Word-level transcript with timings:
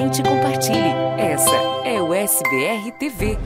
comente 0.00 0.22
e 0.22 0.24
compartilhe. 0.24 0.88
Essa 1.18 1.54
é 1.84 2.00
o 2.00 2.14
SBR 2.14 2.90
TV. 2.98 3.38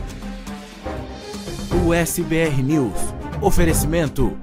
O 1.85 1.93
SBR 1.93 2.63
News. 2.63 3.15
Oferecimento: 3.41 4.37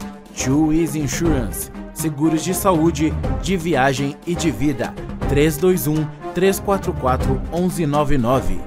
Easy 0.74 1.00
Insurance. 1.00 1.72
Seguros 1.94 2.44
de 2.44 2.54
saúde, 2.54 3.14
de 3.42 3.56
viagem 3.56 4.18
e 4.28 4.36
de 4.36 4.52
vida. 4.52 4.94
321 5.30 6.06
344 6.34 7.42
1199. 7.54 8.60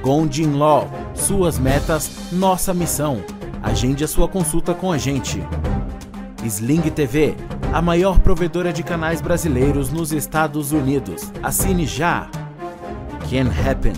Gondin 0.00 0.52
Law. 0.52 0.88
Suas 1.14 1.58
metas, 1.58 2.30
nossa 2.30 2.72
missão. 2.72 3.24
Agende 3.60 4.04
a 4.04 4.08
sua 4.08 4.28
consulta 4.28 4.72
com 4.72 4.92
a 4.92 4.98
gente. 4.98 5.42
Sling 6.44 6.82
TV, 6.90 7.34
a 7.72 7.82
maior 7.82 8.20
provedora 8.20 8.72
de 8.72 8.82
canais 8.82 9.20
brasileiros 9.20 9.90
nos 9.90 10.12
Estados 10.12 10.72
Unidos. 10.72 11.32
Assine 11.42 11.86
já. 11.86 12.28
Can 13.32 13.48
Happen. 13.48 13.94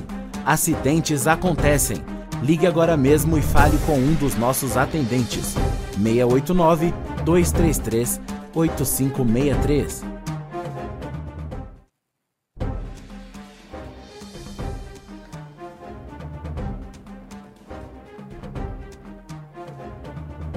Acidentes 0.46 1.26
acontecem. 1.26 1.96
Ligue 2.40 2.68
agora 2.68 2.96
mesmo 2.96 3.36
e 3.36 3.42
fale 3.42 3.76
com 3.78 3.94
um 3.94 4.14
dos 4.14 4.36
nossos 4.36 4.76
atendentes. 4.76 5.56
689 6.00 6.94
233 7.24 8.20
8563. 8.54 10.04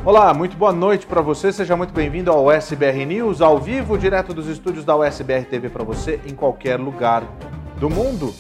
Olá, 0.05 0.31
muito 0.36 0.55
boa 0.55 0.72
noite 0.72 1.08
para 1.08 1.22
você. 1.22 1.52
Seja 1.52 1.75
muito 1.75 1.95
bem-vindo 1.95 2.31
ao 2.31 2.52
SBR 2.52 3.08
News, 3.08 3.42
ao 3.42 3.58
vivo, 3.58 3.98
direto 3.98 4.36
dos 4.36 4.45
estúdios 4.45 4.86
da 4.86 4.95
USBR 4.95 5.45
TV 5.45 5.67
para 5.67 5.83
você 5.83 6.20
em 6.28 6.36
qualquer 6.36 6.80
lugar 6.80 7.23
do 7.80 7.89
mundo. 7.89 8.31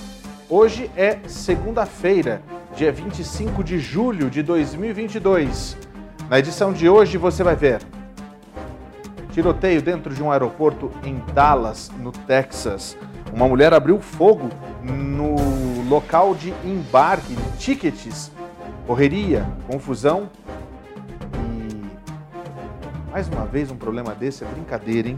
Hoje 0.49 0.89
é 0.95 1.19
segunda-feira, 1.27 2.41
dia 2.73 2.89
25 2.89 3.61
de 3.61 3.79
julho 3.79 4.29
de 4.29 4.41
2022. 4.41 5.77
Na 6.29 6.39
edição 6.39 6.71
de 6.71 6.87
hoje 6.87 7.17
você 7.17 7.43
vai 7.43 7.53
ver 7.53 7.81
tiroteio 9.33 9.81
dentro 9.81 10.15
de 10.15 10.23
um 10.23 10.31
aeroporto 10.31 10.89
em 11.03 11.17
Dallas, 11.33 11.91
no 11.99 12.13
Texas. 12.13 12.97
Uma 13.33 13.45
mulher 13.45 13.73
abriu 13.73 13.99
fogo 13.99 14.49
no 14.81 15.35
local 15.89 16.33
de 16.33 16.53
embarque 16.63 17.35
de 17.35 17.57
tickets, 17.57 18.31
correria, 18.85 19.45
confusão 19.67 20.29
mais 23.17 23.27
uma 23.29 23.45
vez 23.47 23.71
um 23.71 23.75
problema 23.75 24.13
desse 24.13 24.43
é 24.43 24.47
brincadeira, 24.47 25.09
hein? 25.09 25.17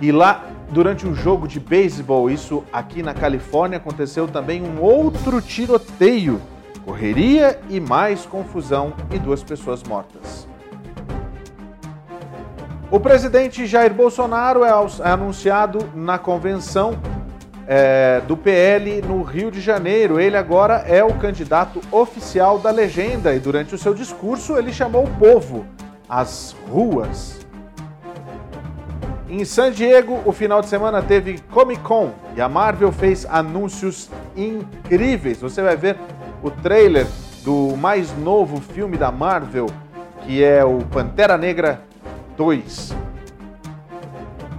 E 0.00 0.12
lá, 0.12 0.44
durante 0.70 1.06
um 1.06 1.14
jogo 1.14 1.48
de 1.48 1.58
beisebol, 1.58 2.30
isso 2.30 2.64
aqui 2.72 3.02
na 3.02 3.14
Califórnia, 3.14 3.78
aconteceu 3.78 4.28
também 4.28 4.62
um 4.62 4.80
outro 4.80 5.40
tiroteio. 5.40 6.40
Correria 6.84 7.58
e 7.68 7.80
mais 7.80 8.24
confusão 8.26 8.92
e 9.10 9.18
duas 9.18 9.42
pessoas 9.42 9.82
mortas. 9.82 10.46
O 12.90 13.00
presidente 13.00 13.66
Jair 13.66 13.92
Bolsonaro 13.92 14.62
é, 14.64 14.68
é 14.68 15.10
anunciado 15.10 15.90
na 15.94 16.18
convenção 16.18 16.96
é, 17.66 18.20
do 18.28 18.36
PL 18.36 19.02
no 19.02 19.22
Rio 19.22 19.50
de 19.50 19.60
Janeiro. 19.60 20.20
Ele 20.20 20.36
agora 20.36 20.84
é 20.86 21.02
o 21.02 21.14
candidato 21.14 21.80
oficial 21.90 22.60
da 22.60 22.70
legenda 22.70 23.34
e 23.34 23.40
durante 23.40 23.74
o 23.74 23.78
seu 23.78 23.92
discurso 23.92 24.56
ele 24.56 24.72
chamou 24.72 25.04
o 25.04 25.10
povo 25.16 25.66
as 26.08 26.54
ruas. 26.70 27.45
Em 29.38 29.44
San 29.44 29.70
Diego, 29.70 30.22
o 30.24 30.32
final 30.32 30.62
de 30.62 30.66
semana 30.66 31.02
teve 31.02 31.38
Comic 31.50 31.82
Con 31.82 32.10
e 32.34 32.40
a 32.40 32.48
Marvel 32.48 32.90
fez 32.90 33.26
anúncios 33.26 34.08
incríveis. 34.34 35.42
Você 35.42 35.60
vai 35.60 35.76
ver 35.76 35.98
o 36.42 36.50
trailer 36.50 37.06
do 37.44 37.76
mais 37.76 38.16
novo 38.16 38.62
filme 38.62 38.96
da 38.96 39.12
Marvel, 39.12 39.66
que 40.22 40.42
é 40.42 40.64
o 40.64 40.78
Pantera 40.86 41.36
Negra 41.36 41.82
2. 42.34 42.96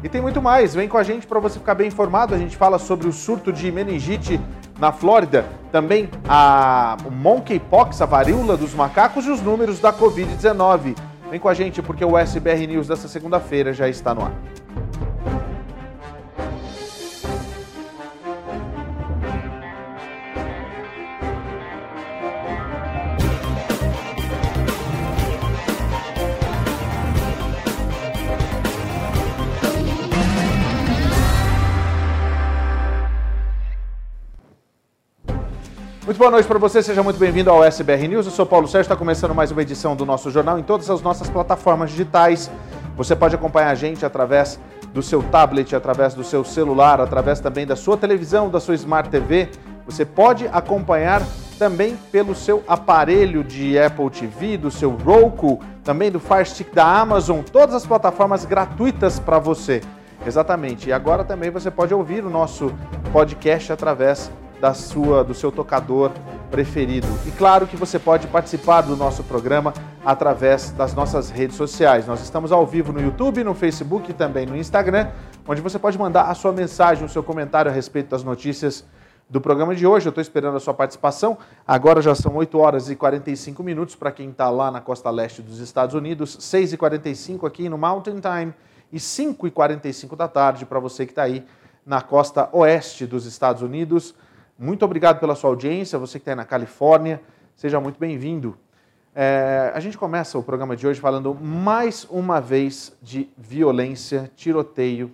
E 0.04 0.08
tem 0.08 0.22
muito 0.22 0.44
mais. 0.44 0.76
Vem 0.76 0.88
com 0.88 1.00
a 1.00 1.04
gente 1.04 1.26
para 1.26 1.40
você 1.40 1.58
ficar 1.58 1.74
bem 1.74 1.88
informado. 1.88 2.36
A 2.36 2.38
gente 2.38 2.56
fala 2.56 2.78
sobre 2.78 3.08
o 3.08 3.12
surto 3.12 3.52
de 3.52 3.72
meningite 3.72 4.40
na 4.80 4.92
Flórida, 4.92 5.44
também 5.72 6.08
a 6.30 6.98
monkeypox, 7.10 8.00
a 8.00 8.06
varíola 8.06 8.56
dos 8.56 8.76
macacos 8.76 9.26
e 9.26 9.32
os 9.32 9.42
números 9.42 9.80
da 9.80 9.92
Covid-19. 9.92 10.96
Vem 11.32 11.40
com 11.40 11.50
a 11.50 11.56
gente 11.56 11.82
porque 11.82 12.06
o 12.06 12.16
SBR 12.16 12.68
News 12.68 12.88
dessa 12.88 13.08
segunda-feira 13.08 13.74
já 13.74 13.90
está 13.90 14.14
no 14.14 14.22
ar. 14.22 14.34
Muito 36.18 36.24
boa 36.30 36.32
noite 36.32 36.48
para 36.48 36.58
você, 36.58 36.82
seja 36.82 37.04
muito 37.04 37.20
bem-vindo 37.20 37.52
ao 37.52 37.64
SBR 37.64 38.08
News. 38.08 38.26
Eu 38.26 38.32
sou 38.32 38.44
Paulo 38.44 38.68
Sérgio, 38.68 38.86
está 38.86 38.96
começando 38.96 39.36
mais 39.36 39.52
uma 39.52 39.62
edição 39.62 39.96
do 39.96 40.04
nosso 40.04 40.32
jornal 40.32 40.58
em 40.58 40.64
todas 40.64 40.90
as 40.90 41.00
nossas 41.00 41.30
plataformas 41.30 41.92
digitais. 41.92 42.50
Você 42.96 43.16
pode 43.16 43.36
acompanhar 43.36 43.70
a 43.70 43.76
gente 43.76 44.04
através 44.04 44.60
do 44.92 45.04
seu 45.04 45.22
tablet, 45.22 45.76
através 45.76 46.16
do 46.16 46.24
seu 46.24 46.44
celular, 46.44 47.00
através 47.00 47.40
também 47.40 47.68
da 47.68 47.76
sua 47.76 47.96
televisão, 47.96 48.50
da 48.50 48.60
sua 48.60 48.74
Smart 48.74 49.12
TV. 49.12 49.50
Você 49.86 50.06
pode 50.06 50.50
acompanhar 50.52 51.22
também 51.60 51.96
pelo 52.12 52.34
seu 52.34 52.64
aparelho 52.68 53.44
de 53.44 53.78
Apple 53.78 54.10
TV, 54.10 54.58
do 54.58 54.72
seu 54.72 54.90
Roku, 54.90 55.60
também 55.84 56.10
do 56.10 56.20
Fire 56.20 56.48
Stick 56.48 56.74
da 56.74 57.00
Amazon, 57.00 57.42
todas 57.42 57.76
as 57.76 57.86
plataformas 57.86 58.44
gratuitas 58.44 59.20
para 59.20 59.38
você. 59.38 59.84
Exatamente. 60.26 60.90
E 60.90 60.92
agora 60.92 61.24
também 61.24 61.52
você 61.52 61.70
pode 61.70 61.94
ouvir 61.94 62.26
o 62.26 62.30
nosso 62.32 62.74
podcast 63.14 63.72
através 63.72 64.32
da 64.60 64.74
sua, 64.74 65.24
do 65.24 65.34
seu 65.34 65.52
tocador 65.52 66.12
preferido. 66.50 67.08
E 67.26 67.32
claro 67.32 67.68
que 67.68 67.76
você 67.76 68.00
pode 68.00 68.28
participar 68.28 68.82
do 68.82 68.96
nosso 68.96 69.24
programa 69.24 69.74
através 70.06 70.72
das 70.72 70.94
nossas 70.94 71.30
redes 71.30 71.56
sociais. 71.56 72.08
Nós 72.08 72.22
estamos 72.22 72.52
ao 72.52 72.66
vivo 72.66 72.92
no 72.92 73.02
YouTube, 73.02 73.44
no 73.44 73.54
Facebook 73.54 74.12
e 74.12 74.14
também 74.14 74.46
no 74.46 74.56
Instagram, 74.56 75.10
onde 75.48 75.62
você 75.62 75.78
pode 75.78 75.98
mandar 75.98 76.24
a 76.24 76.34
sua 76.34 76.52
mensagem, 76.52 77.06
o 77.06 77.10
seu 77.10 77.22
comentário 77.22 77.70
a 77.70 77.74
respeito 77.74 78.10
das 78.10 78.24
notícias 78.24 78.86
do 79.30 79.42
programa 79.42 79.76
de 79.76 79.86
hoje. 79.86 80.08
Eu 80.08 80.12
estou 80.12 80.22
esperando 80.22 80.58
a 80.58 80.60
sua 80.60 80.74
participação. 80.74 81.38
Agora 81.68 82.02
já 82.02 82.16
são 82.16 82.36
8 82.36 82.58
horas 82.58 82.90
e 82.90 82.96
45 82.96 83.62
minutos 83.62 83.96
para 83.96 84.12
quem 84.12 84.30
está 84.30 84.50
lá 84.50 84.72
na 84.72 84.82
costa 84.82 85.10
leste 85.10 85.42
dos 85.42 85.60
Estados 85.60 85.94
Unidos, 85.94 86.38
6 86.40 86.74
e 86.74 86.78
45 86.78 87.46
aqui 87.46 87.70
no 87.70 87.78
Mountain 87.78 88.20
Time 88.20 88.54
e 88.92 89.00
5 89.00 89.48
e 89.48 89.52
45 89.52 90.16
da 90.16 90.28
tarde 90.28 90.66
para 90.66 90.80
você 90.80 91.06
que 91.06 91.12
está 91.12 91.24
aí 91.24 91.46
na 91.86 92.02
costa 92.02 92.50
oeste 92.54 93.06
dos 93.06 93.26
Estados 93.26 93.62
Unidos. 93.62 94.16
Muito 94.60 94.84
obrigado 94.84 95.20
pela 95.20 95.36
sua 95.36 95.52
audiência, 95.52 96.00
você 96.00 96.18
que 96.18 96.24
está 96.24 96.32
aí 96.32 96.36
na 96.36 96.44
Califórnia, 96.44 97.22
seja 97.56 97.80
muito 97.80 98.00
bem-vindo. 98.00 98.58
É, 99.14 99.72
a 99.72 99.80
gente 99.80 99.96
começa 99.96 100.36
o 100.36 100.42
programa 100.42 100.76
de 100.76 100.88
hoje 100.88 101.00
falando 101.00 101.36
mais 101.36 102.08
uma 102.10 102.42
vez 102.42 102.92
de 103.00 103.30
violência, 103.38 104.32
tiroteio, 104.36 105.14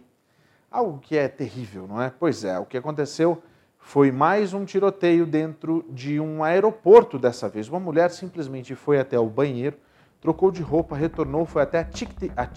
algo 0.72 0.98
que 0.98 1.18
é 1.18 1.28
terrível, 1.28 1.86
não 1.90 2.02
é? 2.02 2.10
Pois 2.18 2.46
é, 2.46 2.58
o 2.58 2.66
que 2.66 2.78
aconteceu 2.78 3.44
foi 3.78 4.14
mais 4.14 4.54
um 4.54 4.64
tiroteio 4.64 5.26
dentro 5.26 5.84
de 5.90 6.22
um 6.22 6.42
aeroporto 6.42 7.20
dessa 7.20 7.50
vez. 7.50 7.68
Uma 7.68 7.82
mulher 7.82 8.12
simplesmente 8.12 8.76
foi 8.76 8.98
até 8.98 9.20
o 9.20 9.28
banheiro, 9.28 9.76
trocou 10.22 10.52
de 10.52 10.62
roupa, 10.62 10.96
retornou, 10.96 11.46
foi 11.46 11.64
até 11.64 11.80
a, 11.80 12.44
a, 12.44 12.50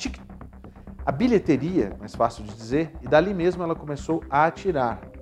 a 1.05 1.11
bilheteria, 1.11 1.97
mais 1.99 2.15
fácil 2.15 2.45
de 2.45 2.55
dizer, 2.55 2.93
e 3.03 3.09
dali 3.09 3.35
mesmo 3.35 3.65
ela 3.65 3.75
começou 3.75 4.23
a 4.31 4.47
atirar. 4.47 5.16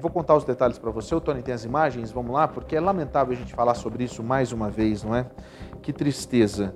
Eu 0.00 0.02
vou 0.02 0.10
contar 0.10 0.34
os 0.34 0.44
detalhes 0.44 0.78
para 0.78 0.90
você. 0.90 1.14
O 1.14 1.20
Tony 1.20 1.42
tem 1.42 1.52
as 1.52 1.62
imagens, 1.62 2.10
vamos 2.10 2.32
lá, 2.32 2.48
porque 2.48 2.74
é 2.74 2.80
lamentável 2.80 3.34
a 3.34 3.36
gente 3.36 3.52
falar 3.52 3.74
sobre 3.74 4.02
isso 4.02 4.22
mais 4.22 4.50
uma 4.50 4.70
vez, 4.70 5.04
não 5.04 5.14
é? 5.14 5.26
Que 5.82 5.92
tristeza. 5.92 6.74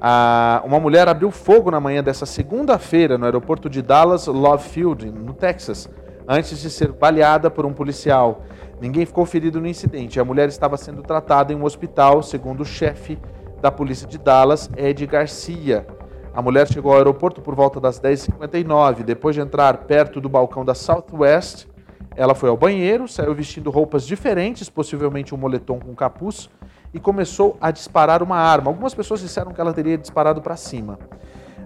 Ah, 0.00 0.60
uma 0.64 0.80
mulher 0.80 1.06
abriu 1.06 1.30
fogo 1.30 1.70
na 1.70 1.78
manhã 1.78 2.02
dessa 2.02 2.26
segunda-feira 2.26 3.16
no 3.16 3.26
aeroporto 3.26 3.70
de 3.70 3.80
Dallas 3.80 4.26
Love 4.26 4.68
Field, 4.68 5.08
no 5.08 5.32
Texas, 5.32 5.88
antes 6.26 6.60
de 6.60 6.68
ser 6.68 6.90
baleada 6.90 7.48
por 7.48 7.64
um 7.64 7.72
policial. 7.72 8.42
Ninguém 8.80 9.06
ficou 9.06 9.24
ferido 9.24 9.60
no 9.60 9.68
incidente. 9.68 10.18
A 10.18 10.24
mulher 10.24 10.48
estava 10.48 10.76
sendo 10.76 11.00
tratada 11.00 11.52
em 11.52 11.56
um 11.56 11.62
hospital, 11.62 12.24
segundo 12.24 12.62
o 12.62 12.66
chefe 12.66 13.20
da 13.62 13.70
polícia 13.70 14.08
de 14.08 14.18
Dallas, 14.18 14.68
Ed 14.76 15.06
Garcia. 15.06 15.86
A 16.34 16.42
mulher 16.42 16.66
chegou 16.66 16.90
ao 16.90 16.98
aeroporto 16.98 17.40
por 17.40 17.54
volta 17.54 17.78
das 17.78 18.00
10h59. 18.00 19.04
Depois 19.04 19.36
de 19.36 19.40
entrar 19.40 19.76
perto 19.84 20.20
do 20.20 20.28
balcão 20.28 20.64
da 20.64 20.74
Southwest, 20.74 21.72
ela 22.16 22.34
foi 22.34 22.48
ao 22.48 22.56
banheiro, 22.56 23.08
saiu 23.08 23.34
vestindo 23.34 23.70
roupas 23.70 24.06
diferentes, 24.06 24.68
possivelmente 24.68 25.34
um 25.34 25.38
moletom 25.38 25.78
com 25.78 25.94
capuz, 25.94 26.48
e 26.92 27.00
começou 27.00 27.56
a 27.60 27.70
disparar 27.70 28.22
uma 28.22 28.36
arma. 28.36 28.70
Algumas 28.70 28.94
pessoas 28.94 29.20
disseram 29.20 29.52
que 29.52 29.60
ela 29.60 29.72
teria 29.72 29.98
disparado 29.98 30.40
para 30.40 30.56
cima. 30.56 30.98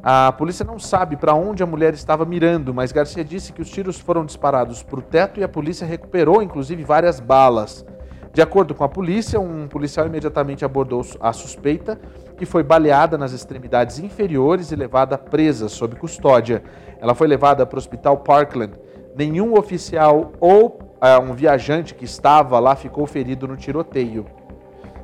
A 0.03 0.33
polícia 0.33 0.65
não 0.65 0.79
sabe 0.79 1.17
para 1.17 1.35
onde 1.35 1.63
a 1.63 1.67
mulher 1.67 1.93
estava 1.93 2.25
mirando, 2.25 2.73
mas 2.73 2.93
Garcia 2.93 3.25
disse 3.25 3.53
que 3.53 3.61
os 3.61 3.69
tiros 3.69 3.99
foram 3.99 4.25
disparados 4.25 4.83
para 4.83 4.99
o 4.99 5.03
teto 5.03 5.41
e 5.41 5.45
a 5.45 5.49
polícia 5.49 5.87
recuperou, 5.87 6.41
inclusive, 6.41 6.83
várias 6.85 7.21
balas. 7.21 7.85
De 8.33 8.41
acordo 8.41 8.75
com 8.75 8.85
a 8.85 8.89
polícia, 8.89 9.41
um 9.41 9.67
policial 9.67 10.07
imediatamente 10.07 10.65
abordou 10.65 11.05
a 11.21 11.33
suspeita, 11.33 11.99
que 12.37 12.47
foi 12.47 12.63
baleada 12.63 13.19
nas 13.19 13.33
extremidades 13.33 13.99
inferiores 13.99 14.71
e 14.71 14.77
levada 14.77 15.19
presa 15.19 15.69
sob 15.69 15.97
custódia. 15.97 16.63
Ela 17.01 17.15
foi 17.15 17.27
levada 17.27 17.67
para 17.67 17.77
o 17.77 17.79
hospital 17.79 18.19
Parkland. 18.19 18.75
Nenhum 19.19 19.59
oficial 19.59 20.31
ou 20.39 20.79
uh, 21.03 21.21
um 21.21 21.35
viajante 21.35 21.93
que 21.93 22.05
estava 22.05 22.61
lá 22.61 22.77
ficou 22.77 23.05
ferido 23.05 23.49
no 23.49 23.57
tiroteio. 23.57 24.25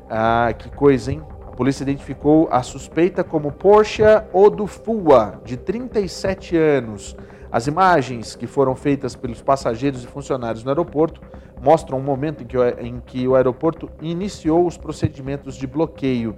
Ah, 0.09 0.55
que 0.57 0.71
coisa, 0.71 1.11
hein? 1.11 1.21
A 1.45 1.51
polícia 1.51 1.83
identificou 1.83 2.47
a 2.49 2.63
suspeita 2.63 3.25
como 3.25 3.51
Portia 3.51 4.25
Odufua, 4.33 5.41
de 5.45 5.57
37 5.57 6.57
anos. 6.57 7.17
As 7.51 7.67
imagens 7.67 8.37
que 8.37 8.47
foram 8.47 8.77
feitas 8.77 9.17
pelos 9.17 9.43
passageiros 9.43 10.05
e 10.05 10.07
funcionários 10.07 10.63
no 10.63 10.71
aeroporto 10.71 11.21
mostram 11.61 11.99
um 11.99 12.03
momento 12.03 12.45
em 12.45 12.47
que, 12.47 12.57
em 12.79 13.01
que 13.05 13.27
o 13.27 13.35
aeroporto 13.35 13.91
iniciou 14.01 14.65
os 14.65 14.79
procedimentos 14.79 15.57
de 15.57 15.67
bloqueio. 15.67 16.37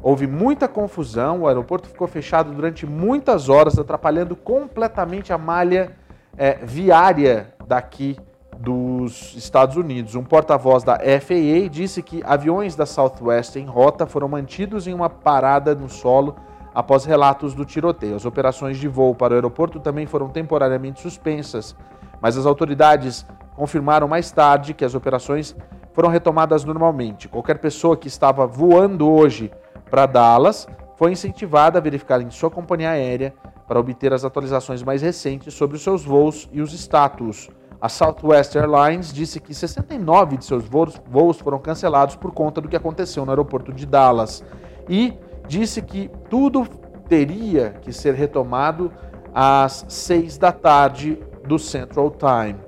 Houve 0.00 0.28
muita 0.28 0.68
confusão, 0.68 1.40
o 1.40 1.48
aeroporto 1.48 1.88
ficou 1.88 2.06
fechado 2.06 2.52
durante 2.52 2.86
muitas 2.86 3.48
horas, 3.48 3.76
atrapalhando 3.76 4.36
completamente 4.36 5.32
a 5.32 5.38
malha 5.38 5.96
é, 6.36 6.58
viária 6.64 7.54
daqui 7.66 8.16
dos 8.58 9.34
Estados 9.34 9.76
Unidos. 9.76 10.14
Um 10.14 10.22
porta-voz 10.22 10.84
da 10.84 10.98
FAA 10.98 11.68
disse 11.70 12.02
que 12.02 12.22
aviões 12.24 12.76
da 12.76 12.86
Southwest 12.86 13.56
em 13.56 13.66
rota 13.66 14.06
foram 14.06 14.28
mantidos 14.28 14.86
em 14.86 14.94
uma 14.94 15.10
parada 15.10 15.74
no 15.74 15.88
solo 15.88 16.36
após 16.74 17.04
relatos 17.04 17.54
do 17.54 17.64
tiroteio. 17.64 18.14
As 18.14 18.24
operações 18.24 18.78
de 18.78 18.88
voo 18.88 19.14
para 19.14 19.32
o 19.32 19.34
aeroporto 19.34 19.80
também 19.80 20.06
foram 20.06 20.28
temporariamente 20.28 21.00
suspensas, 21.00 21.74
mas 22.20 22.36
as 22.36 22.46
autoridades 22.46 23.26
confirmaram 23.56 24.08
mais 24.08 24.30
tarde 24.30 24.74
que 24.74 24.84
as 24.84 24.94
operações 24.94 25.56
foram 25.92 26.08
retomadas 26.08 26.64
normalmente. 26.64 27.28
Qualquer 27.28 27.58
pessoa 27.58 27.96
que 27.96 28.08
estava 28.08 28.46
voando 28.46 29.10
hoje 29.10 29.50
para 29.90 30.06
Dallas 30.06 30.66
foi 30.96 31.12
incentivada 31.12 31.78
a 31.78 31.82
verificar 31.82 32.22
em 32.22 32.30
sua 32.30 32.50
companhia 32.50 32.90
aérea 32.90 33.34
para 33.72 33.80
obter 33.80 34.12
as 34.12 34.22
atualizações 34.22 34.82
mais 34.82 35.00
recentes 35.00 35.54
sobre 35.54 35.78
os 35.78 35.82
seus 35.82 36.04
voos 36.04 36.46
e 36.52 36.60
os 36.60 36.74
status. 36.74 37.48
A 37.80 37.88
Southwest 37.88 38.54
Airlines 38.54 39.10
disse 39.10 39.40
que 39.40 39.54
69 39.54 40.36
de 40.36 40.44
seus 40.44 40.64
voos 40.66 41.38
foram 41.38 41.58
cancelados 41.58 42.14
por 42.14 42.32
conta 42.32 42.60
do 42.60 42.68
que 42.68 42.76
aconteceu 42.76 43.24
no 43.24 43.32
aeroporto 43.32 43.72
de 43.72 43.86
Dallas 43.86 44.44
e 44.86 45.14
disse 45.48 45.80
que 45.80 46.10
tudo 46.28 46.68
teria 47.08 47.70
que 47.80 47.94
ser 47.94 48.12
retomado 48.12 48.92
às 49.34 49.86
6 49.88 50.36
da 50.36 50.52
tarde 50.52 51.18
do 51.46 51.58
Central 51.58 52.10
Time. 52.10 52.60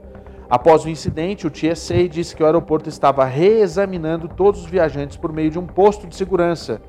Após 0.49 0.87
o 0.87 0.89
incidente, 0.89 1.47
o 1.47 1.51
TSA 1.51 2.09
disse 2.09 2.35
que 2.35 2.43
o 2.43 2.47
aeroporto 2.47 2.89
estava 2.89 3.27
reexaminando 3.27 4.27
todos 4.27 4.63
os 4.63 4.71
viajantes 4.71 5.19
por 5.19 5.35
meio 5.35 5.51
de 5.51 5.59
um 5.59 5.67
posto 5.67 6.07
de 6.07 6.17
segurança. 6.17 6.81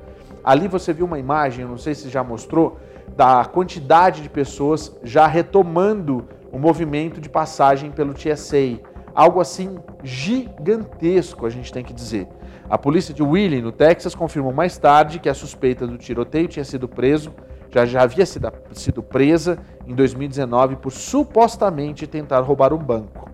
Ali 0.42 0.68
você 0.68 0.94
viu 0.94 1.04
uma 1.04 1.18
imagem, 1.18 1.66
não 1.66 1.76
sei 1.76 1.94
se 1.94 2.08
já 2.08 2.24
mostrou, 2.24 2.78
da 3.14 3.44
quantidade 3.44 4.22
de 4.22 4.28
pessoas 4.28 4.94
já 5.02 5.26
retomando 5.26 6.26
o 6.52 6.58
movimento 6.58 7.20
de 7.20 7.28
passagem 7.28 7.90
pelo 7.90 8.14
TSA. 8.14 8.80
Algo 9.14 9.40
assim 9.40 9.78
gigantesco, 10.02 11.46
a 11.46 11.50
gente 11.50 11.72
tem 11.72 11.84
que 11.84 11.92
dizer. 11.92 12.28
A 12.68 12.76
polícia 12.76 13.14
de 13.14 13.22
Wheeling, 13.22 13.62
no 13.62 13.72
Texas, 13.72 14.14
confirmou 14.14 14.52
mais 14.52 14.76
tarde 14.76 15.18
que 15.18 15.28
a 15.28 15.34
suspeita 15.34 15.86
do 15.86 15.96
tiroteio 15.96 16.48
tinha 16.48 16.64
sido 16.64 16.88
preso, 16.88 17.32
já, 17.70 17.86
já 17.86 18.02
havia 18.02 18.26
sido, 18.26 18.52
sido 18.72 19.02
presa 19.02 19.58
em 19.86 19.94
2019 19.94 20.76
por 20.76 20.90
supostamente 20.90 22.06
tentar 22.06 22.40
roubar 22.40 22.72
um 22.72 22.78
banco. 22.78 23.30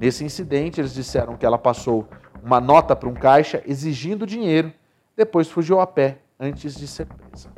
Nesse 0.00 0.24
incidente, 0.24 0.80
eles 0.80 0.94
disseram 0.94 1.36
que 1.36 1.44
ela 1.44 1.58
passou 1.58 2.06
uma 2.42 2.60
nota 2.60 2.94
para 2.94 3.08
um 3.08 3.14
caixa 3.14 3.62
exigindo 3.66 4.26
dinheiro, 4.26 4.72
depois 5.16 5.48
fugiu 5.48 5.80
a 5.80 5.86
pé 5.86 6.18
antes 6.38 6.74
de 6.76 6.86
ser 6.86 7.06
presa 7.06 7.48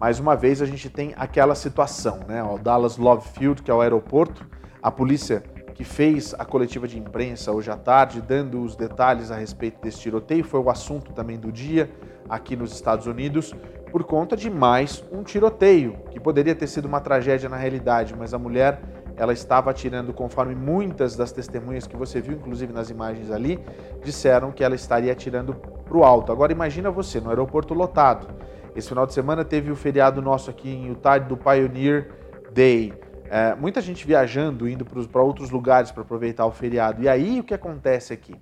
mais 0.00 0.20
uma 0.20 0.36
vez 0.36 0.62
a 0.62 0.66
gente 0.66 0.88
tem 0.88 1.12
aquela 1.16 1.54
situação, 1.54 2.20
né? 2.28 2.42
O 2.42 2.56
Dallas 2.56 2.96
Love 2.96 3.28
Field, 3.30 3.62
que 3.62 3.70
é 3.70 3.74
o 3.74 3.80
aeroporto, 3.80 4.46
a 4.80 4.90
polícia 4.90 5.42
que 5.74 5.82
fez 5.82 6.34
a 6.38 6.44
coletiva 6.44 6.86
de 6.86 6.98
imprensa 6.98 7.52
hoje 7.52 7.70
à 7.70 7.76
tarde, 7.76 8.20
dando 8.20 8.62
os 8.62 8.76
detalhes 8.76 9.30
a 9.30 9.36
respeito 9.36 9.80
desse 9.80 9.98
tiroteio, 9.98 10.44
foi 10.44 10.60
o 10.60 10.70
assunto 10.70 11.12
também 11.12 11.38
do 11.38 11.50
dia 11.50 11.90
aqui 12.28 12.56
nos 12.56 12.72
Estados 12.72 13.06
Unidos, 13.06 13.54
por 13.90 14.04
conta 14.04 14.36
de 14.36 14.50
mais 14.50 15.04
um 15.10 15.22
tiroteio, 15.22 15.96
que 16.10 16.20
poderia 16.20 16.54
ter 16.54 16.66
sido 16.66 16.84
uma 16.84 17.00
tragédia 17.00 17.48
na 17.48 17.56
realidade, 17.56 18.14
mas 18.16 18.34
a 18.34 18.38
mulher 18.38 18.80
ela 19.16 19.32
estava 19.32 19.70
atirando 19.70 20.12
conforme 20.12 20.54
muitas 20.54 21.16
das 21.16 21.32
testemunhas 21.32 21.86
que 21.86 21.96
você 21.96 22.20
viu, 22.20 22.34
inclusive 22.34 22.72
nas 22.72 22.88
imagens 22.88 23.30
ali, 23.30 23.58
disseram 24.04 24.52
que 24.52 24.62
ela 24.62 24.76
estaria 24.76 25.12
atirando 25.12 25.54
para 25.54 25.96
o 25.96 26.04
alto. 26.04 26.30
Agora 26.30 26.52
imagina 26.52 26.88
você 26.90 27.20
no 27.20 27.30
aeroporto 27.30 27.74
lotado 27.74 28.28
esse 28.74 28.88
final 28.88 29.06
de 29.06 29.12
semana 29.12 29.44
teve 29.44 29.70
o 29.70 29.76
feriado 29.76 30.22
nosso 30.22 30.50
aqui 30.50 30.68
em 30.68 30.88
Utah 30.88 31.18
do 31.18 31.36
Pioneer 31.36 32.10
Day. 32.52 32.92
É, 33.30 33.54
muita 33.54 33.80
gente 33.80 34.06
viajando, 34.06 34.68
indo 34.68 34.84
para 34.84 35.22
outros 35.22 35.50
lugares 35.50 35.90
para 35.90 36.02
aproveitar 36.02 36.46
o 36.46 36.50
feriado. 36.50 37.02
E 37.02 37.08
aí 37.08 37.40
o 37.40 37.44
que 37.44 37.54
acontece 37.54 38.12
aqui? 38.12 38.34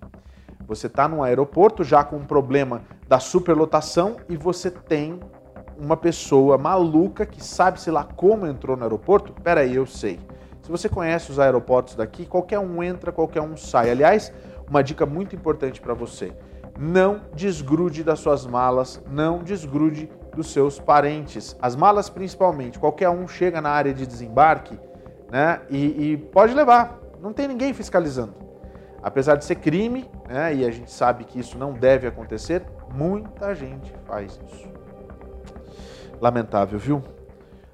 Você 0.66 0.86
está 0.86 1.08
num 1.08 1.22
aeroporto 1.22 1.84
já 1.84 2.02
com 2.02 2.16
um 2.16 2.24
problema 2.24 2.82
da 3.08 3.18
superlotação 3.18 4.16
e 4.28 4.36
você 4.36 4.70
tem 4.70 5.20
uma 5.78 5.96
pessoa 5.96 6.56
maluca 6.58 7.26
que 7.26 7.42
sabe-se 7.42 7.90
lá 7.90 8.04
como 8.04 8.46
entrou 8.46 8.76
no 8.76 8.82
aeroporto? 8.82 9.32
Peraí, 9.32 9.74
eu 9.74 9.86
sei. 9.86 10.18
Se 10.62 10.70
você 10.70 10.88
conhece 10.88 11.30
os 11.30 11.38
aeroportos 11.38 11.94
daqui, 11.94 12.26
qualquer 12.26 12.58
um 12.58 12.82
entra, 12.82 13.12
qualquer 13.12 13.40
um 13.42 13.56
sai. 13.56 13.90
Aliás, 13.90 14.32
uma 14.68 14.82
dica 14.82 15.06
muito 15.06 15.36
importante 15.36 15.80
para 15.80 15.94
você: 15.94 16.32
não 16.78 17.22
desgrude 17.34 18.04
das 18.04 18.20
suas 18.20 18.46
malas, 18.46 19.02
não 19.10 19.38
desgrude 19.38 20.10
dos 20.34 20.52
seus 20.52 20.78
parentes. 20.78 21.56
As 21.60 21.74
malas, 21.74 22.10
principalmente, 22.10 22.78
qualquer 22.78 23.08
um 23.08 23.26
chega 23.26 23.60
na 23.60 23.70
área 23.70 23.92
de 23.92 24.06
desembarque 24.06 24.78
né, 25.30 25.60
e, 25.70 26.12
e 26.12 26.16
pode 26.16 26.54
levar, 26.54 26.98
não 27.20 27.32
tem 27.32 27.48
ninguém 27.48 27.72
fiscalizando. 27.72 28.34
Apesar 29.02 29.36
de 29.36 29.44
ser 29.44 29.56
crime, 29.56 30.08
né, 30.28 30.54
e 30.54 30.66
a 30.66 30.70
gente 30.70 30.90
sabe 30.90 31.24
que 31.24 31.38
isso 31.38 31.56
não 31.56 31.72
deve 31.72 32.06
acontecer, 32.06 32.62
muita 32.92 33.54
gente 33.54 33.92
faz 34.06 34.38
isso. 34.46 34.68
Lamentável, 36.20 36.78
viu? 36.78 37.02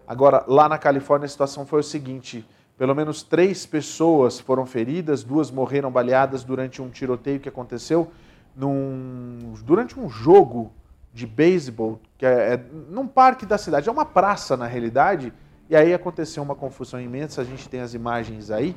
Agora, 0.07 0.45
lá 0.47 0.69
na 0.69 0.79
Califórnia, 0.79 1.27
a 1.27 1.29
situação 1.29 1.65
foi 1.65 1.81
o 1.81 1.83
seguinte: 1.83 2.47
pelo 2.77 2.95
menos 2.95 3.23
três 3.23 3.65
pessoas 3.65 4.41
foram 4.41 4.67
feridas, 4.67 5.23
duas 5.23 5.51
morreram 5.51 5.91
baleadas 5.91 6.43
durante 6.45 6.83
um 6.83 6.91
tiroteio 6.91 7.41
que 7.41 7.49
aconteceu 7.49 8.11
num, 8.55 9.55
durante 9.65 9.99
um 9.99 10.09
jogo 10.09 10.73
de 11.13 11.27
beisebol, 11.27 12.01
que 12.17 12.25
é, 12.25 12.55
é 12.55 12.65
num 12.89 13.07
parque 13.07 13.45
da 13.45 13.59
cidade, 13.59 13.89
é 13.89 13.93
uma 13.93 14.05
praça 14.05 14.57
na 14.57 14.67
realidade, 14.67 15.33
e 15.69 15.77
aí 15.77 15.93
aconteceu 15.93 16.43
uma 16.43 16.55
confusão 16.55 17.01
imensa, 17.01 17.41
a 17.41 17.45
gente 17.45 17.69
tem 17.69 17.81
as 17.81 17.95
imagens 17.95 18.51
aí. 18.51 18.77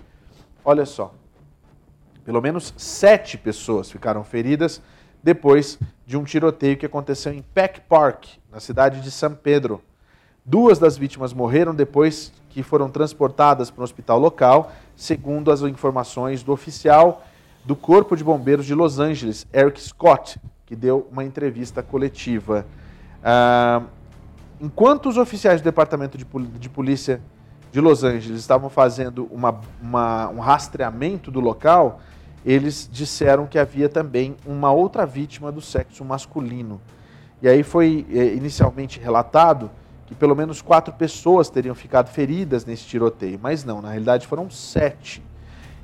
Olha 0.64 0.86
só, 0.86 1.14
pelo 2.24 2.42
menos 2.42 2.74
sete 2.78 3.38
pessoas 3.38 3.92
ficaram 3.92 4.24
feridas 4.24 4.82
depois 5.22 5.80
de 6.06 6.18
um 6.18 6.24
tiroteio 6.24 6.78
que 6.78 6.86
aconteceu 6.86 7.34
em 7.34 7.42
Peck 7.42 7.82
Park, 7.82 8.26
na 8.52 8.60
cidade 8.60 9.02
de 9.02 9.12
São 9.12 9.34
Pedro. 9.34 9.82
Duas 10.46 10.78
das 10.78 10.98
vítimas 10.98 11.34
morreram 11.34 11.74
depois 11.74 12.32
que 12.50 12.62
foram 12.62 12.90
transportadas 12.90 13.70
para 13.70 13.82
um 13.82 13.84
hospital 13.84 14.20
local, 14.20 14.72
segundo 14.96 15.52
as 15.52 15.62
informações 15.62 16.44
do 16.44 16.52
oficial 16.52 17.24
do 17.66 17.76
Corpo 17.76 18.16
de 18.16 18.24
Bombeiros 18.24 18.66
de 18.66 18.76
Los 18.76 19.00
Angeles, 19.00 19.48
Eric 19.52 19.82
Scott, 19.82 20.40
que 20.66 20.76
deu 20.76 21.08
uma 21.12 21.24
entrevista 21.24 21.82
coletiva. 21.82 22.66
Ah, 23.24 23.82
enquanto 24.62 25.10
os 25.10 25.18
oficiais 25.18 25.62
do 25.62 25.64
Departamento 25.64 26.18
de, 26.18 26.26
de, 26.60 26.70
Polícia 26.70 27.22
de 27.72 27.82
Los 27.82 28.04
Angeles 28.04 28.40
estavam 28.40 28.70
fazendo 28.70 29.28
uma, 29.32 29.60
uma, 29.82 30.30
um 30.30 30.40
rastreamento 30.40 31.32
do 31.32 31.40
local, 31.40 32.00
eles 32.46 32.88
disseram 32.92 33.48
que 33.48 33.58
havia 33.58 33.90
também 33.90 34.36
uma 34.46 34.72
outra 34.72 35.06
vítima 35.06 35.52
do 35.52 35.60
sexo 35.60 36.06
masculino. 36.06 36.80
E 37.42 37.48
aí 37.48 37.64
foi 37.64 38.06
é, 38.12 38.36
inicialmente 38.36 39.00
relatado 39.00 39.72
que 40.06 40.14
pelo 40.14 40.36
menos 40.36 40.62
quatro 40.62 40.94
pessoas 40.94 41.50
teriam 41.50 41.74
ficado 41.74 42.10
feridas 42.10 42.64
nesse 42.64 42.86
tiroteio, 42.86 43.40
mas 43.42 43.64
não, 43.64 43.82
na 43.82 43.90
realidade 43.90 44.28
foram 44.28 44.52
sete. 44.52 45.24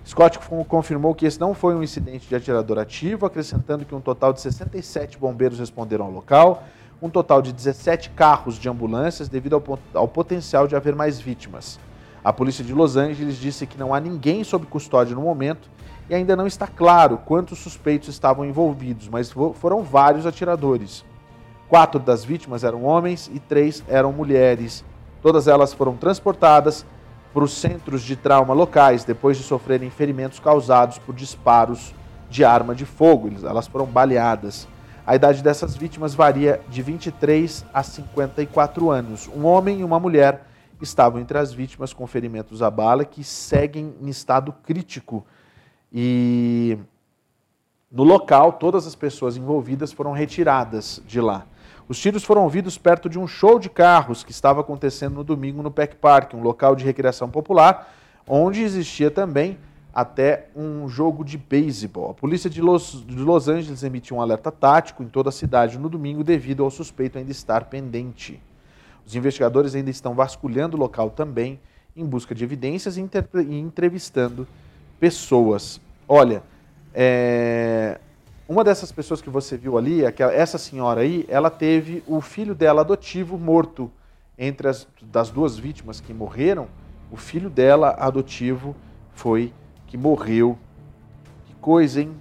Scott 0.06 0.40
confirmou 0.68 1.14
que 1.14 1.26
esse 1.26 1.40
não 1.40 1.54
foi 1.54 1.76
um 1.76 1.84
incidente 1.84 2.28
de 2.28 2.36
atirador 2.36 2.80
ativo, 2.80 3.26
acrescentando 3.26 3.86
que 3.86 3.94
um 3.94 4.02
total 4.02 4.34
de 4.34 4.42
67 4.42 5.18
bombeiros 5.18 5.60
responderam 5.60 6.06
ao 6.06 6.12
local, 6.12 6.64
um 7.02 7.10
total 7.10 7.42
de 7.42 7.54
17 7.54 8.10
carros 8.12 8.56
de 8.56 8.68
ambulâncias, 8.68 9.30
devido 9.30 9.56
ao, 9.56 9.80
ao 9.94 10.08
potencial 10.08 10.68
de 10.68 10.76
haver 10.76 10.96
mais 10.96 11.20
vítimas. 11.20 11.80
A 12.24 12.32
polícia 12.32 12.64
de 12.64 12.74
Los 12.74 12.98
Angeles 12.98 13.38
disse 13.38 13.66
que 13.66 13.78
não 13.78 13.94
há 13.94 14.00
ninguém 14.00 14.44
sob 14.44 14.66
custódia 14.68 15.16
no 15.16 15.22
momento 15.22 15.70
e 16.10 16.14
ainda 16.14 16.36
não 16.36 16.46
está 16.46 16.68
claro 16.68 17.18
quantos 17.18 17.60
suspeitos 17.60 18.10
estavam 18.10 18.46
envolvidos, 18.46 19.08
mas 19.08 19.32
foram 19.32 19.82
vários 19.82 20.26
atiradores. 20.26 21.04
Quatro 21.68 22.00
das 22.00 22.24
vítimas 22.24 22.64
eram 22.64 22.84
homens 22.84 23.32
e 23.34 23.40
três 23.40 23.84
eram 23.88 24.12
mulheres. 24.12 24.84
Todas 25.22 25.48
elas 25.48 25.74
foram 25.74 25.96
transportadas 25.96 26.86
para 27.34 27.44
os 27.44 27.54
centros 27.54 28.02
de 28.02 28.16
trauma 28.16 28.54
locais 28.54 29.04
depois 29.04 29.38
de 29.38 29.44
sofrerem 29.44 29.90
ferimentos 29.90 30.40
causados 30.40 30.98
por 30.98 31.16
disparos 31.16 31.94
de 32.30 32.44
arma 32.44 32.76
de 32.76 32.86
fogo. 32.86 33.30
Elas 33.44 33.68
foram 33.68 33.86
baleadas. 33.86 34.68
A 35.06 35.16
idade 35.16 35.42
dessas 35.42 35.76
vítimas 35.76 36.14
varia 36.14 36.62
de 36.70 36.82
23 36.82 37.66
a 37.74 37.84
54 37.84 38.90
anos. 38.90 39.30
Um 39.36 39.46
homem 39.46 39.80
e 39.80 39.84
uma 39.84 40.00
mulher 40.00 40.46
estavam 40.82 41.20
entre 41.20 41.38
as 41.38 41.54
vítimas 41.54 41.94
com 41.94 42.06
ferimentos 42.08 42.62
à 42.62 42.70
bala 42.70 43.06
que 43.06 43.24
seguem 43.24 43.94
em 44.02 44.10
estado 44.10 44.54
crítico. 44.64 45.26
E 45.92 46.78
no 47.92 48.04
local, 48.04 48.54
todas 48.54 48.88
as 48.88 48.96
pessoas 48.96 49.36
envolvidas 49.38 49.92
foram 49.92 50.12
retiradas 50.12 51.02
de 51.06 51.20
lá. 51.20 51.46
Os 51.88 52.00
tiros 52.00 52.24
foram 52.24 52.44
ouvidos 52.44 52.78
perto 52.78 53.10
de 53.10 53.20
um 53.20 53.28
show 53.28 53.60
de 53.60 53.70
carros 53.70 54.24
que 54.24 54.32
estava 54.32 54.62
acontecendo 54.62 55.16
no 55.16 55.24
domingo 55.24 55.62
no 55.62 55.72
Peck 55.72 55.96
Park, 55.96 56.34
um 56.34 56.42
local 56.42 56.76
de 56.76 56.86
recreação 56.86 57.30
popular, 57.30 57.94
onde 58.28 58.62
existia 58.62 59.12
também 59.12 59.58
até 59.94 60.48
um 60.56 60.88
jogo 60.88 61.24
de 61.24 61.38
beisebol. 61.38 62.12
A 62.12 62.14
polícia 62.14 62.50
de 62.50 62.62
Los, 62.62 63.04
de 63.06 63.18
Los 63.18 63.48
Angeles 63.48 63.84
emitiu 63.84 64.18
um 64.18 64.22
alerta 64.22 64.52
tático 64.52 65.04
em 65.04 65.08
toda 65.08 65.30
a 65.30 65.32
cidade 65.32 65.78
no 65.78 65.90
domingo 65.90 66.24
devido 66.24 66.64
ao 66.64 66.72
suspeito 66.72 67.18
ainda 67.18 67.32
estar 67.32 67.66
pendente. 67.66 68.42
Os 69.06 69.16
investigadores 69.16 69.76
ainda 69.76 69.90
estão 69.90 70.14
vasculhando 70.14 70.78
o 70.78 70.80
local 70.80 71.10
também 71.10 71.60
em 71.96 72.06
busca 72.06 72.34
de 72.34 72.44
evidências 72.44 72.96
e, 72.96 73.02
e 73.02 73.60
entrevistando 73.60 74.48
pessoas. 75.00 75.82
Olha, 76.08 76.42
é, 76.94 78.00
uma 78.52 78.66
dessas 78.66 78.92
pessoas 78.92 79.22
que 79.22 79.30
você 79.30 79.56
viu 79.56 79.78
ali, 79.78 80.02
essa 80.04 80.58
senhora 80.58 81.00
aí, 81.00 81.26
ela 81.30 81.50
teve 81.50 82.04
o 82.06 82.20
filho 82.20 82.54
dela 82.54 82.82
adotivo 82.82 83.38
morto 83.38 83.90
entre 84.38 84.68
as 84.68 84.86
das 85.02 85.30
duas 85.30 85.58
vítimas 85.58 86.02
que 86.02 86.14
morreram. 86.14 86.68
O 87.10 87.16
filho 87.16 87.50
dela 87.50 87.96
adotivo 87.98 88.76
foi 89.14 89.54
que 89.88 89.98
morreu. 89.98 90.58
Que 91.46 91.56
coisa, 91.56 92.02
hein? 92.02 92.14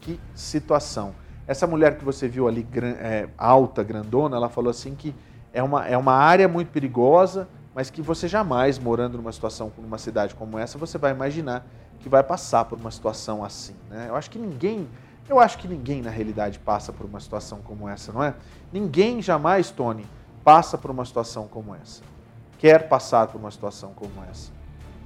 Que 0.00 0.18
situação. 0.34 1.14
Essa 1.46 1.66
mulher 1.66 1.98
que 1.98 2.04
você 2.06 2.26
viu 2.26 2.48
ali, 2.48 2.66
é, 2.98 3.28
alta, 3.36 3.82
grandona, 3.82 4.34
ela 4.34 4.48
falou 4.48 4.70
assim 4.70 4.94
que 4.94 5.14
é 5.52 5.62
uma, 5.62 5.86
é 5.86 5.96
uma 5.98 6.14
área 6.14 6.48
muito 6.48 6.70
perigosa, 6.70 7.46
mas 7.74 7.90
que 7.90 8.00
você 8.00 8.26
jamais, 8.26 8.78
morando 8.78 9.18
numa 9.18 9.32
situação, 9.32 9.70
numa 9.76 9.98
cidade 9.98 10.34
como 10.34 10.58
essa, 10.58 10.78
você 10.78 10.96
vai 10.96 11.12
imaginar 11.12 11.66
que 12.00 12.08
vai 12.08 12.22
passar 12.22 12.64
por 12.64 12.78
uma 12.78 12.90
situação 12.90 13.44
assim. 13.44 13.74
Né? 13.90 14.06
Eu 14.08 14.16
acho 14.16 14.30
que 14.30 14.38
ninguém, 14.38 14.88
eu 15.28 15.38
acho 15.38 15.58
que 15.58 15.68
ninguém 15.68 16.02
na 16.02 16.10
realidade 16.10 16.58
passa 16.58 16.92
por 16.92 17.06
uma 17.06 17.20
situação 17.20 17.60
como 17.62 17.88
essa, 17.88 18.12
não 18.12 18.22
é? 18.22 18.34
Ninguém 18.72 19.20
jamais, 19.20 19.70
Tony, 19.70 20.06
passa 20.42 20.78
por 20.78 20.90
uma 20.90 21.04
situação 21.04 21.46
como 21.46 21.74
essa. 21.74 22.02
Quer 22.58 22.88
passar 22.88 23.26
por 23.28 23.38
uma 23.38 23.50
situação 23.50 23.92
como 23.94 24.24
essa. 24.30 24.50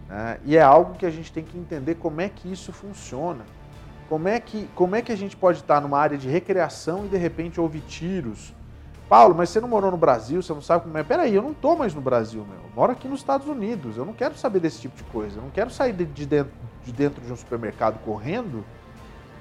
Né? 0.09 0.39
E 0.45 0.57
é 0.57 0.63
algo 0.63 0.95
que 0.95 1.07
a 1.07 1.11
gente 1.11 1.33
tem 1.33 1.45
que 1.45 1.59
entender 1.59 1.97
como 1.97 2.21
é 2.21 2.29
que 2.29 2.51
isso 2.51 2.73
funciona. 2.73 3.45
Como 4.09 4.29
é 4.29 4.39
que, 4.39 4.69
como 4.75 4.95
é 4.95 5.03
que 5.03 5.11
a 5.11 5.17
gente 5.17 5.37
pode 5.37 5.59
estar 5.59 5.81
numa 5.81 5.99
área 5.99 6.19
de 6.19 6.29
recreação 6.29 7.07
e 7.07 7.09
de 7.09 7.17
repente 7.17 7.61
ouvir 7.61 7.81
tiros? 7.81 8.55
Paulo, 9.09 9.35
mas 9.35 9.51
você 9.51 9.61
não 9.61 9.69
morou 9.69 9.91
no 9.91 9.97
Brasil, 9.97 10.43
você 10.43 10.53
não 10.55 10.63
sabe 10.63 10.85
como 10.85 10.97
é. 10.97 11.03
Peraí, 11.03 11.35
eu 11.35 11.43
não 11.43 11.51
estou 11.51 11.77
mais 11.77 11.95
no 11.95 12.01
Brasil, 12.01 12.47
meu. 12.49 12.59
Eu 12.59 12.71
moro 12.75 12.93
aqui 12.93 13.09
nos 13.09 13.21
Estados 13.21 13.47
Unidos. 13.47 13.97
Eu 13.97 14.07
não 14.07 14.13
quero 14.13 14.37
saber 14.37 14.61
desse 14.61 14.81
tipo 14.81 14.97
de 14.97 15.05
coisa. 15.05 15.39
Eu 15.39 15.43
não 15.43 15.51
quero 15.51 15.71
sair 15.71 15.93
de, 15.93 16.27
dentro, 16.27 16.53
de 16.85 16.93
dentro 16.93 17.21
de 17.23 17.33
um 17.33 17.37
supermercado 17.37 17.99
correndo, 18.05 18.65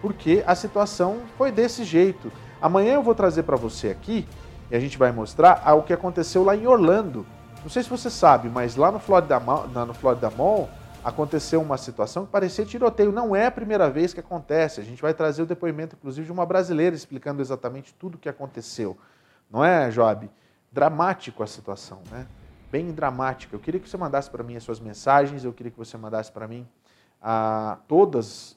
porque 0.01 0.43
a 0.45 0.55
situação 0.55 1.21
foi 1.37 1.51
desse 1.51 1.83
jeito. 1.83 2.31
Amanhã 2.61 2.93
eu 2.95 3.03
vou 3.03 3.15
trazer 3.15 3.43
para 3.43 3.55
você 3.55 3.89
aqui, 3.89 4.27
e 4.69 4.75
a 4.75 4.79
gente 4.79 4.97
vai 4.97 5.11
mostrar 5.11 5.63
o 5.75 5.83
que 5.83 5.93
aconteceu 5.93 6.43
lá 6.43 6.55
em 6.55 6.65
Orlando. 6.65 7.25
Não 7.61 7.69
sei 7.69 7.83
se 7.83 7.89
você 7.89 8.09
sabe, 8.09 8.49
mas 8.49 8.75
lá 8.75 8.91
no 8.91 8.99
Florida, 8.99 9.39
no 9.85 9.93
Florida 9.93 10.29
Mall 10.31 10.69
aconteceu 11.03 11.61
uma 11.61 11.77
situação 11.77 12.25
que 12.25 12.31
parecia 12.31 12.65
tiroteio. 12.65 13.11
Não 13.11 13.35
é 13.35 13.47
a 13.47 13.51
primeira 13.51 13.89
vez 13.89 14.13
que 14.13 14.19
acontece. 14.19 14.79
A 14.81 14.83
gente 14.83 15.01
vai 15.01 15.13
trazer 15.13 15.43
o 15.43 15.45
depoimento, 15.45 15.95
inclusive, 15.95 16.25
de 16.25 16.31
uma 16.31 16.45
brasileira 16.45 16.95
explicando 16.95 17.41
exatamente 17.41 17.93
tudo 17.93 18.15
o 18.15 18.17
que 18.17 18.29
aconteceu. 18.29 18.97
Não 19.49 19.63
é, 19.63 19.91
Joab? 19.91 20.29
Dramático 20.71 21.43
a 21.43 21.47
situação, 21.47 22.01
né? 22.09 22.25
Bem 22.71 22.91
dramática. 22.91 23.55
Eu 23.55 23.59
queria 23.59 23.79
que 23.79 23.89
você 23.89 23.97
mandasse 23.97 24.29
para 24.29 24.43
mim 24.43 24.55
as 24.55 24.63
suas 24.63 24.79
mensagens, 24.79 25.43
eu 25.43 25.51
queria 25.51 25.71
que 25.71 25.77
você 25.77 25.97
mandasse 25.97 26.31
para 26.31 26.47
mim 26.47 26.65
a, 27.21 27.77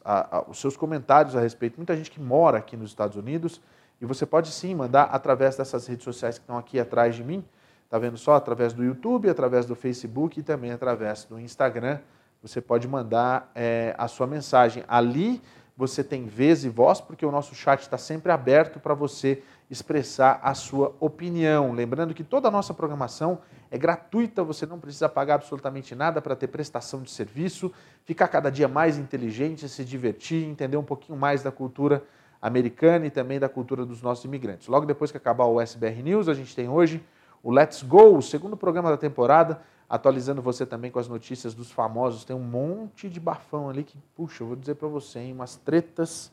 a, 0.05 0.45
os 0.49 0.59
seus 0.59 0.77
comentários 0.77 1.37
a 1.37 1.41
respeito. 1.41 1.77
Muita 1.77 1.97
gente 1.97 2.11
que 2.11 2.21
mora 2.21 2.59
aqui 2.59 2.77
nos 2.77 2.91
Estados 2.91 3.17
Unidos 3.17 3.61
e 4.01 4.07
você 4.07 4.25
pode 4.25 4.51
sim 4.51 4.75
mandar 4.75 5.05
através 5.05 5.57
dessas 5.57 5.87
redes 5.87 6.05
sociais 6.05 6.39
que 6.39 6.45
estão 6.45 6.57
aqui 6.57 6.81
atrás 6.81 7.15
de 7.15 7.23
mim. 7.23 7.45
Está 7.85 7.99
vendo 7.99 8.17
só? 8.17 8.35
Através 8.35 8.73
do 8.73 8.83
YouTube, 8.83 9.29
através 9.29 9.67
do 9.67 9.75
Facebook 9.75 10.41
e 10.41 10.43
também 10.43 10.73
através 10.73 11.25
do 11.25 11.39
Instagram. 11.39 11.99
Você 12.43 12.61
pode 12.61 12.89
mandar 12.89 13.51
é, 13.55 13.95
a 13.97 14.09
sua 14.09 14.27
mensagem. 14.27 14.85
Ali 14.89 15.41
você 15.77 16.05
tem 16.05 16.27
vez 16.27 16.65
e 16.65 16.69
voz, 16.69 17.01
porque 17.01 17.27
o 17.27 17.31
nosso 17.33 17.55
chat 17.55 17.81
está 17.81 17.99
sempre 17.99 18.31
aberto 18.31 18.79
para 18.79 18.95
você 18.95 19.43
expressar 19.69 20.39
a 20.43 20.55
sua 20.55 20.95
opinião. 21.01 21.73
Lembrando 21.73 22.15
que 22.15 22.23
toda 22.23 22.49
a 22.49 22.51
nossa 22.51 22.73
programação 22.73 23.41
é 23.71 23.79
gratuita, 23.79 24.45
você 24.45 24.67
não 24.67 24.79
precisa 24.79 25.09
pagar 25.09 25.35
absolutamente 25.35 25.95
nada 25.95 26.23
para 26.23 26.37
ter 26.37 26.47
prestação 26.47 27.03
de 27.03 27.11
serviço, 27.11 27.73
ficar 28.05 28.29
cada 28.29 28.51
dia 28.51 28.69
mais 28.69 28.99
inteligente, 28.99 29.69
se 29.69 29.85
divertir, 29.85 30.45
entender 30.45 30.77
um 30.77 30.85
pouquinho 30.85 31.19
mais 31.19 31.43
da 31.43 31.51
cultura 31.51 32.05
americana 32.41 33.07
e 33.07 33.11
também 33.11 33.41
da 33.41 33.49
cultura 33.49 33.85
dos 33.85 34.01
nossos 34.01 34.25
imigrantes. 34.25 34.69
Logo 34.69 34.87
depois 34.87 35.11
que 35.11 35.17
acabar 35.17 35.47
o 35.47 35.61
SBR 35.61 36.03
News, 36.03 36.29
a 36.29 36.35
gente 36.35 36.55
tem 36.55 36.69
hoje 36.69 37.03
o 37.43 37.51
Let's 37.51 37.83
Go, 37.83 38.17
o 38.17 38.23
segundo 38.23 38.57
programa 38.57 38.91
da 38.91 38.97
temporada, 38.97 39.61
atualizando 39.89 40.43
você 40.43 40.65
também 40.65 40.91
com 40.91 40.99
as 40.99 41.09
notícias 41.09 41.55
dos 41.55 41.71
famosos. 41.71 42.25
Tem 42.25 42.35
um 42.35 42.41
monte 42.41 43.09
de 43.09 43.21
bafão 43.21 43.69
ali 43.69 43.85
que, 43.85 43.97
puxa, 44.15 44.43
eu 44.43 44.49
vou 44.49 44.57
dizer 44.57 44.75
para 44.75 44.89
você, 44.89 45.21
hein, 45.21 45.33
umas 45.33 45.57
tretas. 45.57 46.33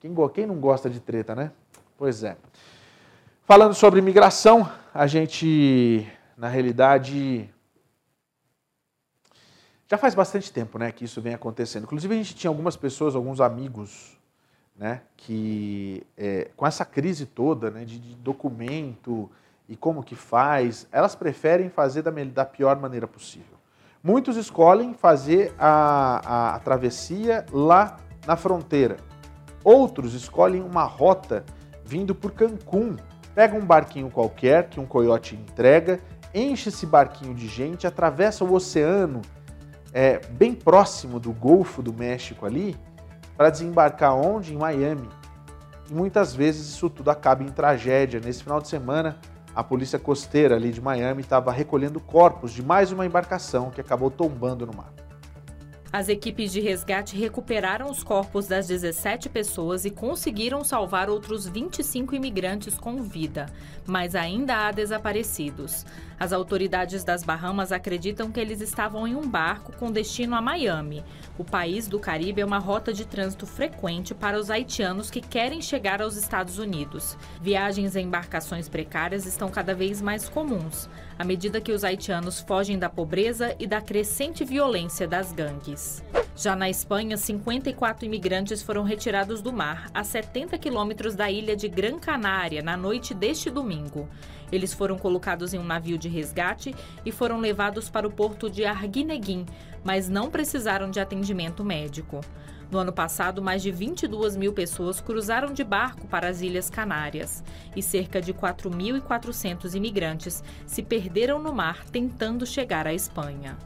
Quem, 0.00 0.14
quem 0.32 0.46
não 0.46 0.60
gosta 0.60 0.88
de 0.88 1.00
treta, 1.00 1.34
né? 1.34 1.52
Pois 1.96 2.22
é. 2.22 2.36
Falando 3.44 3.74
sobre 3.74 3.98
imigração, 3.98 4.70
a 4.94 5.06
gente, 5.06 6.06
na 6.36 6.48
realidade, 6.48 7.50
já 9.90 9.98
faz 9.98 10.14
bastante 10.14 10.52
tempo 10.52 10.78
né, 10.78 10.92
que 10.92 11.04
isso 11.04 11.20
vem 11.20 11.34
acontecendo. 11.34 11.82
Inclusive, 11.82 12.14
a 12.14 12.16
gente 12.16 12.36
tinha 12.36 12.48
algumas 12.48 12.76
pessoas, 12.76 13.16
alguns 13.16 13.40
amigos, 13.40 14.16
né, 14.76 15.02
que 15.16 16.06
é, 16.16 16.48
com 16.56 16.64
essa 16.64 16.84
crise 16.84 17.26
toda 17.26 17.72
né, 17.72 17.84
de, 17.84 17.98
de 17.98 18.14
documento, 18.14 19.28
e 19.70 19.76
como 19.76 20.02
que 20.02 20.16
faz, 20.16 20.88
elas 20.90 21.14
preferem 21.14 21.70
fazer 21.70 22.02
da, 22.02 22.10
da 22.10 22.44
pior 22.44 22.76
maneira 22.80 23.06
possível. 23.06 23.56
Muitos 24.02 24.36
escolhem 24.36 24.92
fazer 24.92 25.54
a, 25.56 26.20
a, 26.24 26.54
a 26.56 26.58
travessia 26.58 27.46
lá 27.52 27.96
na 28.26 28.34
fronteira. 28.34 28.96
Outros 29.62 30.12
escolhem 30.12 30.60
uma 30.60 30.82
rota 30.82 31.44
vindo 31.84 32.16
por 32.16 32.32
Cancún. 32.32 32.96
Pega 33.32 33.56
um 33.56 33.64
barquinho 33.64 34.10
qualquer 34.10 34.68
que 34.68 34.80
um 34.80 34.86
coiote 34.86 35.36
entrega, 35.36 36.00
enche 36.34 36.70
esse 36.70 36.84
barquinho 36.84 37.32
de 37.32 37.46
gente, 37.46 37.86
atravessa 37.86 38.44
o 38.44 38.52
oceano 38.52 39.22
é, 39.92 40.18
bem 40.30 40.52
próximo 40.52 41.20
do 41.20 41.32
Golfo 41.32 41.80
do 41.80 41.92
México 41.92 42.44
ali, 42.44 42.76
para 43.36 43.50
desembarcar 43.50 44.16
onde? 44.16 44.52
Em 44.52 44.58
Miami. 44.58 45.08
E 45.88 45.94
muitas 45.94 46.34
vezes 46.34 46.68
isso 46.68 46.90
tudo 46.90 47.08
acaba 47.08 47.44
em 47.44 47.48
tragédia. 47.48 48.20
Nesse 48.20 48.42
final 48.42 48.60
de 48.60 48.66
semana, 48.66 49.18
a 49.54 49.64
polícia 49.64 49.98
costeira 49.98 50.56
ali 50.56 50.70
de 50.70 50.80
Miami 50.80 51.22
estava 51.22 51.50
recolhendo 51.50 52.00
corpos 52.00 52.52
de 52.52 52.62
mais 52.62 52.92
uma 52.92 53.04
embarcação 53.04 53.70
que 53.70 53.80
acabou 53.80 54.10
tombando 54.10 54.66
no 54.66 54.74
mar. 54.74 54.92
As 55.92 56.08
equipes 56.08 56.52
de 56.52 56.60
resgate 56.60 57.16
recuperaram 57.16 57.90
os 57.90 58.04
corpos 58.04 58.46
das 58.46 58.68
17 58.68 59.28
pessoas 59.28 59.84
e 59.84 59.90
conseguiram 59.90 60.62
salvar 60.62 61.10
outros 61.10 61.48
25 61.48 62.14
imigrantes 62.14 62.78
com 62.78 63.02
vida, 63.02 63.46
mas 63.90 64.14
ainda 64.14 64.54
há 64.56 64.70
desaparecidos. 64.70 65.84
As 66.18 66.32
autoridades 66.32 67.02
das 67.02 67.24
Bahamas 67.24 67.72
acreditam 67.72 68.30
que 68.30 68.38
eles 68.38 68.60
estavam 68.60 69.08
em 69.08 69.16
um 69.16 69.26
barco 69.26 69.72
com 69.78 69.90
destino 69.90 70.36
a 70.36 70.40
Miami. 70.40 71.02
O 71.36 71.44
país 71.44 71.88
do 71.88 71.98
Caribe 71.98 72.42
é 72.42 72.44
uma 72.44 72.58
rota 72.58 72.92
de 72.92 73.04
trânsito 73.06 73.46
frequente 73.46 74.14
para 74.14 74.38
os 74.38 74.50
haitianos 74.50 75.10
que 75.10 75.20
querem 75.20 75.60
chegar 75.60 76.00
aos 76.00 76.16
Estados 76.16 76.58
Unidos. 76.58 77.16
Viagens 77.40 77.96
em 77.96 78.04
embarcações 78.04 78.68
precárias 78.68 79.26
estão 79.26 79.48
cada 79.48 79.74
vez 79.74 80.00
mais 80.02 80.28
comuns, 80.28 80.88
à 81.18 81.24
medida 81.24 81.60
que 81.60 81.72
os 81.72 81.82
haitianos 81.82 82.38
fogem 82.40 82.78
da 82.78 82.90
pobreza 82.90 83.56
e 83.58 83.66
da 83.66 83.80
crescente 83.80 84.44
violência 84.44 85.08
das 85.08 85.32
gangues. 85.32 86.04
Já 86.36 86.54
na 86.54 86.70
Espanha, 86.70 87.16
54 87.16 88.04
imigrantes 88.04 88.62
foram 88.62 88.82
retirados 88.82 89.42
do 89.42 89.52
mar, 89.52 89.90
a 89.92 90.04
70 90.04 90.56
quilômetros 90.58 91.14
da 91.14 91.30
ilha 91.30 91.56
de 91.56 91.68
Gran 91.68 91.98
Canária, 91.98 92.62
na 92.62 92.76
noite 92.76 93.14
deste 93.14 93.50
domingo. 93.50 93.79
Eles 94.50 94.72
foram 94.72 94.98
colocados 94.98 95.54
em 95.54 95.58
um 95.58 95.64
navio 95.64 95.96
de 95.96 96.08
resgate 96.08 96.74
e 97.04 97.12
foram 97.12 97.38
levados 97.38 97.88
para 97.88 98.06
o 98.06 98.10
porto 98.10 98.50
de 98.50 98.64
Arguineguin, 98.64 99.46
mas 99.84 100.08
não 100.08 100.30
precisaram 100.30 100.90
de 100.90 101.00
atendimento 101.00 101.64
médico. 101.64 102.20
No 102.70 102.78
ano 102.78 102.92
passado, 102.92 103.42
mais 103.42 103.62
de 103.62 103.72
22 103.72 104.36
mil 104.36 104.52
pessoas 104.52 105.00
cruzaram 105.00 105.52
de 105.52 105.64
barco 105.64 106.06
para 106.06 106.28
as 106.28 106.40
Ilhas 106.40 106.70
Canárias 106.70 107.42
e 107.74 107.82
cerca 107.82 108.20
de 108.20 108.32
4.400 108.32 109.74
imigrantes 109.74 110.44
se 110.66 110.82
perderam 110.82 111.40
no 111.40 111.52
mar 111.52 111.84
tentando 111.86 112.46
chegar 112.46 112.86
à 112.86 112.94
Espanha. 112.94 113.58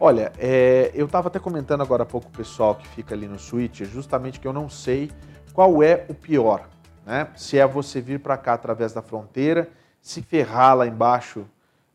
Olha, 0.00 0.32
é, 0.38 0.90
eu 0.94 1.04
estava 1.06 1.28
até 1.28 1.38
comentando 1.38 1.82
agora 1.82 2.04
há 2.04 2.06
pouco 2.06 2.28
o 2.28 2.32
pessoal 2.32 2.74
que 2.74 2.88
fica 2.88 3.14
ali 3.14 3.28
no 3.28 3.38
Switch, 3.38 3.82
justamente 3.82 4.40
que 4.40 4.48
eu 4.48 4.52
não 4.52 4.68
sei 4.68 5.10
qual 5.52 5.82
é 5.82 6.06
o 6.08 6.14
pior, 6.14 6.68
né? 7.04 7.28
Se 7.36 7.58
é 7.58 7.66
você 7.66 8.00
vir 8.00 8.20
para 8.20 8.36
cá 8.36 8.54
através 8.54 8.92
da 8.92 9.02
fronteira, 9.02 9.70
se 10.00 10.22
ferrar 10.22 10.76
lá 10.76 10.86
embaixo 10.86 11.46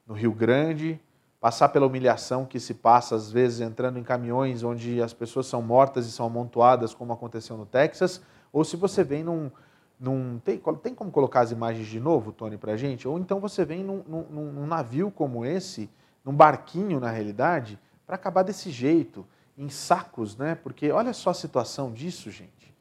no 0.05 0.13
Rio 0.13 0.31
Grande, 0.31 0.99
passar 1.39 1.69
pela 1.69 1.85
humilhação 1.85 2.45
que 2.45 2.59
se 2.59 2.73
passa 2.73 3.15
às 3.15 3.31
vezes 3.31 3.61
entrando 3.61 3.99
em 3.99 4.03
caminhões 4.03 4.63
onde 4.63 5.01
as 5.01 5.13
pessoas 5.13 5.47
são 5.47 5.61
mortas 5.61 6.07
e 6.07 6.11
são 6.11 6.25
amontoadas, 6.25 6.93
como 6.93 7.13
aconteceu 7.13 7.57
no 7.57 7.65
Texas, 7.65 8.21
ou 8.51 8.63
se 8.63 8.75
você 8.75 9.03
vem 9.03 9.23
num, 9.23 9.51
num 9.99 10.39
tem, 10.39 10.61
tem 10.81 10.95
como 10.95 11.11
colocar 11.11 11.41
as 11.41 11.51
imagens 11.51 11.87
de 11.87 11.99
novo, 11.99 12.31
Tony, 12.31 12.57
para 12.57 12.75
gente? 12.77 13.07
Ou 13.07 13.19
então 13.19 13.39
você 13.39 13.65
vem 13.65 13.83
num, 13.83 14.03
num, 14.07 14.51
num 14.51 14.67
navio 14.67 15.11
como 15.11 15.45
esse, 15.45 15.89
num 16.23 16.33
barquinho 16.33 16.99
na 16.99 17.09
realidade, 17.09 17.79
para 18.05 18.15
acabar 18.15 18.43
desse 18.43 18.71
jeito, 18.71 19.25
em 19.57 19.69
sacos, 19.69 20.37
né? 20.37 20.55
Porque 20.55 20.91
olha 20.91 21.13
só 21.13 21.31
a 21.31 21.33
situação 21.33 21.91
disso, 21.91 22.31
gente. 22.31 22.75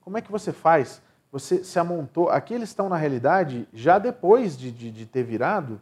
Como 0.00 0.18
é 0.18 0.20
que 0.20 0.32
você 0.32 0.52
faz? 0.52 1.00
Você 1.32 1.64
se 1.64 1.78
amontou. 1.78 2.28
Aqui 2.28 2.52
eles 2.52 2.68
estão, 2.68 2.90
na 2.90 2.96
realidade, 2.96 3.66
já 3.72 3.98
depois 3.98 4.56
de, 4.56 4.70
de, 4.70 4.90
de 4.90 5.06
ter 5.06 5.22
virado, 5.22 5.80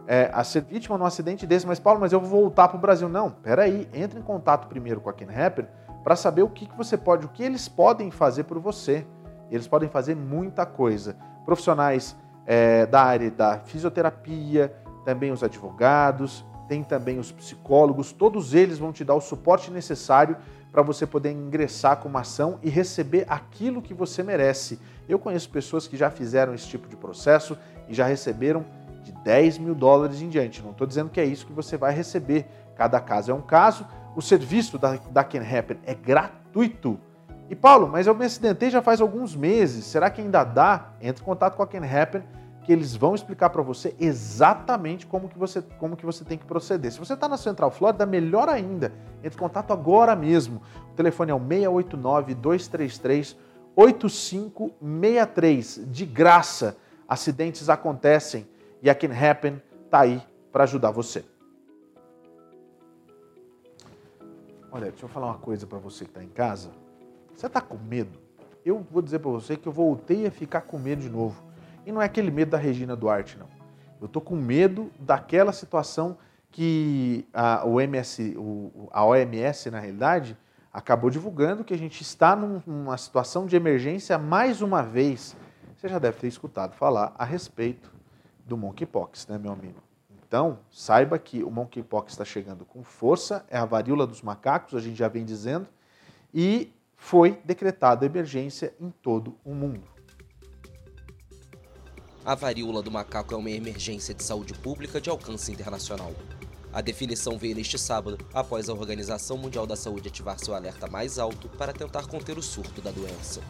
é, 0.08 0.32
ser 0.44 0.64
vítima 0.64 0.98
de 0.98 1.04
um 1.04 1.06
acidente 1.06 1.46
desse, 1.46 1.68
mas 1.68 1.80
Paulo, 1.80 2.00
mas 2.00 2.12
eu 2.12 2.20
vou 2.20 2.42
voltar 2.42 2.68
para 2.68 2.78
o 2.78 2.82
Brasil. 2.82 3.08
Não, 3.08 3.30
peraí, 3.30 3.88
entre 3.94 4.20
em 4.20 4.24
contato 4.24 4.68
primeiro 4.68 5.00
com 5.00 5.12
a 5.12 5.14
Can 5.14 5.28
Happen 5.32 5.68
para 6.04 6.16
saber 6.16 6.42
o 6.42 6.50
que, 6.50 6.66
que 6.66 6.76
você 6.76 6.98
pode, 6.98 7.28
o 7.28 7.30
que 7.30 7.44
eles 7.44 7.70
podem 7.70 8.10
fazer 8.10 8.46
por 8.46 8.58
você. 8.58 9.06
Eles 9.52 9.68
podem 9.68 9.90
fazer 9.90 10.16
muita 10.16 10.66
coisa. 10.66 11.16
Profissionais 11.46 12.16
é, 12.48 12.88
da 12.88 13.04
área 13.04 13.30
da 13.30 13.60
fisioterapia, 13.60 14.74
também 15.06 15.32
os 15.32 15.44
advogados, 15.44 16.46
tem 16.68 16.84
também 16.84 17.18
os 17.18 17.32
psicólogos, 17.32 18.12
todos 18.12 18.54
eles 18.54 18.78
vão 18.78 18.92
te 18.92 19.04
dar 19.04 19.16
o 19.16 19.22
suporte 19.22 19.72
necessário 19.72 20.38
para 20.72 20.84
você 20.84 21.06
poder 21.08 21.32
ingressar 21.32 21.98
com 21.98 22.08
uma 22.08 22.22
ação 22.22 22.60
e 22.62 22.70
receber 22.70 23.26
aquilo 23.28 23.82
que 23.82 23.94
você 23.94 24.22
merece. 24.22 24.80
Eu 25.08 25.18
conheço 25.18 25.50
pessoas 25.50 25.88
que 25.88 25.98
já 25.98 26.12
fizeram 26.12 26.54
esse 26.54 26.68
tipo 26.68 26.88
de 26.88 26.96
processo 26.96 27.58
e 27.88 27.94
já 27.94 28.06
receberam 28.06 28.64
de 29.04 29.12
10 29.12 29.58
mil 29.58 29.74
dólares 29.74 30.22
em 30.22 30.30
diante. 30.30 30.62
Não 30.62 30.72
estou 30.72 30.86
dizendo 30.86 31.10
que 31.10 31.20
é 31.20 31.26
isso 31.26 31.48
que 31.48 31.54
você 31.54 31.76
vai 31.76 31.92
receber. 31.92 32.46
Cada 32.76 33.00
caso 33.00 33.32
é 33.32 33.34
um 33.34 33.42
caso. 33.42 33.86
O 34.16 34.22
serviço 34.22 34.78
da, 34.78 34.98
da 35.10 35.24
Can 35.24 35.42
Happen 35.42 35.80
é 35.84 35.96
gratuito. 35.96 37.00
E 37.50 37.56
Paulo, 37.56 37.88
mas 37.88 38.06
eu 38.06 38.14
me 38.14 38.26
acidentei 38.26 38.70
já 38.70 38.82
faz 38.82 39.02
alguns 39.02 39.36
meses. 39.36 39.86
Será 39.86 40.12
que 40.12 40.22
ainda 40.22 40.44
dá? 40.44 40.90
Entre 41.02 41.24
em 41.24 41.26
contato 41.26 41.56
com 41.56 41.64
a 41.64 41.68
Can 41.68 41.84
Happen 41.84 42.24
que 42.70 42.74
eles 42.74 42.96
vão 42.96 43.16
explicar 43.16 43.50
para 43.50 43.64
você 43.64 43.96
exatamente 44.00 45.08
como 45.08 45.28
que 45.28 45.40
você, 45.40 45.60
como 45.80 45.98
que 45.98 46.06
você 46.06 46.24
tem 46.24 46.38
que 46.38 46.46
proceder. 46.46 46.92
Se 46.92 47.00
você 47.00 47.16
está 47.16 47.28
na 47.28 47.36
Central 47.36 47.72
Flórida, 47.72 48.06
melhor 48.06 48.48
ainda, 48.48 48.94
entre 49.24 49.36
em 49.36 49.42
contato 49.42 49.74
agora 49.74 50.16
mesmo. 50.16 50.62
O 50.92 50.94
telefone 50.94 51.32
é 51.32 51.34
o 51.34 51.40
689-233-8563, 53.76 55.90
de 55.90 56.06
graça. 56.06 56.78
Acidentes 57.08 57.70
acontecem 57.70 58.48
e 58.84 58.90
a 58.92 58.94
Can 58.94 59.20
Happen 59.20 59.60
está 59.86 60.02
aí 60.02 60.22
para 60.52 60.66
ajudar 60.66 60.92
você. 60.92 61.26
Olha, 64.72 64.92
deixa 64.92 65.06
eu 65.06 65.10
falar 65.10 65.26
uma 65.26 65.40
coisa 65.40 65.66
para 65.66 65.80
você 65.80 66.06
que 66.06 66.12
está 66.12 66.24
em 66.24 66.30
casa. 66.30 66.70
Você 67.36 67.48
está 67.48 67.62
com 67.62 67.80
medo? 67.80 68.20
Eu 68.64 68.86
vou 68.92 69.02
dizer 69.02 69.18
para 69.18 69.32
você 69.32 69.58
que 69.58 69.68
eu 69.68 69.74
voltei 69.74 70.28
a 70.28 70.32
ficar 70.32 70.62
com 70.62 70.78
medo 70.78 71.02
de 71.02 71.10
novo. 71.10 71.49
E 71.86 71.92
não 71.92 72.02
é 72.02 72.06
aquele 72.06 72.32
medo 72.32 72.52
da 72.52 72.58
Regina 72.58 72.96
Duarte, 72.96 73.38
não. 73.38 73.48
Eu 74.00 74.06
estou 74.06 74.22
com 74.22 74.36
medo 74.36 74.92
daquela 75.00 75.52
situação 75.52 76.18
que 76.52 77.28
a, 77.34 77.65
o 77.65 77.80
MS, 77.80 78.36
o, 78.38 78.89
a 78.92 79.06
OMS, 79.06 79.70
na 79.70 79.80
realidade, 79.80 80.38
acabou 80.72 81.10
divulgando 81.10 81.63
que 81.63 81.74
a 81.74 81.78
gente 81.78 82.02
está 82.02 82.36
num, 82.36 82.62
numa 82.65 82.98
situação 82.98 83.46
de 83.46 83.56
emergência 83.56 84.18
mais 84.18 84.62
uma 84.62 84.82
vez. 84.82 85.36
Você 85.76 85.88
já 85.88 86.00
deve 86.00 86.18
ter 86.20 86.28
escutado 86.28 86.76
falar 86.76 87.13
a 87.18 87.26
respeito 87.26 87.92
do 88.46 88.58
monkeypox, 88.58 89.28
né, 89.28 89.38
meu 89.38 89.52
amigo? 89.52 89.82
Então, 90.28 90.60
saiba 90.70 91.18
que 91.18 91.44
o 91.44 91.50
monkeypox 91.50 92.13
está 92.13 92.24
chegando 92.24 92.63
com 92.63 92.84
força, 92.84 93.46
é 93.50 93.58
a 93.58 93.65
varíola 93.65 94.06
dos 94.06 94.22
macacos, 94.22 94.76
a 94.76 94.80
gente 94.80 94.96
já 94.96 95.08
vem 95.08 95.26
dizendo, 95.26 95.68
e 96.34 96.72
foi 96.96 97.42
decretada 97.44 98.06
emergência 98.06 98.74
em 98.80 98.92
todo 98.92 99.36
o 99.44 99.54
mundo. 99.54 99.99
A 102.26 102.36
varíola 102.36 102.82
do 102.82 102.92
macaco 102.92 103.34
é 103.34 103.38
uma 103.38 103.50
emergência 103.50 104.14
de 104.14 104.24
saúde 104.24 104.54
pública 104.54 105.00
de 105.00 105.10
alcance 105.10 105.52
internacional. 105.52 106.14
A 106.72 106.82
definição 106.82 107.38
veio 107.38 107.56
neste 107.56 107.80
sábado, 107.80 108.18
após 108.34 108.70
a 108.70 108.74
Organização 108.74 109.38
Mundial 109.38 109.66
da 109.66 109.76
Saúde 109.76 110.10
ativar 110.10 110.38
seu 110.38 110.54
alerta 110.54 110.86
mais 110.88 111.18
alto 111.18 111.48
para 111.50 111.74
tentar 111.74 112.08
conter 112.08 112.38
o 112.38 112.44
surto 112.44 112.82
da 112.82 112.92
doença. 112.92 113.42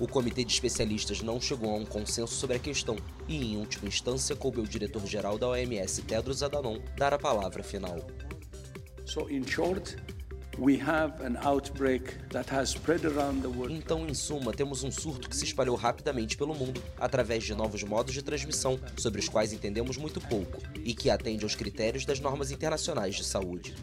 O 0.00 0.08
comitê 0.08 0.42
de 0.42 0.52
especialistas 0.52 1.20
não 1.20 1.40
chegou 1.40 1.70
a 1.70 1.76
um 1.76 1.84
consenso 1.84 2.34
sobre 2.34 2.56
a 2.56 2.60
questão 2.60 2.96
e, 3.28 3.36
em 3.36 3.56
última 3.58 3.88
instância, 3.88 4.34
coube 4.34 4.58
ao 4.58 4.66
diretor-geral 4.66 5.38
da 5.38 5.48
OMS, 5.48 6.02
Tedros 6.02 6.42
Adhanom, 6.42 6.78
dar 6.96 7.12
a 7.12 7.18
palavra 7.18 7.62
final. 7.62 7.98
So, 9.04 9.30
in 9.30 9.46
short, 9.46 9.96
então, 13.70 14.08
em 14.08 14.14
suma, 14.14 14.52
temos 14.52 14.82
um 14.82 14.90
surto 14.90 15.28
que 15.28 15.36
se 15.36 15.44
espalhou 15.44 15.76
rapidamente 15.76 16.36
pelo 16.36 16.54
mundo 16.54 16.82
através 16.98 17.44
de 17.44 17.54
novos 17.54 17.84
modos 17.84 18.12
de 18.12 18.22
transmissão 18.22 18.78
sobre 18.96 19.20
os 19.20 19.28
quais 19.28 19.52
entendemos 19.52 19.96
muito 19.96 20.20
pouco 20.20 20.60
e 20.84 20.92
que 20.94 21.10
atende 21.10 21.44
aos 21.44 21.54
critérios 21.54 22.04
das 22.04 22.18
normas 22.18 22.50
internacionais 22.50 23.14
de 23.14 23.24
saúde. 23.24 23.74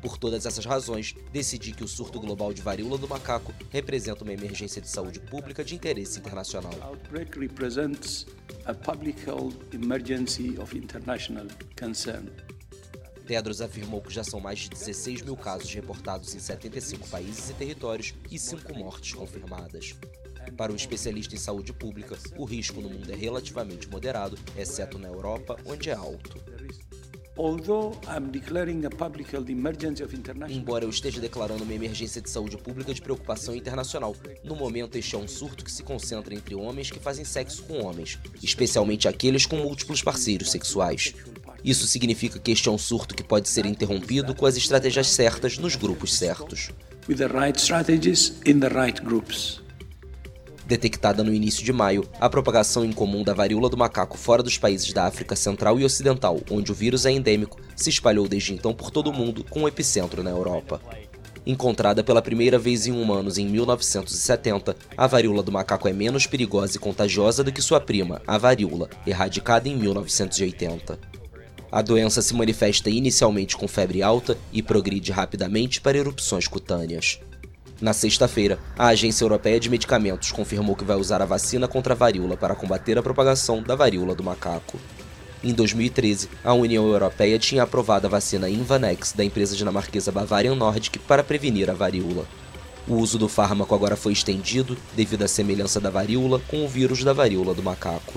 Por 0.00 0.18
todas 0.18 0.46
essas 0.46 0.64
razões, 0.64 1.14
decidi 1.32 1.72
que 1.72 1.84
o 1.84 1.88
surto 1.88 2.18
global 2.18 2.52
de 2.52 2.60
varíola 2.60 2.98
do 2.98 3.06
macaco 3.06 3.54
representa 3.70 4.24
uma 4.24 4.32
emergência 4.32 4.82
de 4.82 4.88
saúde 4.88 5.20
pública 5.20 5.62
de 5.62 5.76
interesse 5.76 6.18
internacional. 6.18 6.74
A 8.64 8.74
public 8.74 9.20
health 9.26 9.54
emergency 9.72 10.56
of 10.58 10.76
international 10.76 11.46
concern. 11.76 12.30
Tedros 13.32 13.62
afirmou 13.62 14.02
que 14.02 14.12
já 14.12 14.22
são 14.22 14.40
mais 14.40 14.58
de 14.58 14.68
16 14.68 15.22
mil 15.22 15.38
casos 15.38 15.72
reportados 15.72 16.34
em 16.34 16.38
75 16.38 17.08
países 17.08 17.48
e 17.48 17.54
territórios 17.54 18.12
e 18.30 18.38
5 18.38 18.78
mortes 18.78 19.14
confirmadas. 19.14 19.94
Para 20.54 20.70
o 20.70 20.76
especialista 20.76 21.34
em 21.34 21.38
saúde 21.38 21.72
pública, 21.72 22.14
o 22.36 22.44
risco 22.44 22.82
no 22.82 22.90
mundo 22.90 23.10
é 23.10 23.16
relativamente 23.16 23.88
moderado, 23.88 24.38
exceto 24.54 24.98
na 24.98 25.08
Europa, 25.08 25.56
onde 25.64 25.88
é 25.88 25.94
alto. 25.94 26.38
Embora 30.50 30.84
eu 30.84 30.90
esteja 30.90 31.18
declarando 31.18 31.64
uma 31.64 31.72
emergência 31.72 32.20
de 32.20 32.28
saúde 32.28 32.58
pública 32.58 32.92
de 32.92 33.00
preocupação 33.00 33.56
internacional, 33.56 34.14
no 34.44 34.54
momento 34.54 34.98
este 34.98 35.14
é 35.14 35.18
um 35.18 35.26
surto 35.26 35.64
que 35.64 35.72
se 35.72 35.82
concentra 35.82 36.34
entre 36.34 36.54
homens 36.54 36.90
que 36.90 37.00
fazem 37.00 37.24
sexo 37.24 37.62
com 37.62 37.82
homens, 37.82 38.18
especialmente 38.42 39.08
aqueles 39.08 39.46
com 39.46 39.56
múltiplos 39.56 40.02
parceiros 40.02 40.50
sexuais. 40.50 41.14
Isso 41.64 41.86
significa 41.86 42.38
que 42.38 42.50
este 42.50 42.68
é 42.68 42.72
um 42.72 42.78
surto 42.78 43.14
que 43.14 43.22
pode 43.22 43.48
ser 43.48 43.66
interrompido 43.66 44.34
com 44.34 44.46
as 44.46 44.56
estratégias 44.56 45.08
certas 45.08 45.58
nos 45.58 45.76
grupos 45.76 46.14
certos. 46.14 46.70
Detectada 50.66 51.22
no 51.22 51.34
início 51.34 51.64
de 51.64 51.72
maio, 51.72 52.08
a 52.20 52.30
propagação 52.30 52.84
incomum 52.84 53.22
da 53.22 53.34
varíola 53.34 53.68
do 53.68 53.76
macaco 53.76 54.16
fora 54.16 54.42
dos 54.42 54.56
países 54.56 54.92
da 54.92 55.06
África 55.06 55.36
Central 55.36 55.78
e 55.78 55.84
Ocidental, 55.84 56.40
onde 56.50 56.72
o 56.72 56.74
vírus 56.74 57.04
é 57.04 57.10
endêmico, 57.10 57.60
se 57.76 57.90
espalhou 57.90 58.26
desde 58.26 58.54
então 58.54 58.72
por 58.72 58.90
todo 58.90 59.10
o 59.10 59.12
mundo, 59.12 59.44
com 59.44 59.62
o 59.62 59.68
epicentro 59.68 60.22
na 60.22 60.30
Europa. 60.30 60.80
Encontrada 61.44 62.04
pela 62.04 62.22
primeira 62.22 62.56
vez 62.56 62.86
em 62.86 62.92
humanos 62.92 63.36
em 63.36 63.46
1970, 63.46 64.76
a 64.96 65.06
varíola 65.08 65.42
do 65.42 65.50
macaco 65.50 65.88
é 65.88 65.92
menos 65.92 66.26
perigosa 66.26 66.76
e 66.76 66.80
contagiosa 66.80 67.42
do 67.42 67.52
que 67.52 67.60
sua 67.60 67.80
prima, 67.80 68.22
a 68.26 68.38
varíola, 68.38 68.88
erradicada 69.04 69.68
em 69.68 69.76
1980. 69.76 71.11
A 71.72 71.80
doença 71.80 72.20
se 72.20 72.34
manifesta 72.34 72.90
inicialmente 72.90 73.56
com 73.56 73.66
febre 73.66 74.02
alta 74.02 74.36
e 74.52 74.62
progride 74.62 75.10
rapidamente 75.10 75.80
para 75.80 75.96
erupções 75.96 76.46
cutâneas. 76.46 77.18
Na 77.80 77.94
sexta-feira, 77.94 78.58
a 78.76 78.88
Agência 78.88 79.24
Europeia 79.24 79.58
de 79.58 79.70
Medicamentos 79.70 80.30
confirmou 80.30 80.76
que 80.76 80.84
vai 80.84 80.98
usar 80.98 81.22
a 81.22 81.24
vacina 81.24 81.66
contra 81.66 81.94
a 81.94 81.96
varíola 81.96 82.36
para 82.36 82.54
combater 82.54 82.98
a 82.98 83.02
propagação 83.02 83.62
da 83.62 83.74
varíola 83.74 84.14
do 84.14 84.22
macaco. 84.22 84.78
Em 85.42 85.54
2013, 85.54 86.28
a 86.44 86.52
União 86.52 86.86
Europeia 86.86 87.38
tinha 87.38 87.62
aprovado 87.62 88.06
a 88.06 88.10
vacina 88.10 88.50
Invanex 88.50 89.12
da 89.12 89.24
empresa 89.24 89.56
dinamarquesa 89.56 90.12
Bavarian 90.12 90.54
Nordic 90.54 90.98
para 90.98 91.24
prevenir 91.24 91.70
a 91.70 91.74
varíola. 91.74 92.26
O 92.86 92.96
uso 92.96 93.16
do 93.16 93.30
fármaco 93.30 93.74
agora 93.74 93.96
foi 93.96 94.12
estendido 94.12 94.76
devido 94.94 95.22
à 95.22 95.28
semelhança 95.28 95.80
da 95.80 95.88
varíola 95.88 96.38
com 96.48 96.66
o 96.66 96.68
vírus 96.68 97.02
da 97.02 97.14
varíola 97.14 97.54
do 97.54 97.62
macaco. 97.62 98.12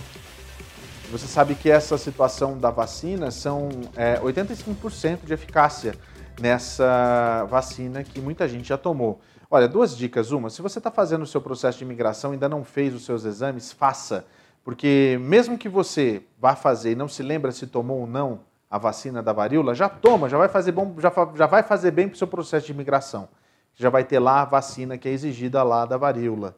Você 1.11 1.27
sabe 1.27 1.53
que 1.53 1.69
essa 1.69 1.97
situação 1.97 2.57
da 2.57 2.71
vacina 2.71 3.29
são 3.29 3.69
é, 3.95 4.19
85% 4.19 5.19
de 5.23 5.33
eficácia 5.33 5.95
nessa 6.41 7.45
vacina 7.45 8.03
que 8.03 8.19
muita 8.19 8.47
gente 8.47 8.67
já 8.67 8.77
tomou. 8.77 9.21
Olha, 9.49 9.67
duas 9.67 9.95
dicas. 9.95 10.31
Uma, 10.31 10.49
se 10.49 10.61
você 10.61 10.79
está 10.79 10.89
fazendo 10.89 11.21
o 11.21 11.27
seu 11.27 11.39
processo 11.39 11.77
de 11.77 11.83
imigração 11.83 12.31
e 12.31 12.33
ainda 12.33 12.49
não 12.49 12.63
fez 12.63 12.93
os 12.93 13.05
seus 13.05 13.23
exames, 13.23 13.71
faça. 13.71 14.25
Porque 14.63 15.17
mesmo 15.21 15.57
que 15.57 15.69
você 15.69 16.23
vá 16.39 16.55
fazer 16.55 16.93
e 16.93 16.95
não 16.95 17.07
se 17.07 17.21
lembra 17.21 17.51
se 17.51 17.67
tomou 17.67 17.99
ou 17.99 18.07
não 18.07 18.41
a 18.69 18.79
vacina 18.79 19.21
da 19.21 19.31
varíola, 19.31 19.75
já 19.75 19.87
toma, 19.87 20.27
já 20.27 20.39
vai 20.39 20.49
fazer, 20.49 20.71
bom, 20.71 20.95
já, 20.97 21.11
já 21.35 21.45
vai 21.45 21.61
fazer 21.61 21.91
bem 21.91 22.07
para 22.07 22.15
o 22.15 22.17
seu 22.17 22.27
processo 22.27 22.65
de 22.65 22.73
imigração. 22.73 23.29
Já 23.75 23.91
vai 23.91 24.03
ter 24.03 24.19
lá 24.19 24.41
a 24.41 24.45
vacina 24.45 24.97
que 24.97 25.07
é 25.07 25.11
exigida 25.11 25.61
lá 25.61 25.85
da 25.85 25.97
varíola. 25.97 26.57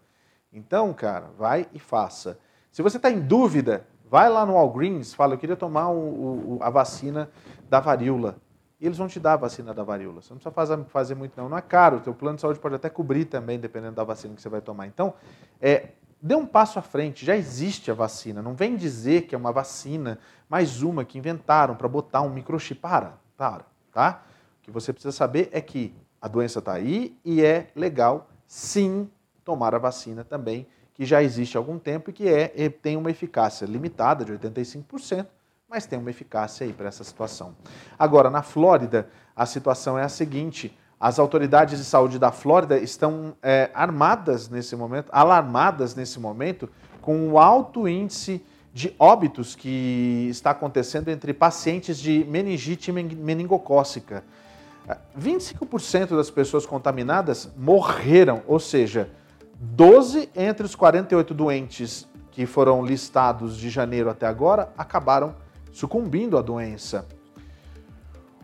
Então, 0.54 0.94
cara, 0.94 1.30
vai 1.38 1.68
e 1.74 1.80
faça. 1.80 2.40
Se 2.72 2.82
você 2.82 2.98
está 2.98 3.12
em 3.12 3.20
dúvida, 3.20 3.86
vai 4.10 4.30
lá 4.30 4.46
no 4.46 4.54
Walgreens, 4.54 5.14
fala, 5.14 5.34
eu 5.34 5.38
queria 5.38 5.56
tomar 5.56 5.90
o, 5.90 6.58
o, 6.58 6.60
a 6.62 6.70
vacina 6.70 7.30
da 7.70 7.80
varíola 7.80 8.38
e 8.80 8.86
eles 8.86 8.98
vão 8.98 9.08
te 9.08 9.20
dar 9.20 9.34
a 9.34 9.38
vacina 9.38 9.74
da 9.74 9.84
varíola. 9.84 10.22
Você 10.22 10.34
não 10.34 10.38
precisa 10.38 10.54
fazer, 10.54 10.84
fazer 10.86 11.16
muito 11.16 11.34
não, 11.36 11.50
não 11.50 11.58
é 11.58 11.62
caro, 11.62 11.98
o 11.98 12.00
teu 12.00 12.14
plano 12.14 12.36
de 12.36 12.42
saúde 12.42 12.60
pode 12.60 12.76
até 12.76 12.90
cobrir 12.90 13.26
também, 13.26 13.60
dependendo 13.60 13.96
da 13.96 14.04
vacina 14.04 14.36
que 14.36 14.42
você 14.42 14.50
vai 14.50 14.62
tomar. 14.62 14.88
Então, 14.88 15.14
é, 15.60 15.90
dê 16.22 16.36
um 16.36 16.46
passo 16.46 16.78
à 16.78 16.82
frente, 16.82 17.26
já 17.26 17.36
existe 17.36 17.90
a 17.90 17.94
vacina, 17.94 18.42
não 18.42 18.54
vem 18.54 18.76
dizer 18.76 19.24
que 19.24 19.34
é 19.34 19.38
uma 19.38 19.52
vacina, 19.52 20.20
mais 20.48 20.84
uma 20.84 21.04
que 21.04 21.18
inventaram 21.18 21.76
para 21.76 21.88
botar 21.88 22.22
um 22.22 22.30
microchip. 22.30 22.80
Para, 22.80 23.14
para, 23.36 23.66
tá? 23.92 24.24
O 24.60 24.64
que 24.64 24.72
você 24.72 24.94
precisa 24.94 25.12
saber 25.12 25.50
é 25.52 25.60
que 25.60 25.96
a 26.22 26.28
doença 26.28 26.60
está 26.60 26.74
aí 26.74 27.18
e 27.26 27.44
é 27.44 27.72
legal, 27.76 28.30
sim, 28.48 29.10
tomar 29.44 29.74
a 29.74 29.80
vacina 29.80 30.24
também, 30.24 30.68
que 30.98 31.06
já 31.06 31.22
existe 31.22 31.56
há 31.56 31.60
algum 31.60 31.78
tempo 31.78 32.10
e 32.10 32.14
que 32.14 32.28
é, 32.28 32.48
tem 32.70 32.98
uma 32.98 33.12
eficácia 33.12 33.66
limitada 33.66 34.26
de 34.26 34.34
85%, 34.34 35.28
mas 35.70 35.86
tem 35.86 36.00
uma 36.00 36.10
eficácia 36.10 36.66
aí 36.66 36.74
para 36.74 36.88
essa 36.88 37.04
situação. 37.04 37.56
Agora, 38.00 38.32
na 38.32 38.42
Flórida, 38.42 39.08
a 39.36 39.46
situação 39.46 39.98
é 39.98 40.04
a 40.04 40.10
seguinte: 40.10 40.76
as 41.00 41.20
autoridades 41.20 41.78
de 41.78 41.86
saúde 41.86 42.18
da 42.18 42.32
Flórida 42.32 42.80
estão 42.80 43.36
é, 43.44 43.70
armadas 43.76 44.50
nesse 44.50 44.76
momento, 44.76 45.10
alarmadas 45.12 45.94
nesse 45.94 46.20
momento, 46.20 46.68
com 47.00 47.30
o 47.30 47.38
alto 47.38 47.88
índice 47.88 48.44
de 48.74 48.96
óbitos 48.98 49.56
que 49.56 50.28
está 50.30 50.52
acontecendo 50.52 51.10
entre 51.10 51.32
pacientes 51.34 52.00
de 52.00 52.26
meningite 52.28 52.92
meningocócica. 52.92 54.24
25% 55.20 56.16
das 56.16 56.32
pessoas 56.32 56.66
contaminadas 56.66 57.50
morreram, 57.58 58.42
ou 58.48 58.60
seja, 58.60 59.10
12 59.60 60.30
entre 60.36 60.66
os 60.66 60.76
48 60.76 61.34
doentes 61.34 62.08
que 62.32 62.46
foram 62.46 62.86
listados 62.86 63.58
de 63.58 63.70
janeiro 63.70 64.10
até 64.10 64.28
agora 64.28 64.70
acabaram 64.78 65.36
sucumbindo 65.72 66.38
à 66.38 66.42
doença. 66.42 67.08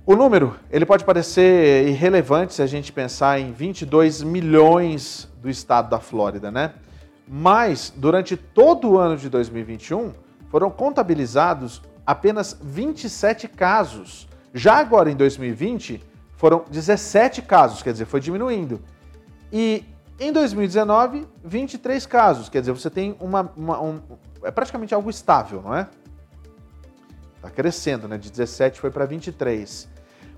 O 0.05 0.15
número 0.15 0.55
ele 0.71 0.85
pode 0.85 1.05
parecer 1.05 1.87
irrelevante 1.87 2.53
se 2.53 2.61
a 2.61 2.67
gente 2.67 2.91
pensar 2.91 3.39
em 3.39 3.51
22 3.53 4.23
milhões 4.23 5.29
do 5.41 5.49
estado 5.49 5.89
da 5.89 5.99
Flórida, 5.99 6.51
né? 6.51 6.73
Mas 7.27 7.93
durante 7.95 8.35
todo 8.35 8.89
o 8.89 8.97
ano 8.97 9.15
de 9.15 9.29
2021 9.29 10.11
foram 10.49 10.69
contabilizados 10.69 11.81
apenas 12.05 12.57
27 12.61 13.47
casos. 13.47 14.27
Já 14.53 14.77
agora 14.77 15.09
em 15.09 15.15
2020 15.15 16.03
foram 16.35 16.65
17 16.69 17.41
casos, 17.43 17.81
quer 17.81 17.93
dizer, 17.93 18.05
foi 18.05 18.19
diminuindo. 18.19 18.81
E 19.51 19.85
em 20.23 20.31
2019, 20.31 21.27
23 21.43 22.05
casos, 22.05 22.49
quer 22.49 22.61
dizer, 22.61 22.71
você 22.71 22.89
tem 22.89 23.15
uma, 23.19 23.51
uma 23.57 23.81
um, 23.81 24.01
é 24.43 24.51
praticamente 24.51 24.93
algo 24.93 25.09
estável, 25.09 25.61
não 25.61 25.75
é? 25.75 25.87
Está 27.35 27.49
crescendo, 27.49 28.07
né? 28.07 28.17
De 28.17 28.31
17 28.31 28.79
foi 28.79 28.89
para 28.89 29.05
23. 29.05 29.89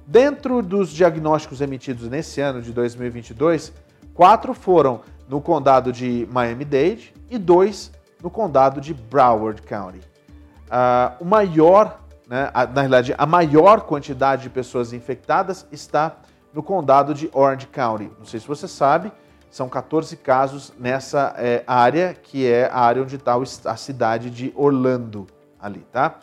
Dentro 0.08 0.62
dos 0.62 0.90
diagnósticos 0.90 1.62
emitidos 1.62 2.10
nesse 2.10 2.42
ano 2.42 2.62
de 2.62 2.72
2022, 2.72 3.74
quatro 4.14 4.54
foram 4.54 5.02
no 5.28 5.40
condado 5.40 5.92
de 5.92 6.28
Miami-Dade 6.32 7.14
e 7.30 7.38
dois 7.38 7.92
no 8.22 8.30
condado 8.30 8.82
de 8.82 8.94
Broward 8.94 9.62
County. 9.62 10.00
Uh, 10.00 11.24
o 11.24 11.26
maior, 11.26 12.02
né, 12.28 12.50
a, 12.54 12.66
na 12.66 12.82
realidade, 12.82 13.14
a 13.16 13.26
maior 13.26 13.82
quantidade 13.82 14.44
de 14.44 14.50
pessoas 14.50 14.94
infectadas 14.94 15.68
está 15.72 16.18
no 16.54 16.64
condado 16.64 17.14
de 17.14 17.30
Orange 17.34 17.68
County. 17.68 18.12
Não 18.18 18.26
sei 18.26 18.40
se 18.40 18.48
você 18.48 18.68
sabe, 18.68 19.12
são 19.56 19.70
14 19.70 20.18
casos 20.18 20.74
nessa 20.78 21.34
é, 21.38 21.64
área, 21.66 22.14
que 22.14 22.46
é 22.46 22.66
a 22.66 22.78
área 22.78 23.02
onde 23.02 23.16
está 23.16 23.42
a 23.64 23.78
cidade 23.78 24.30
de 24.30 24.52
Orlando 24.54 25.28
ali, 25.58 25.80
tá? 25.94 26.20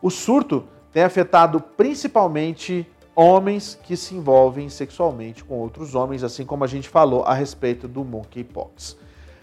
O 0.00 0.08
surto 0.08 0.64
tem 0.90 1.02
afetado 1.02 1.60
principalmente 1.60 2.90
homens 3.14 3.78
que 3.82 3.94
se 3.94 4.14
envolvem 4.14 4.70
sexualmente 4.70 5.44
com 5.44 5.58
outros 5.58 5.94
homens, 5.94 6.24
assim 6.24 6.46
como 6.46 6.64
a 6.64 6.66
gente 6.66 6.88
falou 6.88 7.24
a 7.24 7.34
respeito 7.34 7.86
do 7.86 8.02
monkeypox. 8.06 8.96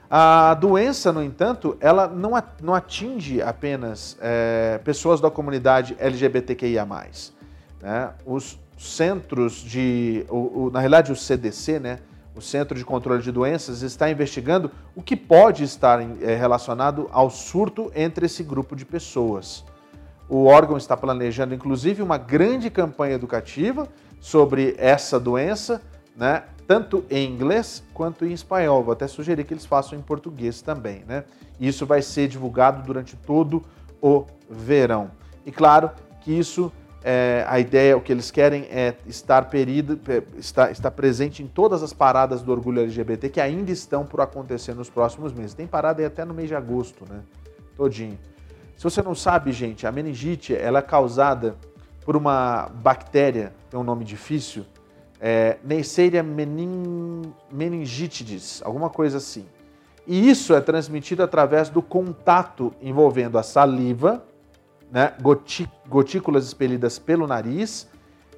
A 0.09 0.55
doença, 0.55 1.13
no 1.13 1.21
entanto, 1.21 1.77
ela 1.79 2.07
não 2.07 2.73
atinge 2.73 3.43
apenas 3.43 4.17
é, 4.19 4.79
pessoas 4.83 5.21
da 5.21 5.29
comunidade 5.29 5.95
LGBTQIA+. 5.99 6.83
Né? 7.79 8.11
Os 8.25 8.59
centros 8.75 9.57
de, 9.57 10.25
o, 10.29 10.63
o, 10.63 10.71
na 10.71 10.79
realidade 10.79 11.11
o 11.11 11.15
CDC, 11.15 11.79
né? 11.79 11.99
O 12.39 12.41
Centro 12.41 12.77
de 12.77 12.85
Controle 12.85 13.21
de 13.21 13.31
Doenças, 13.31 13.81
está 13.81 14.09
investigando 14.09 14.71
o 14.95 15.01
que 15.01 15.15
pode 15.15 15.63
estar 15.63 16.01
é, 16.21 16.35
relacionado 16.35 17.07
ao 17.11 17.29
surto 17.29 17.91
entre 17.93 18.25
esse 18.25 18.43
grupo 18.43 18.75
de 18.75 18.85
pessoas. 18.85 19.63
O 20.27 20.45
órgão 20.45 20.77
está 20.77 20.95
planejando, 20.95 21.53
inclusive, 21.53 22.01
uma 22.01 22.17
grande 22.17 22.69
campanha 22.69 23.15
educativa 23.15 23.87
sobre 24.19 24.75
essa 24.77 25.19
doença, 25.19 25.81
né? 26.15 26.43
tanto 26.65 27.03
em 27.09 27.29
inglês 27.29 27.83
quanto 27.93 28.25
em 28.25 28.31
espanhol. 28.31 28.83
Vou 28.83 28.93
até 28.93 29.07
sugerir 29.07 29.43
que 29.43 29.53
eles 29.53 29.65
façam 29.65 29.97
em 29.97 30.01
português 30.01 30.61
também. 30.61 31.03
Né? 31.07 31.23
Isso 31.59 31.85
vai 31.85 32.01
ser 32.01 32.27
divulgado 32.27 32.83
durante 32.83 33.15
todo 33.17 33.65
o 34.01 34.25
verão. 34.49 35.11
E 35.45 35.51
claro 35.51 35.91
que 36.21 36.31
isso 36.31 36.71
é, 37.03 37.45
a 37.47 37.59
ideia, 37.59 37.95
o 37.95 38.01
que 38.01 38.11
eles 38.11 38.29
querem 38.29 38.63
é 38.63 38.95
estar, 39.07 39.45
perido, 39.45 39.99
estar, 40.37 40.71
estar 40.71 40.91
presente 40.91 41.41
em 41.41 41.47
todas 41.47 41.81
as 41.81 41.93
paradas 41.93 42.41
do 42.41 42.51
orgulho 42.51 42.81
LGBT 42.81 43.29
que 43.29 43.39
ainda 43.39 43.71
estão 43.71 44.05
por 44.05 44.19
acontecer 44.21 44.73
nos 44.73 44.89
próximos 44.89 45.31
meses. 45.31 45.53
Tem 45.53 45.65
parada 45.65 46.01
aí 46.01 46.05
até 46.05 46.25
no 46.25 46.33
mês 46.33 46.49
de 46.49 46.55
agosto, 46.55 47.05
né? 47.09 47.21
Todinho. 47.75 48.19
Se 48.75 48.83
você 48.83 49.01
não 49.01 49.15
sabe, 49.15 49.51
gente, 49.51 49.87
a 49.87 49.91
meningite 49.91 50.53
ela 50.55 50.79
é 50.79 50.81
causada 50.81 51.55
por 52.05 52.15
uma 52.15 52.69
bactéria, 52.75 53.53
tem 53.69 53.79
um 53.79 53.83
nome 53.83 54.03
difícil, 54.03 54.65
é, 55.19 55.57
Neisseria 55.63 56.23
menin, 56.23 57.33
meningitidis, 57.51 58.61
alguma 58.63 58.89
coisa 58.89 59.17
assim. 59.17 59.45
E 60.07 60.29
isso 60.29 60.55
é 60.55 60.61
transmitido 60.61 61.21
através 61.21 61.69
do 61.69 61.81
contato 61.81 62.73
envolvendo 62.81 63.37
a 63.37 63.43
saliva, 63.43 64.23
né, 64.91 65.13
gotículas 65.87 66.45
expelidas 66.45 66.97
pelo 66.97 67.27
nariz 67.27 67.87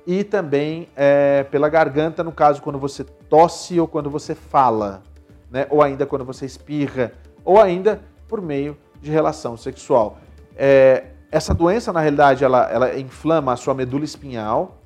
e 0.05 0.23
também 0.23 0.87
é, 0.95 1.43
pela 1.43 1.69
garganta, 1.69 2.23
no 2.23 2.31
caso 2.31 2.61
quando 2.61 2.79
você 2.79 3.03
tosse 3.03 3.79
ou 3.79 3.87
quando 3.87 4.09
você 4.09 4.35
fala, 4.35 5.03
né, 5.49 5.67
ou 5.69 5.81
ainda 5.81 6.05
quando 6.05 6.25
você 6.25 6.45
espirra, 6.45 7.13
ou 7.43 7.59
ainda 7.59 8.01
por 8.27 8.41
meio 8.41 8.77
de 9.01 9.11
relação 9.11 9.55
sexual. 9.57 10.17
É, 10.55 11.05
essa 11.31 11.53
doença, 11.53 11.93
na 11.93 12.01
realidade, 12.01 12.43
ela, 12.43 12.69
ela 12.69 12.99
inflama 12.99 13.53
a 13.53 13.55
sua 13.55 13.73
medula 13.73 14.03
espinhal 14.03 14.77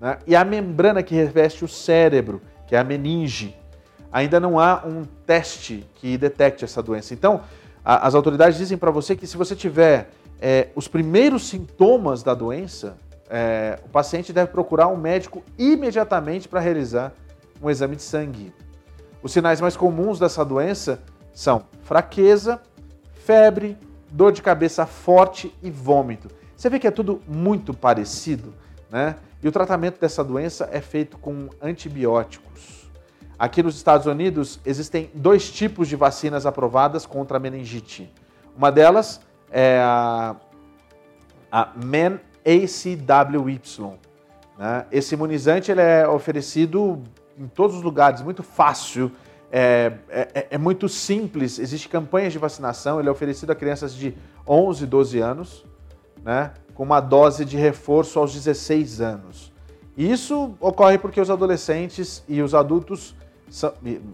né, 0.00 0.18
e 0.26 0.34
a 0.34 0.44
membrana 0.44 1.02
que 1.02 1.14
reveste 1.14 1.64
o 1.64 1.68
cérebro, 1.68 2.40
que 2.66 2.74
é 2.74 2.78
a 2.78 2.84
meninge. 2.84 3.54
Ainda 4.10 4.40
não 4.40 4.58
há 4.58 4.82
um 4.86 5.04
teste 5.26 5.86
que 5.96 6.16
detecte 6.16 6.64
essa 6.64 6.82
doença. 6.82 7.12
Então, 7.14 7.42
a, 7.84 8.06
as 8.06 8.14
autoridades 8.14 8.58
dizem 8.58 8.78
para 8.78 8.90
você 8.90 9.14
que 9.14 9.26
se 9.26 9.36
você 9.36 9.54
tiver 9.54 10.10
é, 10.44 10.70
os 10.74 10.88
primeiros 10.88 11.46
sintomas 11.46 12.24
da 12.24 12.34
doença, 12.34 12.96
é, 13.30 13.78
o 13.84 13.88
paciente 13.88 14.32
deve 14.32 14.50
procurar 14.50 14.88
um 14.88 14.96
médico 14.96 15.44
imediatamente 15.56 16.48
para 16.48 16.58
realizar 16.58 17.12
um 17.62 17.70
exame 17.70 17.94
de 17.94 18.02
sangue. 18.02 18.52
Os 19.22 19.30
sinais 19.30 19.60
mais 19.60 19.76
comuns 19.76 20.18
dessa 20.18 20.44
doença 20.44 21.00
são 21.32 21.62
fraqueza, 21.84 22.60
febre, 23.24 23.78
dor 24.10 24.32
de 24.32 24.42
cabeça 24.42 24.84
forte 24.84 25.54
e 25.62 25.70
vômito. 25.70 26.28
Você 26.56 26.68
vê 26.68 26.80
que 26.80 26.88
é 26.88 26.90
tudo 26.90 27.22
muito 27.28 27.72
parecido, 27.72 28.52
né? 28.90 29.14
E 29.40 29.46
o 29.46 29.52
tratamento 29.52 30.00
dessa 30.00 30.24
doença 30.24 30.68
é 30.72 30.80
feito 30.80 31.18
com 31.18 31.48
antibióticos. 31.60 32.90
Aqui 33.38 33.62
nos 33.62 33.76
Estados 33.76 34.08
Unidos 34.08 34.58
existem 34.66 35.08
dois 35.14 35.50
tipos 35.52 35.86
de 35.86 35.94
vacinas 35.94 36.46
aprovadas 36.46 37.06
contra 37.06 37.36
a 37.36 37.40
meningite. 37.40 38.12
Uma 38.56 38.72
delas 38.72 39.20
é 39.52 39.78
a, 39.80 40.34
a 41.50 41.72
MEN 41.76 42.18
ACWY. 42.44 43.60
Né? 44.58 44.86
Esse 44.90 45.14
imunizante 45.14 45.70
ele 45.70 45.82
é 45.82 46.08
oferecido 46.08 47.02
em 47.38 47.46
todos 47.46 47.76
os 47.76 47.82
lugares, 47.82 48.22
muito 48.22 48.42
fácil, 48.42 49.12
é, 49.50 49.92
é, 50.08 50.46
é, 50.52 50.58
muito 50.58 50.88
simples. 50.88 51.58
Existem 51.58 51.90
campanhas 51.90 52.32
de 52.32 52.38
vacinação, 52.38 52.98
ele 52.98 53.08
é 53.08 53.12
oferecido 53.12 53.50
a 53.50 53.54
crianças 53.54 53.94
de 53.94 54.14
11, 54.48 54.86
12 54.86 55.18
anos, 55.20 55.64
né? 56.24 56.52
com 56.74 56.82
uma 56.82 57.00
dose 57.00 57.44
de 57.44 57.56
reforço 57.56 58.18
aos 58.18 58.32
16 58.32 59.00
anos. 59.00 59.52
Isso 59.96 60.54
ocorre 60.58 60.96
porque 60.96 61.20
os 61.20 61.30
adolescentes 61.30 62.24
e 62.26 62.40
os 62.40 62.54
adultos, 62.54 63.14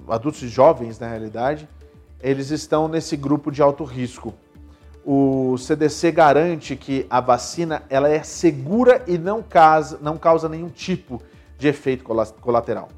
adultos 0.08 0.40
jovens 0.40 0.98
na 0.98 1.06
realidade, 1.06 1.68
eles 2.20 2.50
estão 2.50 2.88
nesse 2.88 3.16
grupo 3.16 3.52
de 3.52 3.62
alto 3.62 3.84
risco 3.84 4.34
o 5.10 5.56
CDC 5.56 6.12
garante 6.12 6.76
que 6.76 7.06
a 7.08 7.18
vacina 7.18 7.82
ela 7.88 8.10
é 8.10 8.22
segura 8.22 9.02
e 9.06 9.16
não 9.16 9.42
causa, 9.42 9.98
não 10.02 10.18
causa 10.18 10.50
nenhum 10.50 10.68
tipo 10.68 11.22
de 11.58 11.66
efeito 11.66 12.04
colateral, 12.42 12.90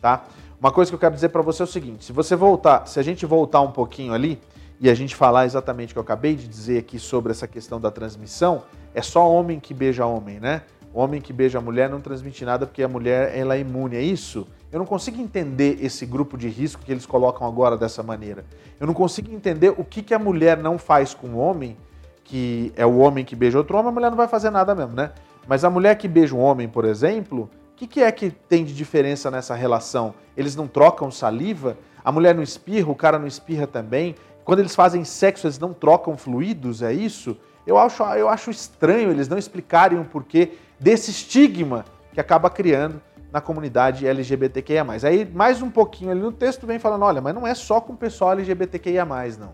tá? 0.00 0.24
Uma 0.58 0.72
coisa 0.72 0.90
que 0.90 0.94
eu 0.94 0.98
quero 0.98 1.14
dizer 1.14 1.28
para 1.28 1.42
você 1.42 1.60
é 1.60 1.64
o 1.64 1.68
seguinte: 1.68 2.06
se 2.06 2.12
você 2.12 2.34
voltar, 2.34 2.86
se 2.86 2.98
a 2.98 3.02
gente 3.02 3.26
voltar 3.26 3.60
um 3.60 3.70
pouquinho 3.70 4.14
ali 4.14 4.40
e 4.80 4.88
a 4.88 4.94
gente 4.94 5.14
falar 5.14 5.44
exatamente 5.44 5.90
o 5.90 5.92
que 5.92 5.98
eu 5.98 6.02
acabei 6.02 6.34
de 6.34 6.48
dizer 6.48 6.78
aqui 6.78 6.98
sobre 6.98 7.32
essa 7.32 7.46
questão 7.46 7.78
da 7.78 7.90
transmissão, 7.90 8.62
é 8.94 9.02
só 9.02 9.30
homem 9.30 9.60
que 9.60 9.74
beija 9.74 10.06
homem, 10.06 10.40
né? 10.40 10.62
Homem 10.94 11.20
que 11.20 11.32
beija 11.32 11.60
mulher 11.60 11.88
não 11.88 12.00
transmite 12.00 12.44
nada 12.44 12.66
porque 12.66 12.82
a 12.82 12.88
mulher 12.88 13.36
ela 13.36 13.56
é 13.56 13.60
imune, 13.60 13.96
é 13.96 14.02
isso? 14.02 14.46
Eu 14.70 14.78
não 14.78 14.86
consigo 14.86 15.20
entender 15.20 15.78
esse 15.80 16.04
grupo 16.04 16.36
de 16.36 16.48
risco 16.48 16.82
que 16.84 16.92
eles 16.92 17.06
colocam 17.06 17.46
agora 17.46 17.76
dessa 17.76 18.02
maneira. 18.02 18.44
Eu 18.78 18.86
não 18.86 18.94
consigo 18.94 19.32
entender 19.32 19.70
o 19.76 19.84
que, 19.84 20.02
que 20.02 20.12
a 20.12 20.18
mulher 20.18 20.58
não 20.58 20.78
faz 20.78 21.14
com 21.14 21.28
o 21.28 21.38
homem, 21.38 21.76
que 22.24 22.72
é 22.76 22.84
o 22.84 22.98
homem 22.98 23.24
que 23.24 23.34
beija 23.34 23.58
outro 23.58 23.76
homem, 23.76 23.88
a 23.88 23.92
mulher 23.92 24.10
não 24.10 24.16
vai 24.16 24.28
fazer 24.28 24.50
nada 24.50 24.74
mesmo, 24.74 24.94
né? 24.94 25.12
Mas 25.46 25.64
a 25.64 25.70
mulher 25.70 25.96
que 25.96 26.06
beija 26.06 26.34
um 26.34 26.40
homem, 26.40 26.68
por 26.68 26.84
exemplo, 26.84 27.50
o 27.72 27.76
que, 27.76 27.86
que 27.86 28.02
é 28.02 28.12
que 28.12 28.30
tem 28.30 28.64
de 28.64 28.74
diferença 28.74 29.30
nessa 29.30 29.54
relação? 29.54 30.14
Eles 30.36 30.54
não 30.54 30.68
trocam 30.68 31.10
saliva? 31.10 31.76
A 32.04 32.12
mulher 32.12 32.34
não 32.34 32.42
espirra, 32.42 32.90
o 32.90 32.94
cara 32.94 33.18
não 33.18 33.26
espirra 33.26 33.66
também? 33.66 34.14
Quando 34.44 34.58
eles 34.58 34.74
fazem 34.74 35.04
sexo, 35.04 35.46
eles 35.46 35.58
não 35.58 35.72
trocam 35.72 36.16
fluidos, 36.16 36.82
é 36.82 36.92
isso? 36.92 37.36
Eu 37.66 37.78
acho, 37.78 38.02
eu 38.02 38.28
acho 38.28 38.50
estranho 38.50 39.10
eles 39.10 39.28
não 39.28 39.38
explicarem 39.38 39.98
o 39.98 40.04
porquê 40.04 40.52
desse 40.78 41.10
estigma 41.10 41.84
que 42.12 42.20
acaba 42.20 42.50
criando 42.50 43.00
na 43.32 43.40
comunidade 43.40 44.06
LGBTQIA+. 44.06 44.84
Aí, 45.04 45.24
mais 45.32 45.62
um 45.62 45.70
pouquinho 45.70 46.10
ali 46.10 46.20
no 46.20 46.32
texto, 46.32 46.66
vem 46.66 46.78
falando, 46.78 47.04
olha, 47.04 47.20
mas 47.20 47.34
não 47.34 47.46
é 47.46 47.54
só 47.54 47.80
com 47.80 47.94
o 47.94 47.96
pessoal 47.96 48.32
LGBTQIA+, 48.32 49.04
não. 49.04 49.52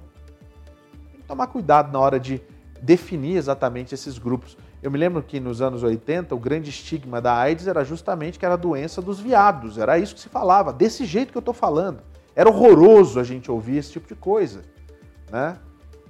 Tem 1.12 1.20
que 1.20 1.26
tomar 1.28 1.46
cuidado 1.46 1.92
na 1.92 1.98
hora 2.00 2.18
de 2.18 2.42
definir 2.82 3.36
exatamente 3.36 3.94
esses 3.94 4.18
grupos. 4.18 4.56
Eu 4.82 4.90
me 4.90 4.98
lembro 4.98 5.22
que 5.22 5.38
nos 5.38 5.60
anos 5.60 5.82
80, 5.82 6.34
o 6.34 6.38
grande 6.38 6.70
estigma 6.70 7.20
da 7.20 7.34
AIDS 7.34 7.66
era 7.66 7.84
justamente 7.84 8.38
que 8.38 8.44
era 8.44 8.54
a 8.54 8.58
doença 8.58 9.02
dos 9.02 9.20
viados. 9.20 9.76
Era 9.78 9.98
isso 9.98 10.14
que 10.14 10.20
se 10.20 10.28
falava, 10.28 10.72
desse 10.72 11.04
jeito 11.04 11.30
que 11.30 11.38
eu 11.38 11.40
estou 11.40 11.54
falando. 11.54 12.00
Era 12.34 12.48
horroroso 12.48 13.18
a 13.18 13.24
gente 13.24 13.50
ouvir 13.50 13.78
esse 13.78 13.92
tipo 13.92 14.08
de 14.08 14.14
coisa, 14.14 14.62
né? 15.30 15.56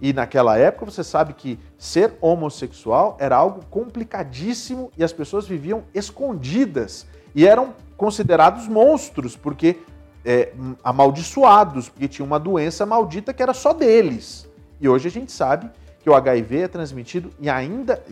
E 0.00 0.12
naquela 0.12 0.56
época 0.56 0.87
você 0.87 1.02
sabe 1.02 1.32
que 1.32 1.58
ser 1.76 2.14
homossexual 2.20 3.16
era 3.18 3.37
algo 3.37 3.64
complicadíssimo 3.66 4.92
e 4.96 5.02
as 5.02 5.12
pessoas 5.12 5.46
viviam 5.46 5.82
escondidas 5.92 7.06
e 7.34 7.46
eram 7.46 7.74
considerados 7.96 8.68
monstros, 8.68 9.37
porque 9.37 9.78
é, 10.24 10.52
amaldiçoados, 10.84 11.88
porque 11.88 12.06
tinha 12.06 12.24
uma 12.24 12.38
doença 12.38 12.87
maldita 12.87 13.34
que 13.34 13.42
era 13.42 13.52
só 13.52 13.72
deles. 13.72 14.48
E 14.80 14.88
hoje 14.88 15.08
a 15.08 15.11
gente 15.11 15.32
sabe 15.32 15.68
que 16.00 16.08
o 16.08 16.14
HIV 16.14 16.61
é 16.61 16.68
transmitido 16.68 17.32
e 17.40 17.50
ainda 17.50 18.02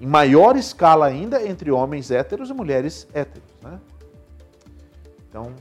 em 0.00 0.06
maior 0.06 0.56
escala 0.56 1.06
ainda 1.06 1.46
entre 1.46 1.70
homens 1.70 2.10
héteros 2.10 2.48
e 2.48 2.54
mulheres 2.54 3.06
héteros. 3.12 3.48
Né? 3.62 3.78
Então 5.28 5.52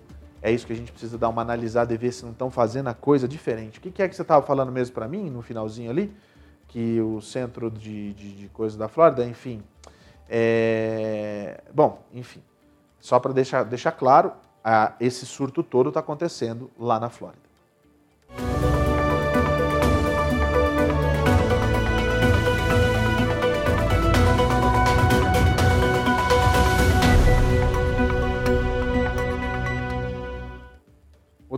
é 0.42 0.52
isso 0.52 0.66
que 0.66 0.74
a 0.74 0.76
gente 0.76 0.92
precisa 0.92 1.18
dar 1.18 1.30
uma 1.30 1.42
analisada 1.42 1.94
e 1.94 1.98
ver 1.98 2.12
se 2.12 2.24
não 2.24 2.32
estão 2.32 2.50
fazendo 2.50 2.88
a 2.88 2.94
coisa 2.94 3.28
diferente. 3.28 3.78
O 3.80 3.82
que 3.82 4.02
é 4.02 4.08
que 4.08 4.16
você 4.16 4.22
estava 4.22 4.46
falando 4.46 4.72
mesmo 4.72 4.94
para 4.94 5.08
mim 5.08 5.30
no 5.30 5.42
finalzinho 5.42 5.90
ali? 5.90 6.14
Que 6.68 7.02
o 7.02 7.20
centro 7.20 7.70
de, 7.70 8.14
de, 8.14 8.36
de 8.36 8.48
coisa 8.50 8.78
da 8.78 8.88
Flórida, 8.88 9.26
enfim. 9.26 9.62
É... 10.30 11.62
Bom, 11.74 12.04
enfim. 12.14 12.42
Só 13.00 13.20
para 13.20 13.34
deixar, 13.34 13.64
deixar 13.64 13.92
claro, 13.92 14.34
esse 15.00 15.26
surto 15.26 15.64
todo 15.64 15.90
está 15.90 16.00
acontecendo 16.00 16.70
lá 16.78 17.00
na 17.00 17.10
Flórida. 17.10 17.50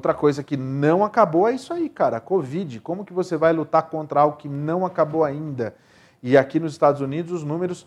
Outra 0.02 0.16
coisa 0.16 0.42
que 0.42 0.58
não 0.58 1.06
acabou 1.06 1.48
é 1.48 1.54
isso 1.54 1.72
aí, 1.72 1.88
cara, 1.88 2.18
a 2.18 2.20
Covid. 2.20 2.80
Como 2.80 3.06
que 3.06 3.14
você 3.14 3.38
vai 3.38 3.54
lutar 3.54 3.84
contra 3.84 4.22
algo 4.22 4.36
que 4.36 4.50
não 4.50 4.84
acabou 4.84 5.24
ainda? 5.24 5.76
E 6.24 6.36
aqui 6.36 6.60
nos 6.60 6.72
Estados 6.72 7.02
Unidos 7.02 7.32
os 7.32 7.44
números 7.44 7.86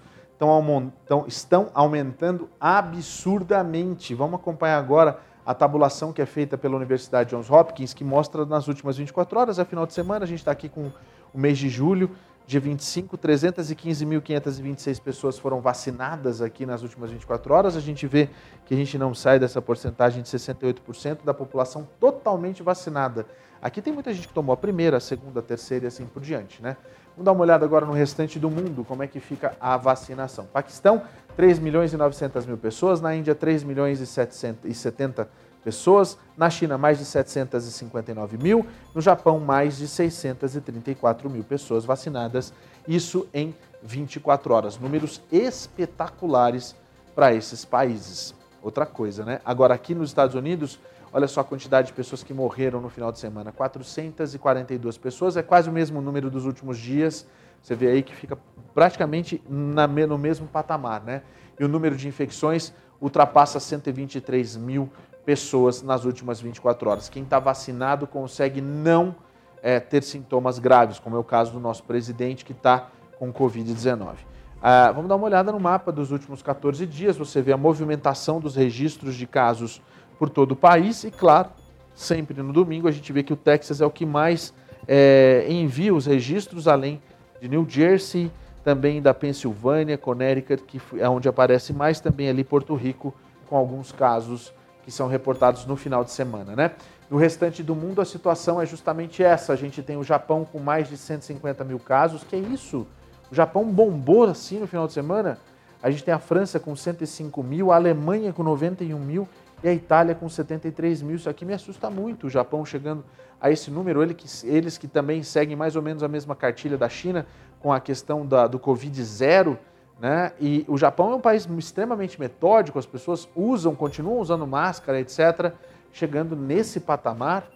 estão, 1.26 1.72
aumentando 1.74 2.48
absurdamente. 2.60 4.14
Vamos 4.14 4.38
acompanhar 4.38 4.78
agora 4.78 5.18
a 5.44 5.52
tabulação 5.52 6.12
que 6.12 6.22
é 6.22 6.26
feita 6.26 6.56
pela 6.56 6.76
Universidade 6.76 7.30
Johns 7.30 7.50
Hopkins, 7.50 7.92
que 7.92 8.04
mostra 8.04 8.46
nas 8.46 8.68
últimas 8.68 8.96
24 8.96 9.36
horas, 9.36 9.58
é 9.58 9.64
final 9.64 9.84
de 9.84 9.92
semana, 9.92 10.24
a 10.24 10.28
gente 10.28 10.38
está 10.38 10.52
aqui 10.52 10.68
com 10.68 10.92
o 11.34 11.38
mês 11.38 11.58
de 11.58 11.68
julho, 11.68 12.12
dia 12.46 12.60
25, 12.60 13.16
315.526 13.16 15.00
pessoas 15.00 15.38
foram 15.38 15.60
vacinadas 15.60 16.42
aqui 16.42 16.66
nas 16.66 16.82
últimas 16.82 17.10
24 17.10 17.54
horas. 17.54 17.76
A 17.76 17.80
gente 17.80 18.06
vê 18.06 18.28
que 18.66 18.74
a 18.74 18.76
gente 18.76 18.98
não 18.98 19.14
sai 19.14 19.38
dessa 19.38 19.62
porcentagem 19.62 20.22
de 20.22 20.28
68% 20.28 21.24
da 21.24 21.32
população 21.32 21.88
totalmente 21.98 22.62
vacinada. 22.62 23.26
Aqui 23.62 23.80
tem 23.80 23.92
muita 23.92 24.12
gente 24.12 24.28
que 24.28 24.34
tomou 24.34 24.52
a 24.52 24.56
primeira, 24.56 24.98
a 24.98 25.00
segunda, 25.00 25.40
a 25.40 25.42
terceira 25.42 25.86
e 25.86 25.88
assim 25.88 26.04
por 26.04 26.20
diante, 26.20 26.62
né? 26.62 26.76
Vamos 27.16 27.24
dar 27.24 27.32
uma 27.32 27.42
olhada 27.42 27.64
agora 27.64 27.86
no 27.86 27.92
restante 27.92 28.38
do 28.38 28.50
mundo, 28.50 28.84
como 28.84 29.02
é 29.02 29.06
que 29.06 29.20
fica 29.20 29.56
a 29.58 29.76
vacinação. 29.76 30.44
Paquistão, 30.46 31.02
3 31.36 31.60
milhões 31.60 31.92
e 31.92 31.96
900 31.96 32.44
mil 32.44 32.58
pessoas. 32.58 33.00
Na 33.00 33.14
Índia, 33.14 33.34
3 33.34 33.64
milhões 33.64 34.00
e 34.00 34.06
770 34.06 35.28
pessoas. 35.64 36.18
Na 36.36 36.50
China, 36.50 36.76
mais 36.76 36.98
de 36.98 37.04
759 37.04 38.36
mil. 38.36 38.66
No 38.94 39.00
Japão, 39.00 39.40
mais 39.40 39.78
de 39.78 39.88
634 39.88 41.30
mil 41.30 41.42
pessoas 41.42 41.84
vacinadas. 41.84 42.52
Isso 42.86 43.26
em 43.32 43.54
24 43.82 44.52
horas. 44.52 44.78
Números 44.78 45.22
espetaculares 45.32 46.76
para 47.14 47.32
esses 47.34 47.64
países. 47.64 48.34
Outra 48.62 48.86
coisa, 48.86 49.24
né? 49.24 49.40
Agora, 49.44 49.74
aqui 49.74 49.94
nos 49.94 50.10
Estados 50.10 50.34
Unidos, 50.34 50.78
olha 51.12 51.26
só 51.26 51.40
a 51.40 51.44
quantidade 51.44 51.88
de 51.88 51.92
pessoas 51.92 52.22
que 52.22 52.32
morreram 52.32 52.80
no 52.80 52.88
final 52.88 53.12
de 53.12 53.18
semana: 53.18 53.52
442 53.52 54.98
pessoas, 54.98 55.36
é 55.36 55.42
quase 55.42 55.68
o 55.68 55.72
mesmo 55.72 56.00
número 56.00 56.30
dos 56.30 56.44
últimos 56.44 56.78
dias. 56.78 57.26
Você 57.62 57.74
vê 57.74 57.88
aí 57.88 58.02
que 58.02 58.14
fica 58.14 58.38
praticamente 58.74 59.42
na, 59.48 59.86
no 59.86 60.18
mesmo 60.18 60.46
patamar, 60.46 61.02
né? 61.02 61.22
E 61.58 61.64
o 61.64 61.68
número 61.68 61.96
de 61.96 62.08
infecções 62.08 62.72
ultrapassa 63.00 63.60
123 63.60 64.56
mil 64.56 64.90
pessoas 65.24 65.82
nas 65.82 66.04
últimas 66.04 66.40
24 66.40 66.90
horas. 66.90 67.08
Quem 67.08 67.22
está 67.22 67.38
vacinado 67.38 68.06
consegue 68.06 68.60
não 68.60 69.14
é, 69.62 69.80
ter 69.80 70.02
sintomas 70.02 70.58
graves, 70.58 70.98
como 70.98 71.16
é 71.16 71.18
o 71.18 71.24
caso 71.24 71.52
do 71.52 71.60
nosso 71.60 71.82
presidente 71.84 72.44
que 72.44 72.52
está 72.52 72.90
com 73.18 73.32
Covid-19. 73.32 74.16
Ah, 74.62 74.92
vamos 74.92 75.08
dar 75.08 75.16
uma 75.16 75.26
olhada 75.26 75.52
no 75.52 75.60
mapa 75.60 75.92
dos 75.92 76.10
últimos 76.10 76.42
14 76.42 76.86
dias. 76.86 77.16
Você 77.16 77.42
vê 77.42 77.52
a 77.52 77.56
movimentação 77.56 78.40
dos 78.40 78.56
registros 78.56 79.14
de 79.14 79.26
casos 79.26 79.80
por 80.18 80.30
todo 80.30 80.52
o 80.52 80.56
país 80.56 81.04
e, 81.04 81.10
claro, 81.10 81.50
sempre 81.94 82.42
no 82.42 82.52
domingo 82.52 82.88
a 82.88 82.90
gente 82.90 83.12
vê 83.12 83.22
que 83.22 83.32
o 83.32 83.36
Texas 83.36 83.80
é 83.80 83.86
o 83.86 83.90
que 83.90 84.06
mais 84.06 84.54
é, 84.86 85.46
envia 85.48 85.94
os 85.94 86.06
registros, 86.06 86.68
além 86.68 87.02
de 87.40 87.48
New 87.48 87.66
Jersey, 87.68 88.30
também 88.62 89.02
da 89.02 89.12
Pensilvânia, 89.12 89.98
Connecticut, 89.98 90.62
que 90.62 90.80
é 90.98 91.08
onde 91.08 91.28
aparece 91.28 91.72
mais, 91.72 92.00
também 92.00 92.28
ali 92.28 92.42
Porto 92.42 92.74
Rico, 92.74 93.14
com 93.46 93.56
alguns 93.56 93.92
casos 93.92 94.52
que 94.84 94.92
são 94.92 95.08
reportados 95.08 95.64
no 95.64 95.76
final 95.76 96.04
de 96.04 96.10
semana, 96.10 96.54
né? 96.54 96.72
No 97.10 97.16
restante 97.16 97.62
do 97.62 97.74
mundo, 97.74 98.00
a 98.00 98.04
situação 98.04 98.60
é 98.60 98.66
justamente 98.66 99.22
essa. 99.22 99.52
A 99.52 99.56
gente 99.56 99.82
tem 99.82 99.96
o 99.96 100.04
Japão 100.04 100.44
com 100.44 100.58
mais 100.58 100.88
de 100.88 100.96
150 100.96 101.64
mil 101.64 101.78
casos. 101.78 102.22
Que 102.24 102.36
é 102.36 102.38
isso? 102.38 102.86
O 103.30 103.34
Japão 103.34 103.64
bombou 103.64 104.24
assim 104.24 104.58
no 104.58 104.66
final 104.66 104.86
de 104.86 104.92
semana. 104.92 105.38
A 105.82 105.90
gente 105.90 106.02
tem 106.02 106.14
a 106.14 106.18
França 106.18 106.58
com 106.58 106.74
105 106.74 107.42
mil, 107.42 107.70
a 107.70 107.76
Alemanha 107.76 108.32
com 108.32 108.42
91 108.42 108.98
mil 108.98 109.28
e 109.62 109.68
a 109.68 109.72
Itália 109.72 110.14
com 110.14 110.28
73 110.28 111.02
mil. 111.02 111.16
Isso 111.16 111.28
aqui 111.28 111.44
me 111.44 111.52
assusta 111.52 111.90
muito. 111.90 112.26
O 112.26 112.30
Japão 112.30 112.64
chegando 112.64 113.04
a 113.40 113.50
esse 113.50 113.70
número, 113.70 114.02
ele 114.02 114.14
que, 114.14 114.26
eles 114.46 114.78
que 114.78 114.88
também 114.88 115.22
seguem 115.22 115.54
mais 115.54 115.76
ou 115.76 115.82
menos 115.82 116.02
a 116.02 116.08
mesma 116.08 116.34
cartilha 116.34 116.78
da 116.78 116.88
China 116.88 117.26
com 117.60 117.72
a 117.72 117.80
questão 117.80 118.26
da, 118.26 118.46
do 118.46 118.58
Covid 118.58 119.02
zero. 119.04 119.58
Né? 120.04 120.32
E 120.38 120.64
o 120.68 120.76
Japão 120.76 121.12
é 121.12 121.14
um 121.14 121.20
país 121.20 121.48
extremamente 121.58 122.20
metódico, 122.20 122.78
as 122.78 122.84
pessoas 122.84 123.26
usam, 123.34 123.74
continuam 123.74 124.18
usando 124.18 124.46
máscara, 124.46 125.00
etc 125.00 125.54
chegando 125.94 126.34
nesse 126.34 126.80
patamar, 126.80 127.48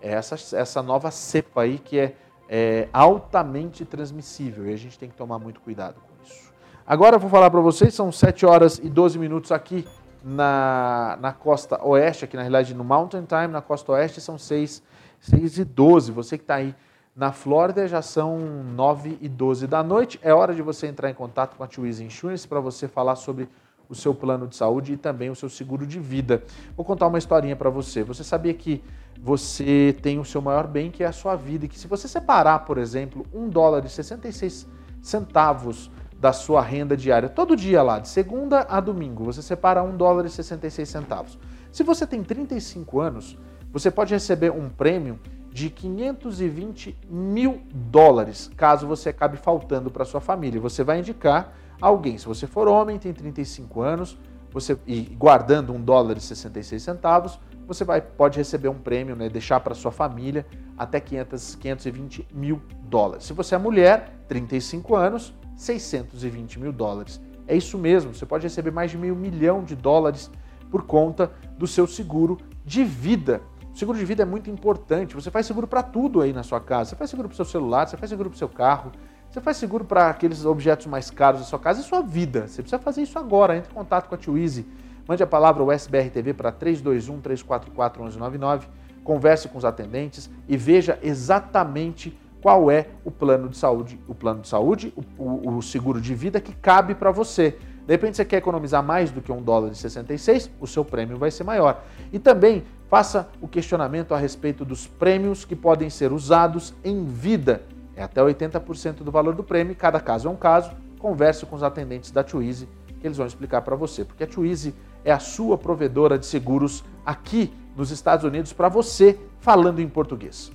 é 0.00 0.12
essa, 0.12 0.36
essa 0.56 0.82
nova 0.82 1.10
cepa 1.10 1.62
aí 1.62 1.78
que 1.78 1.98
é, 1.98 2.14
é 2.48 2.88
altamente 2.92 3.84
transmissível 3.84 4.66
e 4.66 4.74
a 4.74 4.76
gente 4.76 4.98
tem 4.98 5.08
que 5.08 5.16
tomar 5.16 5.38
muito 5.38 5.60
cuidado 5.60 5.94
com 5.94 6.22
isso. 6.22 6.52
Agora 6.86 7.16
eu 7.16 7.20
vou 7.20 7.30
falar 7.30 7.50
para 7.50 7.60
vocês, 7.60 7.94
são 7.94 8.12
7 8.12 8.44
horas 8.44 8.78
e 8.78 8.90
12 8.90 9.18
minutos 9.18 9.50
aqui 9.50 9.88
na, 10.22 11.16
na 11.18 11.32
costa 11.32 11.82
oeste, 11.82 12.26
aqui 12.26 12.36
na 12.36 12.42
realidade 12.42 12.74
no 12.74 12.84
Mountain 12.84 13.24
Time, 13.24 13.48
na 13.48 13.62
costa 13.62 13.92
oeste 13.92 14.20
são 14.20 14.36
6, 14.36 14.82
6 15.20 15.58
e 15.58 15.64
12. 15.64 16.12
Você 16.12 16.36
que 16.36 16.44
está 16.44 16.56
aí 16.56 16.74
na 17.14 17.30
Flórida 17.30 17.86
já 17.86 18.00
são 18.00 18.38
9 18.38 19.18
e 19.20 19.28
12 19.28 19.66
da 19.66 19.82
noite. 19.82 20.18
É 20.22 20.32
hora 20.32 20.54
de 20.54 20.62
você 20.62 20.86
entrar 20.86 21.10
em 21.10 21.14
contato 21.14 21.56
com 21.56 21.62
a 21.62 21.66
Twizy 21.66 22.04
Insurance 22.04 22.48
para 22.48 22.58
você 22.58 22.88
falar 22.88 23.16
sobre 23.16 23.48
o 23.88 23.94
seu 23.94 24.14
plano 24.14 24.46
de 24.46 24.56
saúde 24.56 24.94
e 24.94 24.96
também 24.96 25.28
o 25.28 25.34
seu 25.34 25.50
seguro 25.50 25.86
de 25.86 26.00
vida. 26.00 26.42
Vou 26.74 26.84
contar 26.84 27.06
uma 27.06 27.18
historinha 27.18 27.54
para 27.54 27.68
você. 27.68 28.02
Você 28.02 28.24
sabia 28.24 28.54
que 28.54 28.82
você 29.20 29.94
tem 30.00 30.18
o 30.18 30.24
seu 30.24 30.40
maior 30.40 30.66
bem, 30.66 30.90
que 30.90 31.04
é 31.04 31.06
a 31.06 31.12
sua 31.12 31.36
vida, 31.36 31.66
e 31.66 31.68
que 31.68 31.78
se 31.78 31.86
você 31.86 32.08
separar, 32.08 32.60
por 32.60 32.78
exemplo, 32.78 33.26
um 33.34 33.48
dólar 33.48 33.84
e 33.84 33.90
66 33.90 34.66
centavos 35.02 35.90
da 36.18 36.32
sua 36.32 36.62
renda 36.62 36.96
diária, 36.96 37.28
todo 37.28 37.54
dia 37.54 37.82
lá, 37.82 37.98
de 37.98 38.08
segunda 38.08 38.60
a 38.68 38.80
domingo, 38.80 39.24
você 39.24 39.42
separa 39.42 39.82
um 39.82 39.96
dólar 39.96 40.24
e 40.24 40.30
66 40.30 40.88
centavos. 40.88 41.38
Se 41.70 41.82
você 41.82 42.06
tem 42.06 42.22
35 42.22 43.00
anos, 43.00 43.36
você 43.70 43.90
pode 43.90 44.14
receber 44.14 44.50
um 44.50 44.70
prêmio 44.70 45.18
de 45.52 45.68
520 45.68 46.96
mil 47.10 47.62
dólares, 47.72 48.50
caso 48.56 48.86
você 48.86 49.10
acabe 49.10 49.36
faltando 49.36 49.90
para 49.90 50.04
sua 50.04 50.20
família. 50.20 50.58
Você 50.60 50.82
vai 50.82 51.00
indicar 51.00 51.52
alguém. 51.80 52.16
Se 52.16 52.26
você 52.26 52.46
for 52.46 52.66
homem, 52.66 52.98
tem 52.98 53.12
35 53.12 53.82
anos, 53.82 54.18
você 54.50 54.78
e 54.86 55.00
guardando 55.02 55.72
um 55.72 55.80
dólar 55.80 56.16
e 56.16 56.20
66 56.20 56.82
centavos, 56.82 57.38
você 57.66 57.84
vai, 57.84 58.00
pode 58.00 58.38
receber 58.38 58.68
um 58.68 58.78
prêmio, 58.78 59.14
né, 59.14 59.28
deixar 59.28 59.60
para 59.60 59.74
sua 59.74 59.92
família 59.92 60.46
até 60.76 60.98
500, 60.98 61.54
520 61.56 62.28
mil 62.32 62.62
dólares. 62.84 63.24
Se 63.24 63.34
você 63.34 63.54
é 63.54 63.58
mulher, 63.58 64.24
35 64.28 64.96
anos, 64.96 65.34
620 65.56 66.58
mil 66.58 66.72
dólares. 66.72 67.20
É 67.46 67.54
isso 67.54 67.76
mesmo, 67.76 68.14
você 68.14 68.24
pode 68.24 68.44
receber 68.44 68.70
mais 68.70 68.90
de 68.90 68.96
meio 68.96 69.14
milhão 69.14 69.62
de 69.62 69.76
dólares 69.76 70.30
por 70.70 70.84
conta 70.84 71.30
do 71.58 71.66
seu 71.66 71.86
seguro 71.86 72.38
de 72.64 72.84
vida. 72.84 73.42
Seguro 73.74 73.98
de 73.98 74.04
vida 74.04 74.22
é 74.22 74.26
muito 74.26 74.50
importante. 74.50 75.14
Você 75.14 75.30
faz 75.30 75.46
seguro 75.46 75.66
para 75.66 75.82
tudo 75.82 76.20
aí 76.20 76.32
na 76.32 76.42
sua 76.42 76.60
casa. 76.60 76.90
Você 76.90 76.96
faz 76.96 77.10
seguro 77.10 77.28
para 77.28 77.34
o 77.34 77.36
seu 77.36 77.44
celular, 77.44 77.86
você 77.86 77.96
faz 77.96 78.10
seguro 78.10 78.28
para 78.28 78.36
o 78.36 78.38
seu 78.38 78.48
carro, 78.48 78.92
você 79.30 79.40
faz 79.40 79.56
seguro 79.56 79.84
para 79.84 80.10
aqueles 80.10 80.44
objetos 80.44 80.86
mais 80.86 81.10
caros 81.10 81.40
da 81.40 81.46
sua 81.46 81.58
casa 81.58 81.80
e 81.80 81.84
sua 81.84 82.02
vida. 82.02 82.46
Você 82.46 82.60
precisa 82.60 82.78
fazer 82.78 83.02
isso 83.02 83.18
agora. 83.18 83.56
Entre 83.56 83.70
em 83.70 83.74
contato 83.74 84.08
com 84.08 84.14
a 84.14 84.18
Tio 84.18 84.36
Easy. 84.36 84.66
Mande 85.08 85.22
a 85.22 85.26
palavra 85.26 85.64
USBR 85.64 86.10
TV 86.10 86.34
para 86.34 86.52
321-344-1199. 86.52 88.64
Converse 89.02 89.48
com 89.48 89.58
os 89.58 89.64
atendentes 89.64 90.30
e 90.46 90.56
veja 90.56 90.98
exatamente 91.02 92.16
qual 92.42 92.70
é 92.70 92.88
o 93.04 93.10
plano 93.10 93.48
de 93.48 93.56
saúde, 93.56 93.98
o 94.06 94.14
plano 94.14 94.42
de 94.42 94.48
saúde, 94.48 94.92
o, 94.96 95.22
o, 95.22 95.56
o 95.56 95.62
seguro 95.62 96.00
de 96.00 96.14
vida 96.14 96.40
que 96.40 96.52
cabe 96.52 96.94
para 96.94 97.10
você. 97.10 97.58
De 97.86 97.92
repente 97.92 98.16
você 98.16 98.24
quer 98.24 98.36
economizar 98.36 98.82
mais 98.82 99.10
do 99.10 99.20
que 99.20 99.32
um 99.32 99.42
dólar 99.42 99.72
e 99.72 99.74
66, 99.74 100.50
o 100.60 100.66
seu 100.66 100.84
prêmio 100.84 101.18
vai 101.18 101.30
ser 101.30 101.44
maior. 101.44 101.84
E 102.12 102.18
também 102.18 102.62
faça 102.88 103.28
o 103.40 103.48
questionamento 103.48 104.14
a 104.14 104.18
respeito 104.18 104.64
dos 104.64 104.86
prêmios 104.86 105.44
que 105.44 105.56
podem 105.56 105.90
ser 105.90 106.12
usados 106.12 106.74
em 106.84 107.04
vida 107.04 107.62
é 107.96 108.02
até 108.02 108.20
80% 108.20 109.02
do 109.02 109.10
valor 109.10 109.34
do 109.34 109.44
prêmio, 109.44 109.74
cada 109.74 110.00
caso 110.00 110.28
é 110.28 110.30
um 110.30 110.36
caso. 110.36 110.72
Converse 110.98 111.44
com 111.44 111.56
os 111.56 111.62
atendentes 111.62 112.10
da 112.10 112.22
Twizy, 112.22 112.68
que 113.00 113.06
eles 113.06 113.16
vão 113.16 113.26
explicar 113.26 113.62
para 113.62 113.76
você, 113.76 114.04
porque 114.04 114.24
a 114.24 114.26
Twizy 114.26 114.74
é 115.04 115.12
a 115.12 115.18
sua 115.18 115.58
provedora 115.58 116.18
de 116.18 116.26
seguros 116.26 116.84
aqui 117.04 117.52
nos 117.76 117.90
Estados 117.90 118.24
Unidos 118.24 118.52
para 118.52 118.68
você 118.68 119.18
falando 119.40 119.80
em 119.80 119.88
português. 119.88 120.52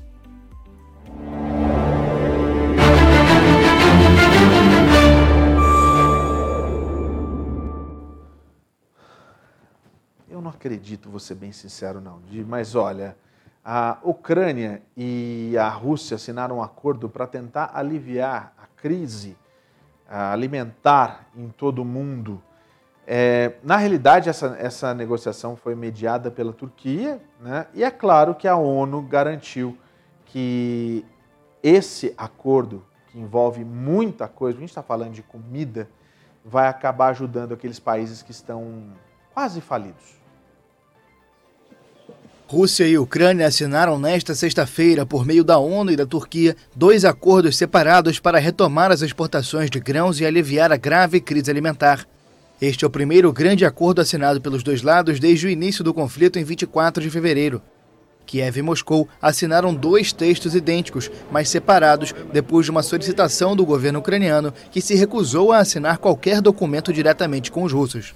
Não 10.47 10.53
acredito, 10.53 11.09
vou 11.09 11.19
ser 11.19 11.35
bem 11.35 11.51
sincero 11.51 11.99
não, 11.99 12.21
mas 12.47 12.73
olha, 12.73 13.17
a 13.63 13.97
Ucrânia 14.01 14.81
e 14.95 15.55
a 15.59 15.67
Rússia 15.67 16.15
assinaram 16.15 16.57
um 16.57 16.63
acordo 16.63 17.09
para 17.09 17.27
tentar 17.27 17.71
aliviar 17.73 18.53
a 18.57 18.65
crise 18.81 19.37
alimentar 20.09 21.27
em 21.35 21.49
todo 21.49 21.79
o 21.79 21.85
mundo. 21.85 22.41
É, 23.05 23.55
na 23.61 23.75
realidade, 23.75 24.29
essa, 24.29 24.55
essa 24.57 24.93
negociação 24.93 25.57
foi 25.57 25.75
mediada 25.75 26.31
pela 26.31 26.53
Turquia, 26.53 27.21
né? 27.41 27.67
e 27.73 27.83
é 27.83 27.91
claro 27.91 28.33
que 28.33 28.47
a 28.47 28.55
ONU 28.55 29.01
garantiu 29.01 29.77
que 30.25 31.05
esse 31.61 32.13
acordo, 32.17 32.85
que 33.07 33.19
envolve 33.19 33.65
muita 33.65 34.29
coisa, 34.29 34.57
a 34.57 34.61
gente 34.61 34.69
está 34.69 34.83
falando 34.83 35.11
de 35.11 35.23
comida, 35.23 35.89
vai 36.43 36.69
acabar 36.69 37.09
ajudando 37.09 37.53
aqueles 37.53 37.79
países 37.79 38.21
que 38.21 38.31
estão 38.31 38.93
quase 39.33 39.61
falidos. 39.61 40.16
Rússia 42.49 42.87
e 42.87 42.97
Ucrânia 42.97 43.45
assinaram 43.45 43.99
nesta 43.99 44.33
sexta-feira, 44.33 45.05
por 45.05 45.25
meio 45.25 45.43
da 45.43 45.57
ONU 45.57 45.91
e 45.91 45.97
da 45.97 46.05
Turquia, 46.05 46.55
dois 46.73 47.03
acordos 47.03 47.57
separados 47.57 48.19
para 48.19 48.39
retomar 48.39 48.89
as 48.89 49.01
exportações 49.01 49.69
de 49.69 49.81
grãos 49.81 50.21
e 50.21 50.25
aliviar 50.25 50.71
a 50.71 50.77
grave 50.77 51.19
crise 51.19 51.51
alimentar. 51.51 52.07
Este 52.61 52.85
é 52.85 52.87
o 52.87 52.89
primeiro 52.89 53.33
grande 53.33 53.65
acordo 53.65 53.99
assinado 53.99 54.39
pelos 54.39 54.63
dois 54.63 54.81
lados 54.81 55.19
desde 55.19 55.45
o 55.45 55.49
início 55.49 55.83
do 55.83 55.93
conflito 55.93 56.39
em 56.39 56.45
24 56.45 57.03
de 57.03 57.09
fevereiro. 57.09 57.61
Kiev 58.25 58.59
e 58.59 58.61
Moscou 58.61 59.09
assinaram 59.21 59.75
dois 59.75 60.13
textos 60.13 60.55
idênticos, 60.55 61.11
mas 61.29 61.49
separados, 61.49 62.15
depois 62.31 62.65
de 62.65 62.71
uma 62.71 62.81
solicitação 62.81 63.57
do 63.57 63.65
governo 63.65 63.99
ucraniano 63.99 64.53
que 64.71 64.79
se 64.79 64.95
recusou 64.95 65.51
a 65.51 65.57
assinar 65.57 65.97
qualquer 65.97 66.39
documento 66.41 66.93
diretamente 66.93 67.51
com 67.51 67.63
os 67.63 67.73
russos. 67.73 68.13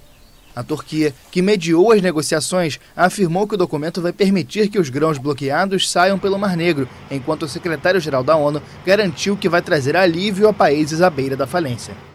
A 0.54 0.62
Turquia, 0.62 1.14
que 1.30 1.40
mediou 1.40 1.92
as 1.92 2.02
negociações, 2.02 2.78
afirmou 2.94 3.48
que 3.48 3.54
o 3.54 3.58
documento 3.58 4.02
vai 4.02 4.12
permitir 4.12 4.68
que 4.68 4.78
os 4.78 4.90
grãos 4.90 5.18
bloqueados 5.18 5.90
saiam 5.90 6.18
pelo 6.18 6.38
Mar 6.38 6.56
Negro, 6.56 6.88
enquanto 7.10 7.44
o 7.44 7.48
secretário-geral 7.48 8.22
da 8.22 8.36
ONU 8.36 8.62
garantiu 8.84 9.36
que 9.36 9.48
vai 9.48 9.62
trazer 9.62 9.96
alívio 9.96 10.48
a 10.48 10.52
países 10.52 11.00
à 11.00 11.08
beira 11.08 11.36
da 11.36 11.46
falência. 11.46 12.11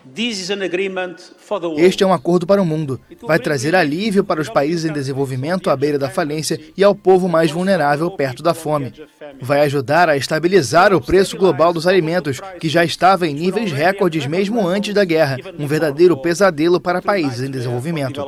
Este 1.78 2.04
é 2.04 2.08
um 2.08 2.14
acordo 2.14 2.48
para 2.48 2.62
o 2.62 2.66
mundo. 2.66 3.00
Vai 3.22 3.38
trazer 3.38 3.76
alívio 3.76 4.24
para 4.24 4.42
os 4.42 4.50
países 4.50 4.86
em 4.86 4.92
desenvolvimento 4.92 5.70
à 5.70 5.76
beira 5.76 6.00
da 6.00 6.10
falência 6.10 6.60
e 6.76 6.84
ao 6.84 6.96
povo 6.96 7.30
mais 7.30 7.52
vulnerável 7.52 8.10
perto 8.10 8.42
da 8.42 8.54
fome. 8.54 8.92
Vai 9.40 9.62
ajudar 9.62 10.10
a 10.10 10.18
estabilizar 10.18 10.94
o 10.94 11.00
preço 11.00 11.38
global 11.38 11.72
dos 11.72 11.86
alimentos, 11.86 12.42
que 12.60 12.68
já 12.68 12.84
estava 12.84 13.28
em 13.28 13.34
níveis 13.34 13.72
recordes 13.72 14.26
mesmo 14.26 14.68
antes 14.68 14.94
da 14.94 15.06
guerra, 15.06 15.38
um 15.60 15.68
verdadeiro 15.68 16.18
pesadelo 16.18 16.80
para 16.80 17.02
países 17.02 17.42
em 17.42 17.52
desenvolvimento. 17.52 18.20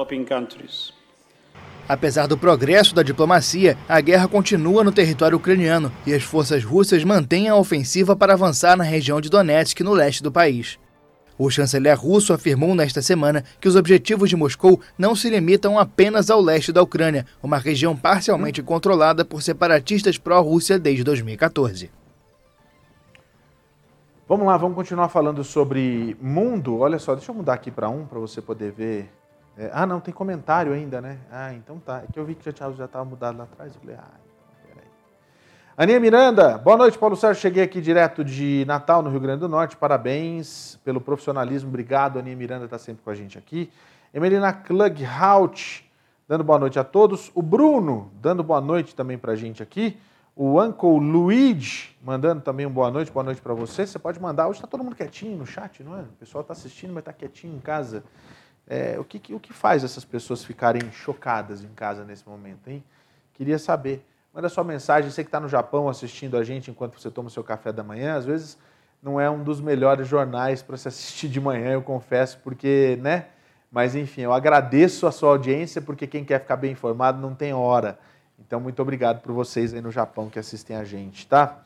Apesar 1.88 2.28
do 2.28 2.38
progresso 2.38 2.94
da 2.94 3.02
diplomacia, 3.02 3.76
a 3.88 4.00
guerra 4.00 4.28
continua 4.28 4.84
no 4.84 4.92
território 4.92 5.38
ucraniano 5.38 5.92
e 6.06 6.14
as 6.14 6.22
forças 6.22 6.64
russas 6.64 7.04
mantêm 7.04 7.50
a 7.50 7.56
ofensiva 7.56 8.16
para 8.16 8.34
avançar 8.34 8.78
na 8.78 8.84
região 8.84 9.20
de 9.20 9.28
Donetsk, 9.28 9.82
no 9.82 9.94
leste 9.94 10.22
do 10.22 10.32
país. 10.32 10.78
O 11.42 11.50
chanceler 11.50 11.98
russo 11.98 12.34
afirmou 12.34 12.76
nesta 12.76 13.02
semana 13.02 13.46
que 13.62 13.68
os 13.70 13.78
objetivos 13.78 14.30
de 14.30 14.36
Moscou 14.36 14.82
não 14.98 15.16
se 15.16 15.30
limitam 15.30 15.80
apenas 15.80 16.30
ao 16.30 16.42
leste 16.42 16.74
da 16.74 16.82
Ucrânia, 16.82 17.26
uma 17.42 17.58
região 17.58 17.96
parcialmente 17.96 18.62
controlada 18.62 19.24
por 19.24 19.42
separatistas 19.42 20.18
pró-Rússia 20.18 20.78
desde 20.78 21.02
2014. 21.02 21.90
Vamos 24.28 24.46
lá, 24.46 24.58
vamos 24.58 24.76
continuar 24.76 25.08
falando 25.08 25.42
sobre 25.42 26.18
mundo. 26.22 26.80
Olha 26.80 27.00
só, 27.00 27.16
deixa 27.16 27.32
eu 27.32 27.36
mudar 27.36 27.54
aqui 27.54 27.72
para 27.72 27.88
um 27.88 28.06
para 28.06 28.20
você 28.20 28.42
poder 28.42 28.74
ver. 28.74 29.10
É, 29.58 29.72
ah, 29.74 29.86
não, 29.86 30.02
tem 30.02 30.14
comentário 30.14 30.74
ainda, 30.74 31.00
né? 31.00 31.20
Ah, 31.32 31.54
então 31.54 31.80
tá. 31.80 32.04
É 32.04 32.12
que 32.12 32.20
eu 32.20 32.26
vi 32.26 32.36
que 32.36 32.44
já 32.44 32.52
estava 32.52 33.06
mudado 33.06 33.38
lá 33.38 33.46
atrás. 33.46 33.74
Eu 33.74 33.80
falei, 33.80 33.96
ah, 33.96 34.29
Aninha 35.82 35.98
Miranda, 35.98 36.58
boa 36.58 36.76
noite, 36.76 36.98
Paulo 36.98 37.16
Sérgio. 37.16 37.42
Cheguei 37.42 37.64
aqui 37.64 37.80
direto 37.80 38.22
de 38.22 38.66
Natal, 38.68 39.02
no 39.02 39.10
Rio 39.10 39.22
Grande 39.22 39.40
do 39.40 39.48
Norte. 39.48 39.78
Parabéns 39.78 40.78
pelo 40.84 41.00
profissionalismo. 41.00 41.70
Obrigado, 41.70 42.20
Aninha 42.20 42.36
Miranda 42.36 42.66
está 42.66 42.78
sempre 42.78 43.02
com 43.02 43.10
a 43.10 43.16
gente 43.16 43.38
aqui. 43.38 43.72
Emelina 44.14 44.52
Klughout, 44.52 45.90
dando 46.28 46.44
boa 46.44 46.60
noite 46.60 46.78
a 46.78 46.84
todos. 46.84 47.32
O 47.34 47.42
Bruno, 47.42 48.12
dando 48.22 48.44
boa 48.44 48.60
noite 48.60 48.94
também 48.94 49.18
para 49.18 49.32
a 49.32 49.36
gente 49.38 49.64
aqui. 49.64 49.98
O 50.36 50.62
Uncle 50.62 51.00
Luigi, 51.00 51.96
mandando 52.04 52.42
também 52.42 52.66
um 52.66 52.72
boa 52.72 52.92
noite, 52.92 53.10
boa 53.10 53.24
noite 53.24 53.40
para 53.42 53.54
você. 53.54 53.88
Você 53.88 53.98
pode 53.98 54.20
mandar. 54.22 54.50
Hoje 54.50 54.58
está 54.58 54.68
todo 54.68 54.84
mundo 54.84 54.98
quietinho 54.98 55.38
no 55.38 55.46
chat, 55.46 55.82
não 55.82 55.98
é? 55.98 56.02
O 56.02 56.14
pessoal 56.20 56.42
está 56.42 56.52
assistindo, 56.52 56.92
mas 56.92 57.04
está 57.04 57.14
quietinho 57.14 57.56
em 57.56 57.62
casa. 57.62 58.04
É, 58.68 59.00
o, 59.00 59.06
que, 59.06 59.34
o 59.34 59.40
que 59.40 59.54
faz 59.54 59.86
essas 59.86 60.04
pessoas 60.04 60.44
ficarem 60.44 60.92
chocadas 60.92 61.64
em 61.64 61.70
casa 61.70 62.04
nesse 62.04 62.28
momento, 62.28 62.68
hein? 62.70 62.84
Queria 63.34 63.58
saber. 63.58 64.06
Manda 64.34 64.48
sua 64.48 64.64
mensagem, 64.64 65.10
você 65.10 65.24
que 65.24 65.28
está 65.28 65.40
no 65.40 65.50
Japão 65.50 65.90
assistindo 65.90 66.38
a 66.38 66.44
gente 66.44 66.70
enquanto 66.70 67.00
você 67.00 67.10
toma 67.10 67.30
o 67.30 67.32
seu 67.32 67.44
café 67.44 67.72
da 67.72 67.84
manhã, 67.84 68.16
às 68.16 68.26
vezes 68.26 68.58
não 69.02 69.20
é 69.20 69.30
um 69.30 69.44
dos 69.44 69.60
melhores 69.60 70.08
jornais 70.08 70.62
para 70.62 70.78
se 70.78 70.88
assistir 70.88 71.28
de 71.28 71.42
manhã, 71.42 71.72
eu 71.72 71.82
confesso, 71.82 72.40
porque, 72.44 73.00
né? 73.02 73.26
Mas 73.72 73.96
enfim, 73.96 74.22
eu 74.22 74.34
agradeço 74.34 75.08
a 75.08 75.12
sua 75.12 75.30
audiência, 75.30 75.82
porque 75.82 76.06
quem 76.06 76.24
quer 76.24 76.42
ficar 76.42 76.58
bem 76.58 76.72
informado 76.72 77.20
não 77.20 77.34
tem 77.34 77.54
hora. 77.54 77.98
Então, 78.40 78.60
muito 78.60 78.82
obrigado 78.82 79.22
por 79.22 79.32
vocês 79.34 79.74
aí 79.74 79.82
no 79.82 79.92
Japão 79.92 80.30
que 80.30 80.38
assistem 80.38 80.76
a 80.76 80.84
gente, 80.84 81.28
tá? 81.28 81.60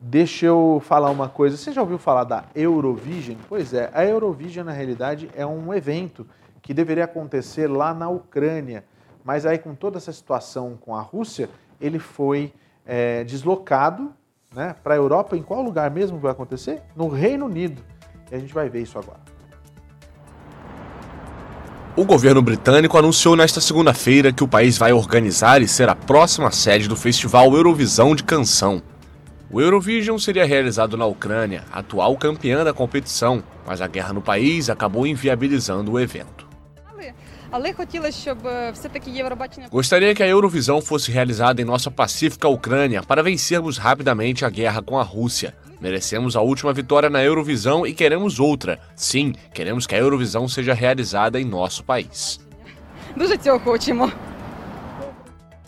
Deixa 0.00 0.46
eu 0.46 0.80
falar 0.84 1.10
uma 1.10 1.28
coisa. 1.28 1.56
Você 1.56 1.72
já 1.72 1.80
ouviu 1.80 1.98
falar 1.98 2.24
da 2.24 2.44
Eurovision? 2.54 3.38
Pois 3.48 3.74
é, 3.74 3.90
a 3.92 4.04
Eurovision, 4.04 4.66
na 4.66 4.72
realidade, 4.72 5.30
é 5.34 5.44
um 5.44 5.72
evento 5.72 6.26
que 6.62 6.72
deveria 6.72 7.04
acontecer 7.04 7.66
lá 7.66 7.92
na 7.92 8.08
Ucrânia. 8.08 8.84
Mas 9.24 9.46
aí, 9.46 9.58
com 9.58 9.74
toda 9.74 9.96
essa 9.96 10.12
situação 10.12 10.76
com 10.78 10.94
a 10.94 11.00
Rússia, 11.00 11.48
ele 11.80 11.98
foi 11.98 12.52
é, 12.86 13.24
deslocado 13.24 14.12
né, 14.54 14.74
para 14.82 14.94
a 14.94 14.96
Europa. 14.96 15.36
Em 15.36 15.42
qual 15.42 15.62
lugar 15.62 15.90
mesmo 15.90 16.18
vai 16.18 16.32
acontecer? 16.32 16.82
No 16.96 17.08
Reino 17.08 17.46
Unido. 17.46 17.82
E 18.30 18.34
a 18.34 18.38
gente 18.38 18.54
vai 18.54 18.68
ver 18.68 18.82
isso 18.82 18.98
agora. 18.98 19.20
O 21.96 22.04
governo 22.04 22.42
britânico 22.42 22.98
anunciou 22.98 23.36
nesta 23.36 23.60
segunda-feira 23.60 24.32
que 24.32 24.42
o 24.42 24.48
país 24.48 24.76
vai 24.76 24.92
organizar 24.92 25.62
e 25.62 25.68
ser 25.68 25.88
a 25.88 25.94
próxima 25.94 26.50
sede 26.50 26.88
do 26.88 26.96
Festival 26.96 27.54
Eurovisão 27.54 28.16
de 28.16 28.24
Canção. 28.24 28.82
O 29.48 29.60
Eurovision 29.60 30.18
seria 30.18 30.44
realizado 30.44 30.96
na 30.96 31.06
Ucrânia, 31.06 31.62
atual 31.72 32.16
campeã 32.16 32.64
da 32.64 32.72
competição, 32.72 33.44
mas 33.64 33.80
a 33.80 33.86
guerra 33.86 34.12
no 34.12 34.20
país 34.20 34.68
acabou 34.68 35.06
inviabilizando 35.06 35.92
o 35.92 36.00
evento. 36.00 36.43
Gostaria 39.70 40.12
que 40.12 40.24
a 40.24 40.26
Eurovisão 40.26 40.82
fosse 40.82 41.12
realizada 41.12 41.62
em 41.62 41.64
nossa 41.64 41.88
pacífica 41.88 42.48
Ucrânia 42.48 43.00
para 43.00 43.22
vencermos 43.22 43.78
rapidamente 43.78 44.44
a 44.44 44.50
guerra 44.50 44.82
com 44.82 44.98
a 44.98 45.04
Rússia. 45.04 45.54
Merecemos 45.80 46.34
a 46.34 46.40
última 46.40 46.72
vitória 46.72 47.08
na 47.08 47.22
Eurovisão 47.22 47.86
e 47.86 47.94
queremos 47.94 48.40
outra. 48.40 48.80
Sim, 48.96 49.34
queremos 49.52 49.86
que 49.86 49.94
a 49.94 49.98
Eurovisão 49.98 50.48
seja 50.48 50.74
realizada 50.74 51.40
em 51.40 51.44
nosso 51.44 51.84
país. 51.84 52.40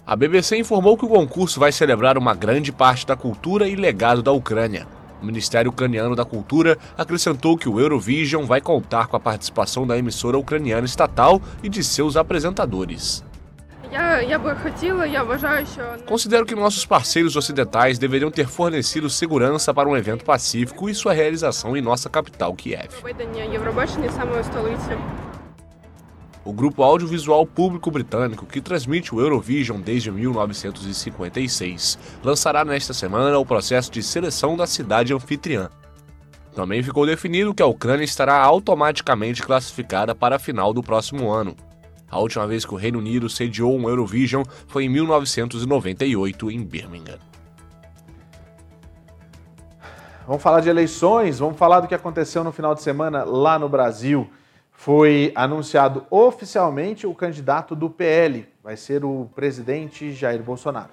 A 0.04 0.16
BBC 0.16 0.58
informou 0.58 0.98
que 0.98 1.04
o 1.04 1.08
concurso 1.08 1.60
vai 1.60 1.70
celebrar 1.70 2.18
uma 2.18 2.34
grande 2.34 2.72
parte 2.72 3.06
da 3.06 3.14
cultura 3.14 3.68
e 3.68 3.76
legado 3.76 4.24
da 4.24 4.32
Ucrânia. 4.32 4.88
O 5.26 5.32
Ministério 5.36 5.72
Ucraniano 5.72 6.14
da 6.14 6.24
Cultura 6.24 6.78
acrescentou 6.96 7.58
que 7.58 7.68
o 7.68 7.80
Eurovision 7.80 8.44
vai 8.44 8.60
contar 8.60 9.08
com 9.08 9.16
a 9.16 9.20
participação 9.20 9.84
da 9.84 9.98
emissora 9.98 10.38
ucraniana 10.38 10.86
estatal 10.86 11.42
e 11.64 11.68
de 11.68 11.82
seus 11.82 12.16
apresentadores. 12.16 13.24
Considero 16.06 16.46
que 16.46 16.54
nossos 16.54 16.86
parceiros 16.86 17.34
ocidentais 17.34 17.98
deveriam 17.98 18.30
ter 18.30 18.46
fornecido 18.46 19.10
segurança 19.10 19.74
para 19.74 19.88
um 19.88 19.96
evento 19.96 20.24
pacífico 20.24 20.88
e 20.88 20.94
sua 20.94 21.12
realização 21.12 21.76
em 21.76 21.82
nossa 21.82 22.08
capital, 22.08 22.54
Kiev. 22.54 22.92
O 26.46 26.52
grupo 26.52 26.84
audiovisual 26.84 27.44
público 27.44 27.90
britânico, 27.90 28.46
que 28.46 28.60
transmite 28.60 29.12
o 29.12 29.20
Eurovision 29.20 29.80
desde 29.80 30.12
1956, 30.12 31.98
lançará 32.22 32.64
nesta 32.64 32.94
semana 32.94 33.36
o 33.36 33.44
processo 33.44 33.90
de 33.90 34.00
seleção 34.00 34.56
da 34.56 34.64
cidade 34.64 35.12
anfitriã. 35.12 35.68
Também 36.54 36.84
ficou 36.84 37.04
definido 37.04 37.52
que 37.52 37.64
a 37.64 37.66
Ucrânia 37.66 38.04
estará 38.04 38.36
automaticamente 38.36 39.42
classificada 39.42 40.14
para 40.14 40.36
a 40.36 40.38
final 40.38 40.72
do 40.72 40.84
próximo 40.84 41.32
ano. 41.32 41.56
A 42.08 42.20
última 42.20 42.46
vez 42.46 42.64
que 42.64 42.72
o 42.72 42.76
Reino 42.76 43.00
Unido 43.00 43.28
sediou 43.28 43.76
um 43.76 43.88
Eurovision 43.88 44.44
foi 44.68 44.84
em 44.84 44.88
1998, 44.88 46.48
em 46.48 46.62
Birmingham. 46.62 47.18
Vamos 50.28 50.44
falar 50.44 50.60
de 50.60 50.68
eleições, 50.68 51.40
vamos 51.40 51.58
falar 51.58 51.80
do 51.80 51.88
que 51.88 51.94
aconteceu 51.94 52.44
no 52.44 52.52
final 52.52 52.72
de 52.72 52.82
semana 52.82 53.24
lá 53.24 53.58
no 53.58 53.68
Brasil 53.68 54.30
foi 54.76 55.32
anunciado 55.34 56.06
oficialmente 56.10 57.06
o 57.06 57.14
candidato 57.14 57.74
do 57.74 57.90
PL, 57.90 58.46
vai 58.62 58.76
ser 58.76 59.04
o 59.04 59.28
presidente 59.34 60.12
Jair 60.12 60.42
Bolsonaro. 60.42 60.90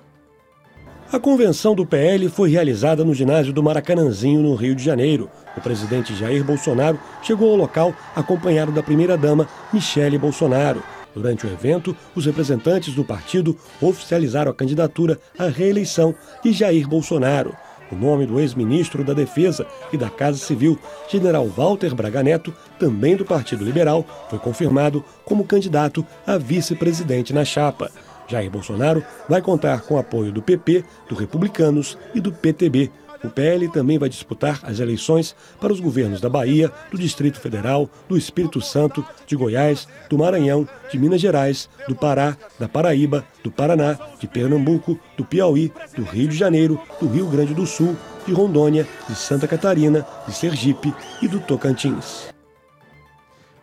A 1.12 1.20
convenção 1.20 1.76
do 1.76 1.86
PL 1.86 2.28
foi 2.30 2.50
realizada 2.50 3.04
no 3.04 3.14
ginásio 3.14 3.54
do 3.54 3.62
Maracanãzinho, 3.62 4.42
no 4.42 4.56
Rio 4.56 4.74
de 4.74 4.84
Janeiro. 4.84 5.30
O 5.56 5.62
presidente 5.62 6.16
Jair 6.16 6.44
Bolsonaro 6.44 6.98
chegou 7.22 7.52
ao 7.52 7.58
local 7.58 7.94
acompanhado 8.16 8.72
da 8.72 8.82
primeira-dama 8.82 9.48
Michele 9.72 10.18
Bolsonaro. 10.18 10.82
Durante 11.14 11.46
o 11.46 11.52
evento, 11.52 11.96
os 12.16 12.26
representantes 12.26 12.96
do 12.96 13.04
partido 13.04 13.56
oficializaram 13.80 14.52
a 14.52 14.56
candidatura 14.56 15.20
à 15.38 15.48
reeleição 15.48 16.16
de 16.44 16.52
Jair 16.52 16.88
Bolsonaro. 16.88 17.56
O 17.94 17.96
nome 17.96 18.26
do 18.26 18.40
ex-ministro 18.40 19.04
da 19.04 19.14
Defesa 19.14 19.68
e 19.92 19.98
da 19.98 20.10
Casa 20.10 20.40
Civil, 20.40 20.80
general 21.08 21.48
Walter 21.48 21.94
Braga 21.94 22.24
Neto, 22.24 22.52
também 22.80 23.16
do 23.16 23.24
Partido 23.24 23.64
Liberal, 23.64 24.04
foi 24.32 24.40
confirmado 24.40 25.06
como 25.24 25.46
candidato 25.46 26.04
a 26.26 26.36
vice-presidente 26.40 27.32
na 27.34 27.46
chapa. 27.46 27.92
Jair 28.28 28.50
Bolsonaro 28.50 29.04
vai 29.30 29.44
contar 29.44 29.82
com 29.82 29.94
o 29.94 30.00
apoio 30.00 30.32
do 30.32 30.42
PP, 30.42 30.84
do 31.08 31.14
Republicanos 31.14 31.96
e 32.16 32.20
do 32.20 32.32
PTB. 32.32 32.90
O 33.24 33.30
PL 33.30 33.70
também 33.70 33.98
vai 33.98 34.10
disputar 34.10 34.60
as 34.64 34.80
eleições 34.80 35.34
para 35.60 35.72
os 35.72 35.80
governos 35.80 36.20
da 36.20 36.28
Bahia, 36.28 36.70
do 36.92 36.98
Distrito 36.98 37.40
Federal, 37.40 37.90
do 38.10 38.18
Espírito 38.18 38.60
Santo, 38.60 39.06
de 39.26 39.36
Goiás, 39.36 39.88
do 40.10 40.18
Maranhão, 40.18 40.68
de 40.92 41.00
Minas 41.00 41.22
Gerais, 41.22 41.70
do 41.88 41.96
Pará, 41.96 42.36
da 42.60 42.68
Paraíba, 42.68 43.24
do 43.42 43.50
Paraná, 43.50 43.98
de 44.20 44.28
Pernambuco, 44.28 45.00
do 45.16 45.24
Piauí, 45.24 45.72
do 45.96 46.04
Rio 46.04 46.28
de 46.28 46.36
Janeiro, 46.36 46.80
do 47.00 47.08
Rio 47.08 47.26
Grande 47.28 47.54
do 47.54 47.66
Sul, 47.66 47.96
de 48.26 48.34
Rondônia, 48.34 48.86
de 49.08 49.16
Santa 49.16 49.48
Catarina, 49.48 50.06
de 50.28 50.34
Sergipe 50.34 50.94
e 51.22 51.28
do 51.28 51.40
Tocantins. 51.40 52.34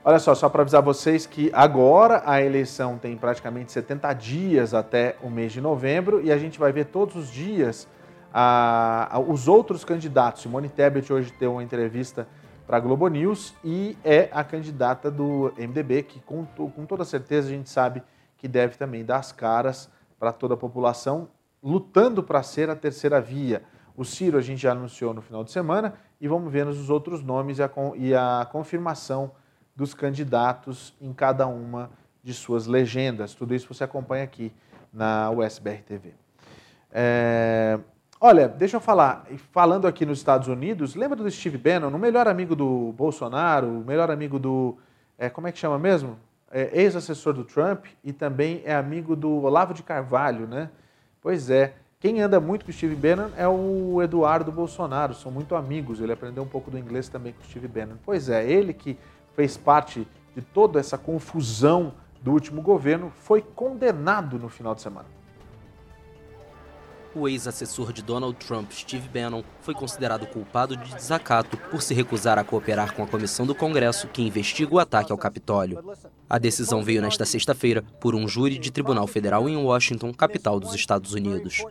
Olha 0.03 0.19
só, 0.19 0.35
só 0.35 0.49
para 0.49 0.63
avisar 0.63 0.81
vocês 0.81 1.27
que 1.27 1.51
agora 1.53 2.23
a 2.25 2.43
eleição 2.43 2.97
tem 2.97 3.15
praticamente 3.19 3.71
70 3.71 4.11
dias 4.15 4.73
até 4.73 5.17
o 5.23 5.29
mês 5.29 5.53
de 5.53 5.61
novembro 5.61 6.23
e 6.25 6.33
a 6.33 6.39
gente 6.39 6.59
vai 6.59 6.73
ver 6.73 6.87
todos 6.87 7.15
os 7.15 7.31
dias 7.31 7.87
a, 8.33 9.17
a, 9.17 9.19
os 9.19 9.49
outros 9.49 9.85
candidatos. 9.85 10.43
Simone 10.43 10.69
Tebet 10.69 11.13
hoje 11.13 11.33
deu 11.39 11.53
uma 11.53 11.63
entrevista 11.63 12.27
para 12.67 12.77
a 12.77 12.81
Globo 12.81 13.09
News 13.09 13.55
e 13.65 13.97
é 14.05 14.29
a 14.33 14.45
candidata 14.45 15.11
do 15.11 15.53
MDB, 15.59 16.05
que 16.05 16.21
com, 16.21 16.45
com 16.47 16.87
toda 16.87 17.05
certeza 17.05 17.49
a 17.49 17.51
gente 17.51 17.69
sabe 17.69 18.03
que 18.37 18.47
deve 18.47 18.77
também 18.77 19.05
dar 19.05 19.19
as 19.19 19.33
caras 19.33 19.91
para 20.19 20.33
toda 20.33 20.55
a 20.55 20.57
população, 20.57 21.29
lutando 21.63 22.23
para 22.23 22.43
ser 22.43 22.71
a 22.71 22.77
terceira 22.77 23.21
via. 23.21 23.63
O 23.97 24.05
Ciro 24.05 24.39
a 24.39 24.41
gente 24.41 24.63
já 24.63 24.73
anunciou 24.73 25.13
no 25.13 25.21
final 25.21 25.43
de 25.43 25.51
semana 25.51 25.95
e 26.21 26.29
vamos 26.29 26.53
ver 26.53 26.67
os 26.67 26.89
outros 26.89 27.23
nomes 27.23 27.59
e 27.59 27.63
a, 27.63 27.71
e 27.97 28.15
a 28.15 28.49
confirmação 28.51 29.33
dos 29.75 29.95
candidatos 29.95 30.95
em 31.01 31.13
cada 31.13 31.47
uma 31.47 31.91
de 32.23 32.33
suas 32.35 32.67
legendas. 32.67 33.35
Tudo 33.35 33.55
isso 33.55 33.73
você 33.73 33.85
acompanha 33.85 34.25
aqui 34.25 34.53
na 34.93 35.31
USBR 35.31 35.83
TV. 35.83 36.15
É... 36.93 37.79
Olha, 38.23 38.47
deixa 38.47 38.77
eu 38.77 38.83
falar, 38.83 39.25
falando 39.51 39.87
aqui 39.87 40.05
nos 40.05 40.19
Estados 40.19 40.47
Unidos, 40.47 40.95
lembra 40.95 41.17
do 41.17 41.31
Steve 41.31 41.57
Bannon, 41.57 41.89
o 41.89 41.99
melhor 41.99 42.29
amigo 42.29 42.55
do 42.55 42.93
Bolsonaro, 42.93 43.67
o 43.67 43.83
melhor 43.83 44.11
amigo 44.11 44.39
do. 44.39 44.77
É, 45.17 45.31
como 45.31 45.49
é 45.49 45.53
que 45.53 45.59
chama 45.59 45.79
mesmo? 45.79 46.19
É, 46.51 46.83
Ex-assessor 46.83 47.33
do 47.33 47.45
Trump 47.45 47.87
e 48.05 48.13
também 48.13 48.61
é 48.67 48.75
amigo 48.75 49.17
do 49.17 49.43
Olavo 49.45 49.73
de 49.73 49.83
Carvalho, 49.83 50.47
né? 50.47 50.69
Pois 51.23 51.49
é. 51.49 51.73
Quem 51.99 52.21
anda 52.21 52.39
muito 52.39 52.67
com 52.67 52.71
o 52.71 52.75
Steve 52.75 52.95
Bannon 52.95 53.31
é 53.39 53.49
o 53.49 54.03
Eduardo 54.03 54.53
Bolsonaro, 54.53 55.15
são 55.15 55.33
muito 55.33 55.55
amigos. 55.55 55.99
Ele 55.99 56.13
aprendeu 56.13 56.43
um 56.43 56.49
pouco 56.49 56.71
do 56.71 56.79
inglês 56.79 57.09
também 57.09 57.33
com 57.33 57.41
o 57.41 57.45
Steve 57.45 57.69
Bannon. 57.69 57.97
Pois 58.05 58.29
é, 58.29 58.47
ele 58.47 58.75
que 58.75 58.99
fez 59.35 59.57
parte 59.57 60.07
de 60.35 60.43
toda 60.43 60.79
essa 60.79 60.99
confusão 60.99 61.95
do 62.21 62.33
último 62.33 62.61
governo, 62.61 63.11
foi 63.11 63.41
condenado 63.41 64.39
no 64.39 64.51
final 64.51 64.75
de 64.75 64.83
semana. 64.83 65.20
O 67.13 67.29
ex-assessor 67.29 67.93
de 67.93 68.03
Donald 68.03 68.37
Trump, 68.37 68.71
Steve 68.71 69.09
Bannon, 69.09 69.43
foi 69.63 69.75
considerado 69.75 70.27
culpado 70.27 70.77
de 70.77 70.95
desacato 70.95 71.57
por 71.57 71.83
se 71.83 71.93
recusar 71.93 72.39
a 72.39 72.45
cooperar 72.45 72.95
com 72.95 73.03
a 73.03 73.07
comissão 73.07 73.45
do 73.45 73.55
Congresso 73.55 74.07
que 74.07 74.23
investiga 74.23 74.73
o 74.73 74.79
ataque 74.79 75.11
ao 75.11 75.19
Capitólio. 75.19 75.83
A 76.29 76.39
decisão 76.39 76.85
veio 76.85 77.03
nesta 77.03 77.25
sexta-feira 77.25 77.83
por 78.01 78.15
um 78.15 78.29
júri 78.29 78.59
de 78.59 78.71
tribunal 78.71 79.09
federal 79.09 79.49
em 79.49 79.57
Washington, 79.57 80.13
capital 80.15 80.61
dos 80.61 80.73
Estados 80.73 81.13
Unidos. 81.13 81.65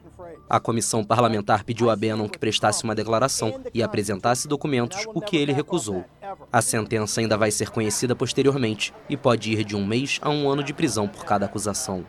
A 0.49 0.59
comissão 0.59 1.05
parlamentar 1.05 1.63
pediu 1.63 1.89
a 1.89 1.95
Bannon 1.95 2.27
que 2.27 2.37
prestasse 2.37 2.83
uma 2.83 2.95
declaração 2.95 3.61
e 3.73 3.81
apresentasse 3.81 4.45
documentos, 4.45 5.05
o 5.13 5.21
que 5.21 5.37
ele 5.37 5.53
recusou. 5.53 6.03
A 6.51 6.61
sentença 6.61 7.21
ainda 7.21 7.37
vai 7.37 7.49
ser 7.49 7.69
conhecida 7.69 8.13
posteriormente 8.13 8.93
e 9.07 9.15
pode 9.15 9.53
ir 9.53 9.63
de 9.63 9.75
um 9.75 9.85
mês 9.85 10.19
a 10.21 10.29
um 10.29 10.49
ano 10.49 10.63
de 10.63 10.73
prisão 10.73 11.07
por 11.07 11.23
cada 11.23 11.45
acusação. 11.45 12.03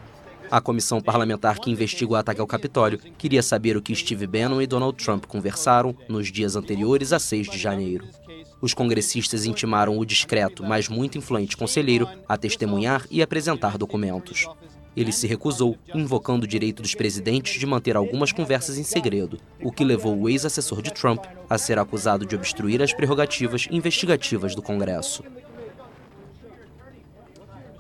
A 0.51 0.61
comissão 0.61 1.01
parlamentar 1.01 1.61
que 1.61 1.71
investiga 1.71 2.13
o 2.13 2.17
ataque 2.17 2.41
ao 2.41 2.47
Capitólio 2.47 2.99
queria 3.17 3.41
saber 3.41 3.77
o 3.77 3.83
que 3.83 3.95
Steve 3.95 4.27
Bannon 4.27 4.61
e 4.61 4.67
Donald 4.67 4.97
Trump 5.03 5.25
conversaram 5.27 5.95
nos 6.09 6.33
dias 6.33 6.57
anteriores 6.57 7.13
a 7.13 7.21
6 7.21 7.49
de 7.51 7.57
janeiro. 7.57 8.05
Os 8.61 8.75
congressistas 8.75 9.45
intimaram 9.45 9.97
o 9.97 10.05
discreto, 10.05 10.65
mas 10.65 10.89
muito 10.89 11.17
influente 11.17 11.57
conselheiro 11.57 12.09
a 12.29 12.37
testemunhar 12.37 13.07
e 13.13 13.23
apresentar 13.23 13.79
documentos. 13.79 14.45
Ele 14.97 15.13
se 15.13 15.29
recusou, 15.29 15.79
invocando 15.95 16.45
o 16.45 16.49
direito 16.49 16.83
dos 16.83 16.97
presidentes 16.97 17.61
de 17.61 17.65
manter 17.65 17.97
algumas 17.97 18.33
conversas 18.33 18.77
em 18.77 18.83
segredo, 18.83 19.39
o 19.63 19.71
que 19.71 19.85
levou 19.85 20.19
o 20.19 20.29
ex-assessor 20.29 20.83
de 20.83 20.93
Trump 20.93 21.25
a 21.49 21.57
ser 21.57 21.79
acusado 21.79 22.27
de 22.27 22.35
obstruir 22.35 22.83
as 22.83 22.93
prerrogativas 22.93 23.69
investigativas 23.71 24.55
do 24.55 24.63
Congresso. 24.63 25.23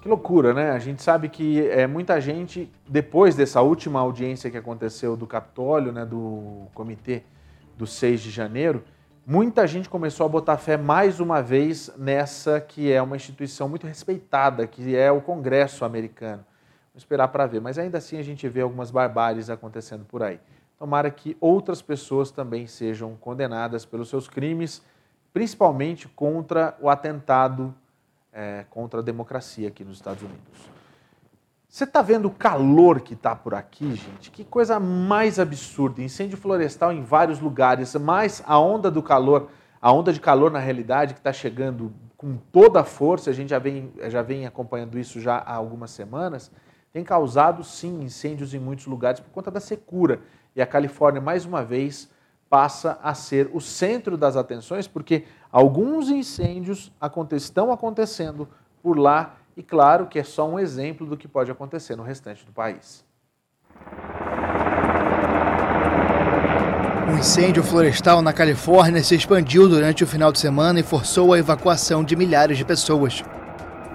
Que 0.00 0.08
loucura, 0.08 0.54
né? 0.54 0.70
A 0.70 0.78
gente 0.78 1.02
sabe 1.02 1.28
que 1.28 1.68
é, 1.68 1.86
muita 1.86 2.18
gente, 2.22 2.72
depois 2.88 3.36
dessa 3.36 3.60
última 3.60 4.00
audiência 4.00 4.50
que 4.50 4.56
aconteceu 4.56 5.14
do 5.14 5.26
Capitólio, 5.26 5.92
né, 5.92 6.06
do 6.06 6.68
comitê 6.72 7.22
do 7.76 7.86
6 7.86 8.22
de 8.22 8.30
janeiro, 8.30 8.82
muita 9.26 9.66
gente 9.66 9.90
começou 9.90 10.24
a 10.24 10.28
botar 10.28 10.56
fé 10.56 10.78
mais 10.78 11.20
uma 11.20 11.42
vez 11.42 11.92
nessa 11.98 12.62
que 12.62 12.90
é 12.90 13.02
uma 13.02 13.14
instituição 13.14 13.68
muito 13.68 13.86
respeitada, 13.86 14.66
que 14.66 14.96
é 14.96 15.12
o 15.12 15.20
Congresso 15.20 15.84
americano. 15.84 16.46
Vamos 16.94 17.02
esperar 17.02 17.28
para 17.28 17.44
ver, 17.44 17.60
mas 17.60 17.76
ainda 17.76 17.98
assim 17.98 18.16
a 18.16 18.22
gente 18.22 18.48
vê 18.48 18.62
algumas 18.62 18.90
barbáries 18.90 19.50
acontecendo 19.50 20.06
por 20.06 20.22
aí. 20.22 20.40
Tomara 20.78 21.10
que 21.10 21.36
outras 21.38 21.82
pessoas 21.82 22.30
também 22.30 22.66
sejam 22.66 23.16
condenadas 23.16 23.84
pelos 23.84 24.08
seus 24.08 24.26
crimes, 24.26 24.82
principalmente 25.30 26.08
contra 26.08 26.74
o 26.80 26.88
atentado 26.88 27.74
é, 28.32 28.64
contra 28.70 29.00
a 29.00 29.02
democracia 29.02 29.68
aqui 29.68 29.84
nos 29.84 29.96
Estados 29.96 30.22
Unidos. 30.22 30.70
Você 31.68 31.84
está 31.84 32.02
vendo 32.02 32.26
o 32.26 32.30
calor 32.30 33.00
que 33.00 33.14
está 33.14 33.34
por 33.36 33.54
aqui, 33.54 33.94
gente? 33.94 34.30
Que 34.30 34.44
coisa 34.44 34.80
mais 34.80 35.38
absurda. 35.38 36.02
Incêndio 36.02 36.36
florestal 36.36 36.92
em 36.92 37.02
vários 37.02 37.38
lugares, 37.38 37.94
mas 37.94 38.42
a 38.44 38.58
onda 38.58 38.90
do 38.90 39.00
calor, 39.00 39.48
a 39.80 39.92
onda 39.92 40.12
de 40.12 40.20
calor 40.20 40.50
na 40.50 40.58
realidade 40.58 41.14
que 41.14 41.20
está 41.20 41.32
chegando 41.32 41.92
com 42.16 42.36
toda 42.52 42.80
a 42.80 42.84
força, 42.84 43.30
a 43.30 43.32
gente 43.32 43.50
já 43.50 43.58
vem, 43.60 43.92
já 44.08 44.20
vem 44.20 44.46
acompanhando 44.46 44.98
isso 44.98 45.20
já 45.20 45.36
há 45.36 45.54
algumas 45.54 45.92
semanas, 45.92 46.50
tem 46.92 47.04
causado 47.04 47.62
sim 47.62 48.02
incêndios 48.02 48.52
em 48.52 48.58
muitos 48.58 48.86
lugares 48.86 49.20
por 49.20 49.30
conta 49.30 49.50
da 49.50 49.60
secura. 49.60 50.20
E 50.56 50.60
a 50.60 50.66
Califórnia, 50.66 51.20
mais 51.20 51.44
uma 51.44 51.64
vez, 51.64 52.10
passa 52.50 52.98
a 53.00 53.14
ser 53.14 53.48
o 53.52 53.60
centro 53.60 54.18
das 54.18 54.36
atenções, 54.36 54.88
porque 54.88 55.24
alguns 55.52 56.10
incêndios 56.10 56.92
estão 57.36 57.70
acontecendo 57.72 58.48
por 58.82 58.98
lá, 58.98 59.36
e 59.56 59.62
claro 59.62 60.06
que 60.06 60.18
é 60.18 60.24
só 60.24 60.48
um 60.48 60.58
exemplo 60.58 61.06
do 61.06 61.16
que 61.16 61.28
pode 61.28 61.50
acontecer 61.50 61.94
no 61.94 62.02
restante 62.02 62.44
do 62.44 62.52
país. 62.52 63.04
Um 67.08 67.18
incêndio 67.18 67.62
florestal 67.62 68.20
na 68.20 68.32
Califórnia 68.32 69.02
se 69.02 69.14
expandiu 69.14 69.68
durante 69.68 70.02
o 70.02 70.06
final 70.06 70.32
de 70.32 70.40
semana 70.40 70.80
e 70.80 70.82
forçou 70.82 71.32
a 71.32 71.38
evacuação 71.38 72.02
de 72.02 72.16
milhares 72.16 72.58
de 72.58 72.64
pessoas. 72.64 73.22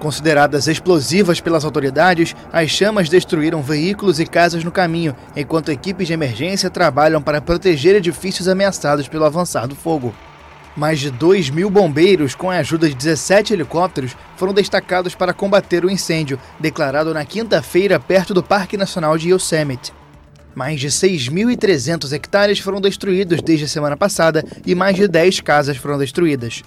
Consideradas 0.05 0.67
explosivas 0.67 1.41
pelas 1.41 1.65
autoridades, 1.65 2.35
as 2.53 2.69
chamas 2.69 3.09
destruíram 3.09 3.63
veículos 3.63 4.19
e 4.19 4.25
casas 4.27 4.63
no 4.63 4.71
caminho, 4.71 5.15
enquanto 5.35 5.71
equipes 5.71 6.05
de 6.05 6.13
emergência 6.13 6.69
trabalham 6.69 7.19
para 7.19 7.41
proteger 7.41 7.95
edifícios 7.95 8.47
ameaçados 8.47 9.07
pelo 9.07 9.25
avançar 9.25 9.65
do 9.65 9.73
fogo. 9.73 10.13
Mais 10.77 10.99
de 10.99 11.09
2 11.09 11.49
mil 11.49 11.71
bombeiros, 11.71 12.35
com 12.35 12.51
a 12.51 12.57
ajuda 12.57 12.87
de 12.87 12.93
17 12.93 13.53
helicópteros, 13.53 14.15
foram 14.37 14.53
destacados 14.53 15.15
para 15.15 15.33
combater 15.33 15.83
o 15.83 15.89
incêndio, 15.89 16.39
declarado 16.59 17.11
na 17.11 17.25
quinta-feira 17.25 17.99
perto 17.99 18.31
do 18.31 18.43
Parque 18.43 18.77
Nacional 18.77 19.17
de 19.17 19.29
Yosemite. 19.29 19.91
Mais 20.53 20.79
de 20.79 20.89
6.300 20.89 22.13
hectares 22.13 22.59
foram 22.59 22.79
destruídos 22.79 23.41
desde 23.41 23.65
a 23.65 23.67
semana 23.67 23.97
passada 23.97 24.45
e 24.67 24.75
mais 24.75 24.97
de 24.97 25.07
10 25.07 25.39
casas 25.39 25.77
foram 25.77 25.97
destruídas. 25.97 26.61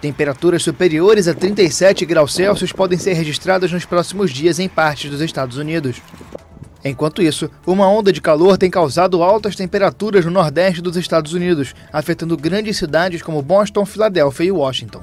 Temperaturas 0.00 0.62
superiores 0.62 1.28
a 1.28 1.34
37 1.34 2.06
graus 2.06 2.32
Celsius 2.32 2.72
podem 2.72 2.98
ser 2.98 3.12
registradas 3.12 3.70
nos 3.70 3.84
próximos 3.84 4.30
dias 4.30 4.58
em 4.58 4.68
partes 4.68 5.10
dos 5.10 5.20
Estados 5.20 5.58
Unidos. 5.58 6.00
Enquanto 6.82 7.20
isso, 7.20 7.50
uma 7.66 7.86
onda 7.86 8.10
de 8.10 8.22
calor 8.22 8.56
tem 8.56 8.70
causado 8.70 9.22
altas 9.22 9.54
temperaturas 9.54 10.24
no 10.24 10.30
nordeste 10.30 10.80
dos 10.80 10.96
Estados 10.96 11.34
Unidos, 11.34 11.74
afetando 11.92 12.36
grandes 12.38 12.78
cidades 12.78 13.20
como 13.20 13.42
Boston, 13.42 13.84
Filadélfia 13.84 14.44
e 14.44 14.50
Washington. 14.50 15.02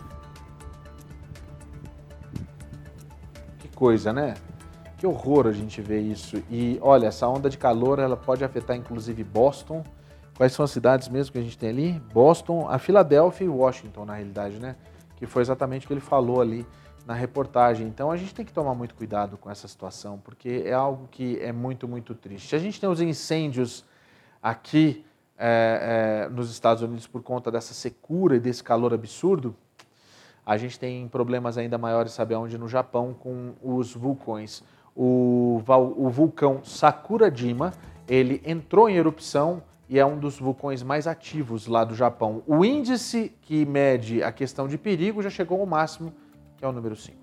Que 3.60 3.68
coisa, 3.76 4.12
né? 4.12 4.34
Que 4.98 5.06
horror 5.06 5.46
a 5.46 5.52
gente 5.52 5.80
ver 5.80 6.02
isso. 6.02 6.42
E 6.50 6.80
olha, 6.82 7.08
essa 7.08 7.28
onda 7.28 7.48
de 7.52 7.58
calor 7.60 8.00
ela 8.00 8.18
pode 8.18 8.44
afetar 8.44 8.76
inclusive 8.76 9.24
Boston, 9.24 9.84
Quais 10.38 10.54
são 10.54 10.64
as 10.64 10.70
cidades 10.70 11.10
mesmo 11.10 11.32
que 11.32 11.40
a 11.40 11.42
gente 11.42 11.58
tem 11.58 11.70
ali? 11.70 11.94
Boston, 12.14 12.70
a 12.70 12.78
Filadélfia 12.78 13.44
e 13.44 13.50
Washington, 13.50 14.06
na 14.06 14.14
realidade, 14.14 14.60
né? 14.60 14.76
Que 15.16 15.26
foi 15.26 15.42
exatamente 15.42 15.86
o 15.86 15.88
que 15.88 15.94
ele 15.96 16.00
falou 16.00 16.40
ali 16.40 16.64
na 17.08 17.16
reportagem. 17.16 17.88
Então 17.88 18.12
a 18.12 18.18
gente 18.18 18.36
tem 18.36 18.46
que 18.46 18.54
tomar 18.54 18.76
muito 18.76 18.94
cuidado 18.94 19.36
com 19.36 19.50
essa 19.50 19.68
situação, 19.68 20.20
porque 20.24 20.62
é 20.64 20.74
algo 20.74 21.08
que 21.10 21.40
é 21.42 21.52
muito, 21.52 21.88
muito 21.88 22.14
triste. 22.14 22.56
A 22.56 22.60
gente 22.60 22.80
tem 22.80 22.88
os 22.88 23.02
incêndios 23.02 23.84
aqui 24.40 25.04
é, 25.36 26.26
é, 26.28 26.30
nos 26.30 26.52
Estados 26.52 26.84
Unidos 26.84 27.08
por 27.08 27.24
conta 27.24 27.50
dessa 27.50 27.74
secura 27.74 28.36
e 28.36 28.40
desse 28.40 28.64
calor 28.64 28.94
absurdo. 28.94 29.56
A 30.46 30.56
gente 30.56 30.78
tem 30.78 31.08
problemas 31.08 31.58
ainda 31.58 31.80
maiores, 31.80 32.12
sabe 32.12 32.36
aonde? 32.36 32.60
No 32.60 32.68
Japão, 32.68 33.12
com 33.12 33.54
os 33.60 33.92
vulcões. 33.92 34.64
O, 34.96 35.64
o 35.96 36.10
vulcão 36.12 36.64
Sakurajima, 36.64 37.74
ele 38.08 38.40
entrou 38.46 38.88
em 38.88 38.98
erupção 38.98 39.64
e 39.90 39.98
é 39.98 40.06
um 40.06 40.18
dos 40.18 40.38
vulcões 40.38 40.84
mais 40.84 41.08
ativos 41.08 41.68
lá 41.68 41.84
do 41.84 41.96
Japão. 41.96 42.44
O 42.46 42.66
índice 42.66 43.32
que 43.42 43.66
mede 43.66 44.22
a 44.22 44.32
questão 44.32 44.68
de 44.68 44.78
perigo 44.78 45.22
já 45.22 45.30
chegou 45.30 45.60
ao 45.60 45.66
máximo, 45.66 46.14
que 46.58 46.66
é 46.66 46.68
o 46.68 46.72
número 46.72 46.96
5. 46.96 47.16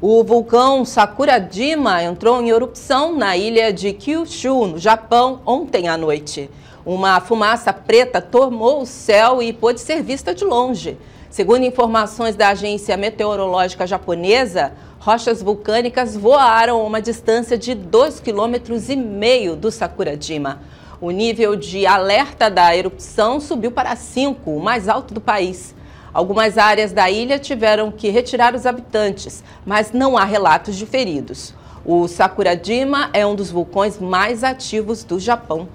O 0.00 0.24
vulcão 0.24 0.84
Sakurajima 0.84 2.02
entrou 2.02 2.42
em 2.42 2.50
erupção 2.50 3.16
na 3.16 3.36
ilha 3.36 3.72
de 3.72 3.92
Kyushu, 3.92 4.66
no 4.66 4.78
Japão, 4.78 5.40
ontem 5.46 5.88
à 5.88 5.96
noite. 5.96 6.50
Uma 6.84 7.20
fumaça 7.20 7.72
preta 7.72 8.20
tomou 8.20 8.82
o 8.82 8.86
céu 8.86 9.40
e 9.40 9.52
pôde 9.52 9.80
ser 9.80 10.02
vista 10.02 10.34
de 10.34 10.44
longe. 10.44 10.98
Segundo 11.30 11.64
informações 11.64 12.36
da 12.36 12.48
agência 12.48 12.96
meteorológica 12.96 13.86
japonesa, 13.86 14.72
rochas 14.98 15.42
vulcânicas 15.42 16.16
voaram 16.16 16.80
a 16.80 16.84
uma 16.84 17.00
distância 17.00 17.56
de 17.56 17.72
2,5 17.72 18.20
km 18.20 19.56
do 19.56 19.70
Sakurajima. 19.70 20.60
O 21.04 21.10
nível 21.10 21.54
de 21.54 21.84
alerta 21.84 22.50
da 22.50 22.74
erupção 22.74 23.38
subiu 23.38 23.70
para 23.70 23.94
5, 23.94 24.50
o 24.50 24.58
mais 24.58 24.88
alto 24.88 25.12
do 25.12 25.20
país. 25.20 25.74
Algumas 26.14 26.56
áreas 26.56 26.92
da 26.92 27.10
ilha 27.10 27.38
tiveram 27.38 27.92
que 27.92 28.08
retirar 28.08 28.54
os 28.54 28.64
habitantes, 28.64 29.44
mas 29.66 29.92
não 29.92 30.16
há 30.16 30.24
relatos 30.24 30.76
de 30.76 30.86
feridos. 30.86 31.52
O 31.84 32.08
Sakurajima 32.08 33.10
é 33.12 33.26
um 33.26 33.34
dos 33.34 33.50
vulcões 33.50 33.98
mais 34.00 34.42
ativos 34.42 35.04
do 35.04 35.20
Japão. 35.20 35.68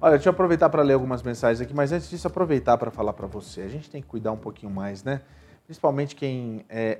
Olha, 0.00 0.12
deixa 0.12 0.30
eu 0.30 0.32
aproveitar 0.32 0.70
para 0.70 0.80
ler 0.82 0.94
algumas 0.94 1.22
mensagens 1.22 1.60
aqui, 1.60 1.74
mas 1.74 1.92
antes 1.92 2.08
disso, 2.08 2.26
aproveitar 2.26 2.78
para 2.78 2.90
falar 2.90 3.12
para 3.12 3.26
você. 3.26 3.60
A 3.60 3.68
gente 3.68 3.90
tem 3.90 4.00
que 4.00 4.08
cuidar 4.08 4.32
um 4.32 4.38
pouquinho 4.38 4.72
mais, 4.72 5.04
né? 5.04 5.20
principalmente 5.66 6.16
quem, 6.16 6.64
é, 6.66 6.98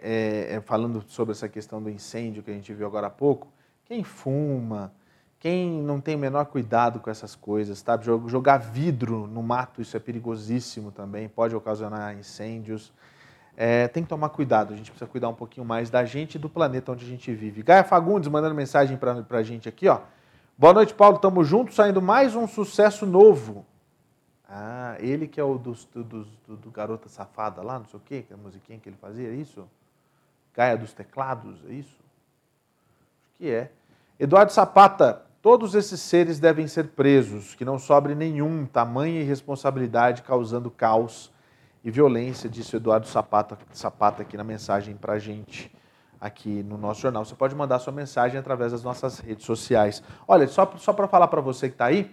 é, 0.50 0.56
é, 0.56 0.60
falando 0.60 1.02
sobre 1.08 1.32
essa 1.32 1.48
questão 1.48 1.82
do 1.82 1.88
incêndio 1.88 2.42
que 2.42 2.50
a 2.50 2.54
gente 2.54 2.74
viu 2.74 2.86
agora 2.86 3.06
há 3.06 3.10
pouco, 3.10 3.48
quem 3.86 4.04
fuma, 4.04 4.92
quem 5.40 5.70
não 5.82 6.00
tem 6.00 6.14
o 6.14 6.18
menor 6.18 6.44
cuidado 6.44 7.00
com 7.00 7.08
essas 7.08 7.34
coisas, 7.34 7.80
tá? 7.80 7.98
Jogar 7.98 8.58
vidro 8.58 9.26
no 9.26 9.42
mato, 9.42 9.80
isso 9.80 9.96
é 9.96 10.00
perigosíssimo 10.00 10.92
também, 10.92 11.30
pode 11.30 11.56
ocasionar 11.56 12.14
incêndios. 12.14 12.92
É, 13.56 13.88
tem 13.88 14.02
que 14.02 14.08
tomar 14.08 14.28
cuidado, 14.28 14.74
a 14.74 14.76
gente 14.76 14.90
precisa 14.90 15.10
cuidar 15.10 15.30
um 15.30 15.34
pouquinho 15.34 15.66
mais 15.66 15.88
da 15.88 16.04
gente 16.04 16.34
e 16.34 16.38
do 16.38 16.48
planeta 16.48 16.92
onde 16.92 17.06
a 17.06 17.08
gente 17.08 17.32
vive. 17.32 17.62
Gaia 17.62 17.82
Fagundes 17.82 18.28
mandando 18.28 18.54
mensagem 18.54 18.98
para 18.98 19.24
a 19.30 19.42
gente 19.42 19.66
aqui, 19.66 19.88
ó. 19.88 20.00
Boa 20.58 20.74
noite, 20.74 20.92
Paulo, 20.92 21.18
tamo 21.18 21.42
junto, 21.42 21.72
saindo 21.72 22.02
mais 22.02 22.36
um 22.36 22.46
sucesso 22.46 23.06
novo. 23.06 23.64
Ah, 24.46 24.96
ele 24.98 25.26
que 25.26 25.40
é 25.40 25.44
o 25.44 25.56
do, 25.56 25.72
do, 25.94 26.24
do, 26.56 26.70
Garota 26.70 27.08
Safada 27.08 27.62
lá, 27.62 27.78
não 27.78 27.86
sei 27.86 27.98
o 27.98 28.02
quê, 28.04 28.22
que 28.22 28.32
é 28.32 28.36
a 28.36 28.38
musiquinha 28.38 28.78
que 28.78 28.88
ele 28.88 28.96
fazia, 29.00 29.28
é 29.28 29.34
isso? 29.34 29.66
Gaia 30.54 30.76
dos 30.76 30.92
Teclados, 30.92 31.60
é 31.66 31.72
isso? 31.72 31.96
Acho 33.22 33.30
que 33.38 33.50
é. 33.50 33.70
Eduardo 34.18 34.52
Sapata, 34.52 35.22
todos 35.42 35.74
esses 35.74 36.00
seres 36.00 36.38
devem 36.38 36.66
ser 36.66 36.88
presos, 36.88 37.54
que 37.54 37.64
não 37.64 37.78
sobre 37.78 38.14
nenhum, 38.14 38.66
tamanha 38.66 39.20
irresponsabilidade 39.20 40.22
causando 40.22 40.70
caos 40.70 41.32
e 41.84 41.90
violência, 41.90 42.48
disse 42.48 42.76
Eduardo 42.76 43.06
Sapata, 43.06 43.58
Sapata 43.72 44.22
aqui 44.22 44.36
na 44.36 44.44
mensagem 44.44 44.94
para 44.94 45.14
a 45.14 45.18
gente, 45.18 45.74
aqui 46.20 46.62
no 46.62 46.76
nosso 46.76 47.00
jornal. 47.00 47.24
Você 47.24 47.34
pode 47.34 47.54
mandar 47.54 47.78
sua 47.78 47.92
mensagem 47.92 48.38
através 48.38 48.72
das 48.72 48.82
nossas 48.82 49.18
redes 49.18 49.46
sociais. 49.46 50.02
Olha, 50.28 50.46
só, 50.46 50.70
só 50.76 50.92
para 50.92 51.08
falar 51.08 51.28
para 51.28 51.40
você 51.40 51.68
que 51.68 51.74
está 51.74 51.86
aí, 51.86 52.10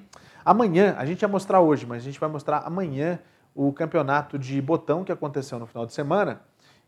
Amanhã, 0.47 0.95
a 0.97 1.05
gente 1.05 1.23
ia 1.23 1.27
mostrar 1.27 1.59
hoje, 1.59 1.85
mas 1.85 2.01
a 2.01 2.05
gente 2.05 2.17
vai 2.17 2.29
mostrar 2.29 2.59
amanhã 2.59 3.19
o 3.53 3.73
campeonato 3.73 4.39
de 4.39 4.61
botão 4.61 5.03
que 5.03 5.11
aconteceu 5.11 5.59
no 5.59 5.65
final 5.65 5.85
de 5.85 5.91
semana. 5.91 6.39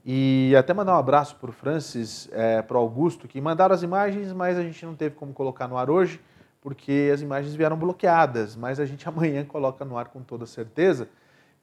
E 0.06 0.56
até 0.58 0.74
mandar 0.74 0.96
um 0.96 0.98
abraço 0.98 1.36
para 1.36 1.50
o 1.50 1.52
Francis, 1.52 2.30
é, 2.32 2.62
para 2.62 2.78
o 2.78 2.80
Augusto, 2.80 3.28
que 3.28 3.42
mandaram 3.42 3.76
as 3.76 3.84
imagens, 3.84 4.32
mas 4.32 4.58
a 4.58 4.64
gente 4.64 4.86
não 4.86 4.96
teve 4.96 5.14
como 5.16 5.34
colocar 5.34 5.68
no 5.68 5.78
ar 5.78 5.90
hoje, 5.90 6.22
porque 6.62 7.10
as 7.14 7.22
imagens 7.22 7.56
vieram 7.56 7.78
bloqueadas. 7.78 8.56
Mas 8.56 8.80
a 8.80 8.86
gente 8.86 9.08
amanhã 9.10 9.46
coloca 9.46 9.86
no 9.86 9.98
ar 9.98 10.10
com 10.10 10.22
toda 10.22 10.46
certeza, 10.46 11.10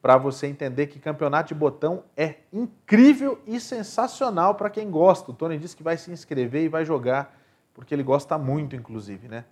para 0.00 0.16
você 0.16 0.46
entender 0.46 0.86
que 0.86 1.00
campeonato 1.00 1.48
de 1.48 1.54
botão 1.54 2.04
é 2.16 2.36
incrível 2.52 3.40
e 3.46 3.58
sensacional 3.58 4.54
para 4.54 4.70
quem 4.70 4.90
gosta. 4.90 5.30
O 5.30 5.34
Tony 5.34 5.58
disse 5.58 5.76
que 5.76 5.82
vai 5.82 5.96
se 5.96 6.10
inscrever 6.10 6.62
e 6.62 6.68
vai 6.68 6.84
jogar, 6.84 7.36
porque 7.74 7.94
ele 7.94 8.02
gosta 8.02 8.38
muito, 8.38 8.76
inclusive, 8.76 9.26
né? 9.26 9.44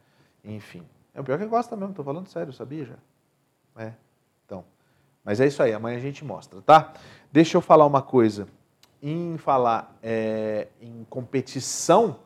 Enfim. 0.45 0.87
É 1.15 1.21
o 1.21 1.25
pior 1.25 1.39
que 1.39 1.47
gosta 1.47 1.75
mesmo, 1.77 1.91
estou 1.91 2.05
falando 2.05 2.29
sério, 2.29 2.53
sabia 2.53 2.85
já? 2.85 2.97
É. 3.83 3.93
Então. 4.45 4.65
Mas 5.25 5.41
é 5.41 5.47
isso 5.47 5.63
aí, 5.63 5.73
amanhã 5.73 5.97
a 5.97 6.01
gente 6.01 6.25
mostra, 6.25 6.61
tá? 6.61 6.93
Deixa 7.33 7.57
eu 7.57 7.61
falar 7.61 7.87
uma 7.87 8.03
coisa. 8.03 8.47
Em 9.03 9.37
falar 9.37 9.97
é, 10.03 10.69
em 10.81 11.05
competição, 11.09 12.21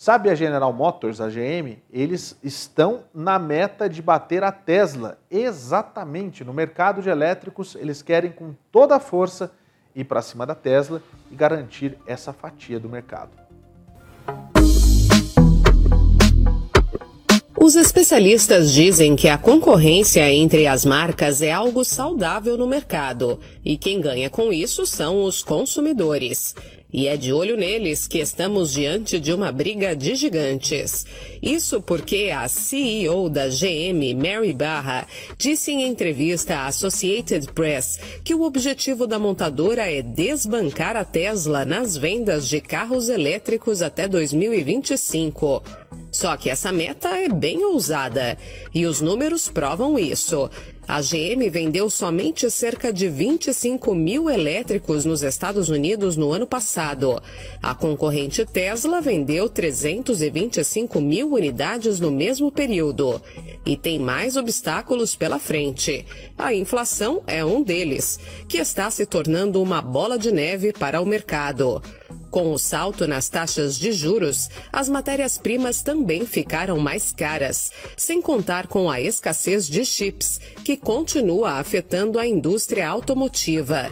sabe 0.00 0.30
a 0.30 0.34
General 0.34 0.72
Motors, 0.72 1.20
a 1.20 1.28
GM? 1.28 1.76
Eles 1.92 2.34
estão 2.42 3.02
na 3.12 3.38
meta 3.38 3.86
de 3.86 4.00
bater 4.00 4.42
a 4.42 4.50
Tesla. 4.50 5.18
Exatamente. 5.30 6.42
No 6.42 6.54
mercado 6.54 7.02
de 7.02 7.10
elétricos, 7.10 7.74
eles 7.74 8.00
querem 8.00 8.32
com 8.32 8.54
toda 8.72 8.96
a 8.96 8.98
força 8.98 9.52
ir 9.94 10.04
para 10.04 10.22
cima 10.22 10.46
da 10.46 10.54
Tesla 10.54 11.02
e 11.30 11.34
garantir 11.34 11.98
essa 12.06 12.32
fatia 12.32 12.80
do 12.80 12.88
mercado. 12.88 13.32
Os 17.62 17.76
especialistas 17.76 18.72
dizem 18.72 19.14
que 19.14 19.28
a 19.28 19.36
concorrência 19.36 20.32
entre 20.32 20.66
as 20.66 20.82
marcas 20.82 21.42
é 21.42 21.52
algo 21.52 21.84
saudável 21.84 22.56
no 22.56 22.66
mercado 22.66 23.38
e 23.62 23.76
quem 23.76 24.00
ganha 24.00 24.30
com 24.30 24.50
isso 24.50 24.86
são 24.86 25.22
os 25.24 25.42
consumidores. 25.42 26.54
E 26.92 27.06
é 27.06 27.16
de 27.16 27.32
olho 27.32 27.56
neles 27.56 28.08
que 28.08 28.18
estamos 28.18 28.72
diante 28.72 29.20
de 29.20 29.32
uma 29.32 29.52
briga 29.52 29.94
de 29.94 30.14
gigantes. 30.14 31.06
Isso 31.40 31.80
porque 31.80 32.30
a 32.34 32.48
CEO 32.48 33.28
da 33.28 33.48
GM, 33.48 34.14
Mary 34.14 34.52
Barra, 34.52 35.06
disse 35.38 35.70
em 35.70 35.86
entrevista 35.86 36.56
à 36.56 36.66
Associated 36.66 37.52
Press 37.52 38.00
que 38.24 38.34
o 38.34 38.42
objetivo 38.42 39.06
da 39.06 39.18
montadora 39.18 39.90
é 39.90 40.02
desbancar 40.02 40.96
a 40.96 41.04
Tesla 41.04 41.64
nas 41.64 41.96
vendas 41.96 42.48
de 42.48 42.60
carros 42.60 43.08
elétricos 43.08 43.82
até 43.82 44.08
2025. 44.08 45.62
Só 46.10 46.36
que 46.36 46.50
essa 46.50 46.72
meta 46.72 47.08
é 47.10 47.28
bem 47.28 47.64
ousada 47.64 48.36
e 48.74 48.84
os 48.84 49.00
números 49.00 49.48
provam 49.48 49.98
isso. 49.98 50.50
A 50.90 51.00
GM 51.00 51.48
vendeu 51.48 51.88
somente 51.88 52.50
cerca 52.50 52.92
de 52.92 53.08
25 53.08 53.94
mil 53.94 54.28
elétricos 54.28 55.04
nos 55.04 55.22
Estados 55.22 55.68
Unidos 55.68 56.16
no 56.16 56.32
ano 56.32 56.48
passado. 56.48 57.22
A 57.62 57.76
concorrente 57.76 58.44
Tesla 58.44 59.00
vendeu 59.00 59.48
325 59.48 61.00
mil 61.00 61.32
unidades 61.32 62.00
no 62.00 62.10
mesmo 62.10 62.50
período. 62.50 63.22
E 63.64 63.76
tem 63.76 64.00
mais 64.00 64.36
obstáculos 64.36 65.14
pela 65.14 65.38
frente. 65.38 66.04
A 66.36 66.52
inflação 66.52 67.22
é 67.24 67.44
um 67.44 67.62
deles, 67.62 68.18
que 68.48 68.58
está 68.58 68.90
se 68.90 69.06
tornando 69.06 69.62
uma 69.62 69.80
bola 69.80 70.18
de 70.18 70.32
neve 70.32 70.72
para 70.72 71.00
o 71.00 71.06
mercado. 71.06 71.80
Com 72.30 72.52
o 72.52 72.58
salto 72.58 73.08
nas 73.08 73.28
taxas 73.28 73.76
de 73.76 73.90
juros, 73.92 74.48
as 74.72 74.88
matérias-primas 74.88 75.82
também 75.82 76.24
ficaram 76.24 76.78
mais 76.78 77.12
caras, 77.12 77.72
sem 77.96 78.22
contar 78.22 78.68
com 78.68 78.88
a 78.88 79.00
escassez 79.00 79.66
de 79.66 79.84
chips, 79.84 80.40
que 80.64 80.76
continua 80.76 81.54
afetando 81.54 82.18
a 82.18 82.26
indústria 82.26 82.88
automotiva. 82.88 83.90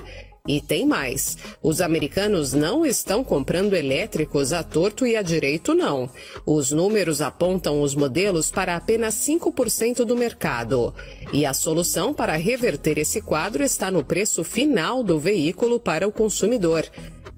E 0.49 0.63
tem 0.63 0.87
mais: 0.87 1.37
os 1.63 1.83
americanos 1.83 2.55
não 2.55 2.87
estão 2.87 3.23
comprando 3.23 3.75
elétricos 3.75 4.55
a 4.55 4.63
torto 4.63 5.07
e 5.07 5.15
a 5.15 5.21
direito, 5.21 5.75
não. 5.75 6.09
Os 6.47 6.73
números 6.73 7.21
apontam 7.21 7.83
os 7.83 7.95
modelos 7.95 8.51
para 8.51 8.75
apenas 8.75 9.15
5% 9.17 10.07
do 10.07 10.17
mercado. 10.17 10.95
E 11.35 11.45
a 11.45 11.53
solução 11.53 12.15
para 12.15 12.35
reverter 12.37 12.97
esse 12.97 13.21
quadro 13.21 13.63
está 13.63 13.91
no 13.91 14.03
preço 14.03 14.43
final 14.43 15.05
do 15.05 15.19
veículo 15.19 15.79
para 15.79 16.09
o 16.09 16.13
consumidor. 16.13 16.87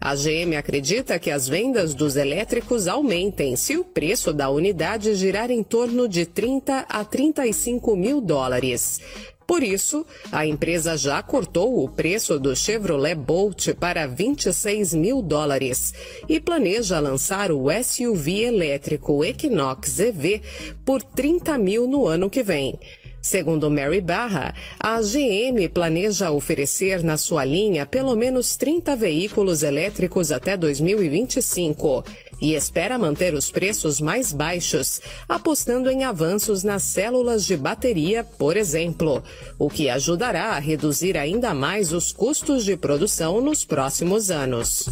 A 0.00 0.14
GM 0.14 0.56
acredita 0.56 1.18
que 1.18 1.30
as 1.30 1.46
vendas 1.46 1.92
dos 1.92 2.16
elétricos 2.16 2.88
aumentem 2.88 3.54
se 3.54 3.76
o 3.76 3.84
preço 3.84 4.32
da 4.32 4.48
unidade 4.48 5.14
girar 5.14 5.50
em 5.50 5.62
torno 5.62 6.08
de 6.08 6.24
30 6.24 6.86
a 6.88 7.04
35 7.04 7.94
mil 7.94 8.18
dólares. 8.18 8.98
Por 9.46 9.62
isso, 9.62 10.06
a 10.32 10.46
empresa 10.46 10.96
já 10.96 11.22
cortou 11.22 11.84
o 11.84 11.88
preço 11.88 12.38
do 12.38 12.56
Chevrolet 12.56 13.16
Bolt 13.16 13.74
para 13.74 14.06
26 14.06 14.94
mil 14.94 15.20
dólares 15.20 15.92
e 16.28 16.40
planeja 16.40 16.98
lançar 16.98 17.50
o 17.52 17.66
SUV 17.82 18.44
elétrico 18.44 19.22
Equinox 19.22 19.98
EV 19.98 20.40
por 20.84 21.02
30 21.02 21.58
mil 21.58 21.86
no 21.86 22.06
ano 22.06 22.30
que 22.30 22.42
vem. 22.42 22.78
Segundo 23.22 23.70
Mary 23.70 24.00
Barra, 24.00 24.54
a 24.78 25.00
GM 25.00 25.68
planeja 25.68 26.30
oferecer 26.30 27.02
na 27.02 27.16
sua 27.16 27.44
linha 27.44 27.84
pelo 27.84 28.16
menos 28.16 28.56
30 28.56 28.96
veículos 28.96 29.62
elétricos 29.62 30.32
até 30.32 30.56
2025 30.56 32.04
e 32.40 32.54
espera 32.54 32.98
manter 32.98 33.34
os 33.34 33.50
preços 33.50 34.00
mais 34.00 34.32
baixos, 34.32 35.00
apostando 35.28 35.90
em 35.90 36.04
avanços 36.04 36.64
nas 36.64 36.82
células 36.82 37.44
de 37.44 37.56
bateria, 37.56 38.24
por 38.24 38.56
exemplo, 38.56 39.22
o 39.58 39.68
que 39.68 39.90
ajudará 39.90 40.52
a 40.52 40.58
reduzir 40.58 41.18
ainda 41.18 41.52
mais 41.52 41.92
os 41.92 42.12
custos 42.12 42.64
de 42.64 42.76
produção 42.76 43.40
nos 43.42 43.64
próximos 43.64 44.30
anos. 44.30 44.88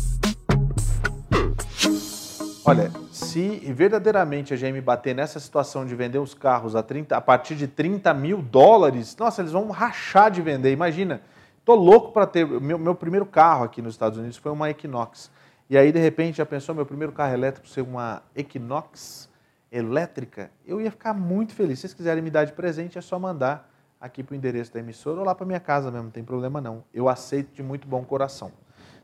Olha, 2.65 2.93
se 3.19 3.59
verdadeiramente 3.73 4.55
a 4.55 4.57
GM 4.57 4.81
bater 4.81 5.15
nessa 5.15 5.41
situação 5.41 5.85
de 5.85 5.95
vender 5.95 6.19
os 6.19 6.35
carros 6.35 6.77
a, 6.77 6.83
30, 6.83 7.17
a 7.17 7.21
partir 7.21 7.57
de 7.57 7.67
30 7.67 8.15
mil 8.15 8.41
dólares, 8.41 9.17
nossa, 9.17 9.43
eles 9.43 9.53
vão 9.53 9.69
rachar 9.71 10.31
de 10.31 10.41
vender. 10.41 10.73
Imagina, 10.73 11.21
tô 11.65 11.75
louco 11.75 12.13
para 12.13 12.27
ter. 12.27 12.47
Meu, 12.47 12.79
meu 12.79 12.95
primeiro 12.95 13.27
carro 13.27 13.65
aqui 13.65 13.83
nos 13.83 13.95
Estados 13.95 14.19
Unidos 14.19 14.37
foi 14.37 14.53
uma 14.53 14.71
Equinox. 14.71 15.31
E 15.69 15.77
aí, 15.77 15.93
de 15.93 15.99
repente, 15.99 16.39
já 16.39 16.47
pensou 16.47 16.75
meu 16.75 16.87
primeiro 16.87 17.13
carro 17.13 17.35
elétrico 17.35 17.69
ser 17.69 17.83
uma 17.83 18.23
Equinox 18.35 19.29
elétrica? 19.71 20.51
Eu 20.65 20.81
ia 20.81 20.91
ficar 20.91 21.13
muito 21.13 21.53
feliz. 21.55 21.79
Se 21.79 21.83
vocês 21.83 21.95
quiserem 21.95 22.23
me 22.23 22.31
dar 22.31 22.45
de 22.45 22.53
presente, 22.53 22.97
é 22.97 23.01
só 23.01 23.19
mandar 23.19 23.69
aqui 24.01 24.23
para 24.23 24.33
o 24.33 24.37
endereço 24.37 24.73
da 24.73 24.81
emissora 24.81 25.19
ou 25.19 25.27
lá 25.27 25.35
para 25.35 25.45
minha 25.45 25.61
casa 25.61 25.91
mesmo, 25.91 26.05
não 26.05 26.11
tem 26.11 26.25
problema 26.25 26.61
não. 26.61 26.85
Eu 26.95 27.09
aceito 27.09 27.53
de 27.53 27.63
muito 27.63 27.87
bom 27.87 28.05
coração. 28.05 28.53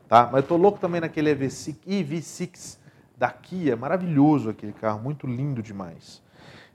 Tá? 0.07 0.29
Mas 0.31 0.43
eu 0.43 0.47
tô 0.47 0.57
louco 0.57 0.79
também 0.79 1.01
naquele 1.01 1.35
EV6, 1.35 1.75
EV6 1.85 2.84
da 3.17 3.29
Kia, 3.29 3.75
maravilhoso 3.75 4.49
aquele 4.49 4.73
carro, 4.73 5.01
muito 5.01 5.25
lindo 5.27 5.61
demais. 5.61 6.21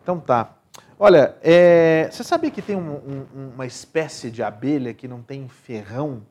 Então 0.02 0.18
tá. 0.18 0.56
Olha, 0.98 1.36
é, 1.42 2.08
você 2.10 2.22
sabia 2.22 2.50
que 2.50 2.62
tem 2.62 2.76
um, 2.76 2.92
um, 2.92 3.50
uma 3.54 3.66
espécie 3.66 4.30
de 4.30 4.42
abelha 4.42 4.92
que 4.92 5.08
não 5.08 5.22
tem 5.22 5.48
ferrão? 5.48 6.22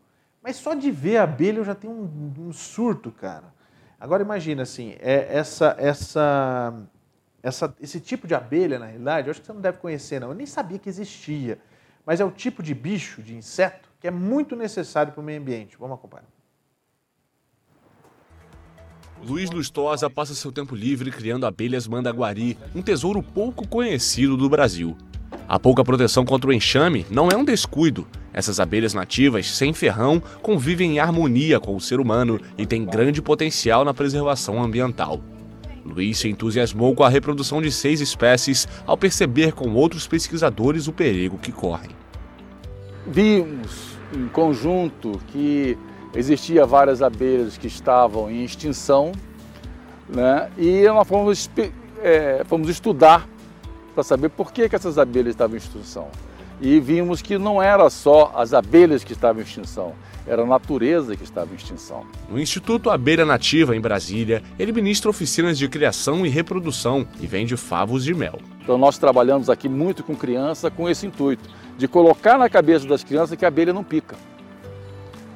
Mas 0.42 0.56
só 0.56 0.74
de 0.74 0.92
ver 0.92 1.18
a 1.18 1.24
abelha 1.24 1.58
eu 1.58 1.66
já 1.66 1.76
tenho 1.76 1.94
um, 1.94 2.34
um 2.48 2.54
surto, 2.54 3.12
cara. 3.12 3.54
Agora 4.00 4.24
imagina 4.24 4.64
assim, 4.64 4.96
é, 5.00 5.28
essa, 5.36 5.76
essa, 5.78 6.74
essa, 7.44 7.76
esse 7.82 8.00
tipo 8.00 8.28
de 8.28 8.34
abelha, 8.34 8.80
na 8.80 8.86
realidade, 8.86 9.28
eu 9.28 9.32
acho 9.32 9.42
que 9.42 9.48
você 9.48 9.54
não 9.54 9.62
deve 9.62 9.80
conhecer, 9.80 10.20
não. 10.20 10.30
Eu 10.30 10.36
nem 10.36 10.46
sabia 10.46 10.80
que 10.80 10.88
existia. 10.88 11.60
Mas 12.06 12.20
é 12.20 12.26
o 12.26 12.32
tipo 12.32 12.64
de 12.64 12.74
bicho, 12.74 13.22
de 13.22 13.36
inseto, 13.36 13.90
que 14.00 14.08
é 14.08 14.12
muito 14.12 14.56
necessário 14.56 15.12
para 15.12 15.22
o 15.22 15.24
meio 15.24 15.42
ambiente. 15.42 15.78
Vamos 15.78 15.96
acompanhar. 15.96 16.39
Luiz 19.28 19.52
Lustosa 19.52 20.10
passa 20.10 20.34
seu 20.34 20.52
tempo 20.52 20.76
livre 20.76 21.12
criando 21.12 21.46
abelhas 21.46 21.88
mandaguari, 21.88 22.58
um 22.74 22.82
tesouro 22.82 23.22
pouco 23.22 23.68
conhecido 23.68 24.38
do 24.38 24.50
Brasil. 24.50 24.96
A 25.48 25.60
pouca 25.60 25.84
proteção 25.84 26.26
contra 26.26 26.50
o 26.50 26.54
enxame 26.54 27.06
não 27.10 27.30
é 27.30 27.36
um 27.36 27.44
descuido. 27.44 28.08
Essas 28.32 28.60
abelhas 28.60 28.94
nativas, 28.94 29.48
sem 29.48 29.74
ferrão, 29.74 30.22
convivem 30.42 30.94
em 30.94 31.00
harmonia 31.00 31.60
com 31.60 31.76
o 31.76 31.82
ser 31.82 32.00
humano 32.00 32.40
e 32.58 32.66
têm 32.66 32.86
grande 32.86 33.22
potencial 33.22 33.84
na 33.84 33.94
preservação 33.94 34.62
ambiental. 34.64 35.20
Luiz 35.84 36.20
se 36.20 36.30
entusiasmou 36.30 36.96
com 36.96 37.04
a 37.04 37.10
reprodução 37.10 37.62
de 37.62 37.72
seis 37.72 38.00
espécies 38.00 38.68
ao 38.86 38.98
perceber 38.98 39.54
com 39.54 39.74
outros 39.74 40.08
pesquisadores 40.08 40.88
o 40.88 40.94
perigo 40.94 41.38
que 41.38 41.52
correm. 41.52 41.92
Vimos 43.08 43.98
em 44.16 44.28
conjunto 44.28 45.20
que 45.28 45.78
existia 46.14 46.66
várias 46.66 47.02
abelhas 47.02 47.58
que 47.58 47.68
estavam 47.68 48.30
em 48.30 48.44
extinção 48.44 49.12
né? 50.08 50.50
e 50.58 50.88
nós 50.88 51.08
fomos, 51.08 51.50
é, 52.02 52.44
fomos 52.46 52.70
estudar 52.70 53.28
para 53.94 54.04
saber 54.04 54.30
por 54.30 54.52
que, 54.52 54.68
que 54.68 54.76
essas 54.76 54.98
abelhas 54.98 55.34
estavam 55.34 55.56
em 55.56 55.60
extinção. 55.60 56.08
E 56.62 56.80
vimos 56.80 57.22
que 57.22 57.38
não 57.38 57.62
era 57.62 57.90
só 57.90 58.34
as 58.36 58.54
abelhas 58.54 59.04
que 59.04 59.14
estavam 59.14 59.42
em 59.42 59.46
extinção, 59.46 59.94
era 60.28 60.44
a 60.44 60.46
natureza 60.46 61.16
que 61.16 61.24
estava 61.24 61.52
em 61.52 61.56
extinção. 61.56 62.06
No 62.30 62.40
Instituto 62.40 62.90
Abelha 62.90 63.26
Nativa, 63.26 63.76
em 63.76 63.82
Brasília, 63.82 64.44
ele 64.60 64.72
ministra 64.72 65.10
oficinas 65.10 65.58
de 65.58 65.68
criação 65.70 66.26
e 66.26 66.30
reprodução 66.30 67.08
e 67.20 67.26
vende 67.26 67.56
favos 67.56 68.04
de 68.04 68.14
mel. 68.14 68.40
Então 68.62 68.78
nós 68.78 68.98
trabalhamos 68.98 69.50
aqui 69.50 69.70
muito 69.70 70.04
com 70.04 70.16
criança 70.16 70.70
com 70.70 70.90
esse 70.90 71.08
intuito, 71.08 71.50
de 71.78 71.88
colocar 71.88 72.38
na 72.38 72.50
cabeça 72.50 72.86
das 72.86 73.04
crianças 73.04 73.38
que 73.38 73.46
a 73.46 73.48
abelha 73.48 73.74
não 73.74 73.84
pica. 73.84 74.18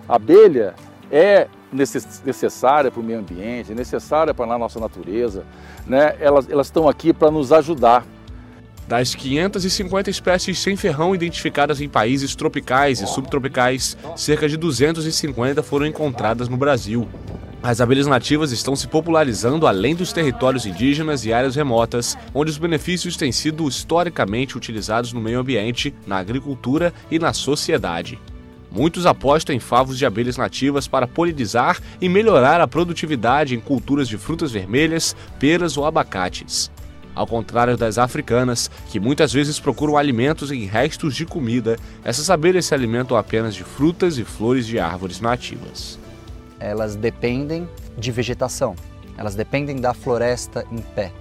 A 0.07 0.15
abelha 0.15 0.73
é 1.11 1.47
necessária 1.71 2.91
para 2.91 2.99
o 2.99 3.03
meio 3.03 3.19
ambiente, 3.19 3.71
é 3.71 3.75
necessária 3.75 4.33
para 4.33 4.53
a 4.53 4.57
nossa 4.57 4.79
natureza, 4.79 5.43
né? 5.87 6.15
elas, 6.19 6.49
elas 6.49 6.67
estão 6.67 6.87
aqui 6.87 7.13
para 7.13 7.31
nos 7.31 7.51
ajudar. 7.51 8.05
Das 8.87 9.15
550 9.15 10.09
espécies 10.09 10.59
sem 10.59 10.75
ferrão 10.75 11.15
identificadas 11.15 11.79
em 11.79 11.87
países 11.87 12.35
tropicais 12.35 13.01
e 13.01 13.07
subtropicais, 13.07 13.97
cerca 14.15 14.47
de 14.47 14.57
250 14.57 15.63
foram 15.63 15.85
encontradas 15.85 16.49
no 16.49 16.57
Brasil. 16.57 17.07
As 17.61 17.79
abelhas 17.79 18.07
nativas 18.07 18.51
estão 18.51 18.75
se 18.75 18.89
popularizando 18.89 19.65
além 19.65 19.95
dos 19.95 20.11
territórios 20.11 20.65
indígenas 20.65 21.23
e 21.23 21.31
áreas 21.31 21.55
remotas, 21.55 22.17
onde 22.33 22.51
os 22.51 22.57
benefícios 22.57 23.15
têm 23.15 23.31
sido 23.31 23.65
historicamente 23.65 24.57
utilizados 24.57 25.13
no 25.13 25.21
meio 25.21 25.39
ambiente, 25.39 25.95
na 26.05 26.17
agricultura 26.17 26.93
e 27.09 27.17
na 27.17 27.31
sociedade. 27.31 28.19
Muitos 28.73 29.05
apostam 29.05 29.55
em 29.55 29.59
favos 29.59 29.99
de 29.99 30.05
abelhas 30.05 30.35
nativas 30.35 30.87
para 30.87 31.07
polinizar 31.07 31.79
e 32.01 32.09
melhorar 32.09 32.59
a 32.59 32.67
produtividade 32.67 33.53
em 33.53 33.59
culturas 33.59 34.07
de 34.07 34.17
frutas 34.17 34.51
vermelhas, 34.51 35.15
peras 35.37 35.77
ou 35.77 35.85
abacates. 35.85 36.71
Ao 37.13 37.27
contrário 37.27 37.77
das 37.77 37.99
africanas, 37.99 38.71
que 38.89 38.99
muitas 38.99 39.31
vezes 39.31 39.59
procuram 39.59 39.95
alimentos 39.95 40.51
em 40.51 40.65
restos 40.65 41.15
de 41.15 41.23
comida, 41.23 41.77
essas 42.03 42.31
abelhas 42.31 42.65
se 42.65 42.73
alimentam 42.73 43.15
apenas 43.15 43.53
de 43.53 43.63
frutas 43.63 44.17
e 44.17 44.23
flores 44.23 44.65
de 44.65 44.79
árvores 44.79 45.21
nativas. 45.21 45.99
Elas 46.59 46.95
dependem 46.95 47.69
de 47.95 48.11
vegetação, 48.11 48.75
elas 49.15 49.35
dependem 49.35 49.75
da 49.75 49.93
floresta 49.93 50.65
em 50.71 50.79
pé. 50.79 51.11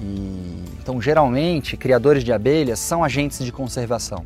E, 0.00 0.64
então, 0.80 1.02
geralmente, 1.02 1.76
criadores 1.76 2.22
de 2.22 2.32
abelhas 2.32 2.78
são 2.78 3.02
agentes 3.02 3.44
de 3.44 3.50
conservação. 3.50 4.24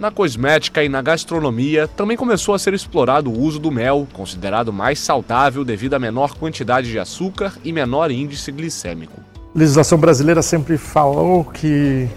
Na 0.00 0.10
cosmética 0.10 0.82
e 0.82 0.88
na 0.88 1.02
gastronomia 1.02 1.86
também 1.86 2.16
começou 2.16 2.54
a 2.54 2.58
ser 2.58 2.72
explorado 2.72 3.30
o 3.30 3.38
uso 3.38 3.58
do 3.58 3.70
mel, 3.70 4.08
considerado 4.14 4.72
mais 4.72 4.98
saudável 4.98 5.62
devido 5.62 5.92
à 5.92 5.98
menor 5.98 6.34
quantidade 6.36 6.90
de 6.90 6.98
açúcar 6.98 7.52
e 7.62 7.70
menor 7.70 8.10
índice 8.10 8.50
glicêmico. 8.50 9.20
A 9.54 9.58
legislação 9.58 9.98
brasileira 9.98 10.40
sempre 10.40 10.78
falou 10.78 11.44
que 11.44 12.08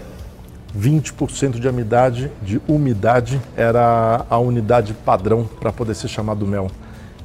20% 0.74 1.60
de 1.60 1.68
umidade, 1.68 2.32
de 2.40 2.58
umidade 2.66 3.38
era 3.54 4.24
a 4.30 4.38
unidade 4.38 4.94
padrão 4.94 5.46
para 5.60 5.70
poder 5.70 5.94
ser 5.94 6.08
chamado 6.08 6.46
mel. 6.46 6.70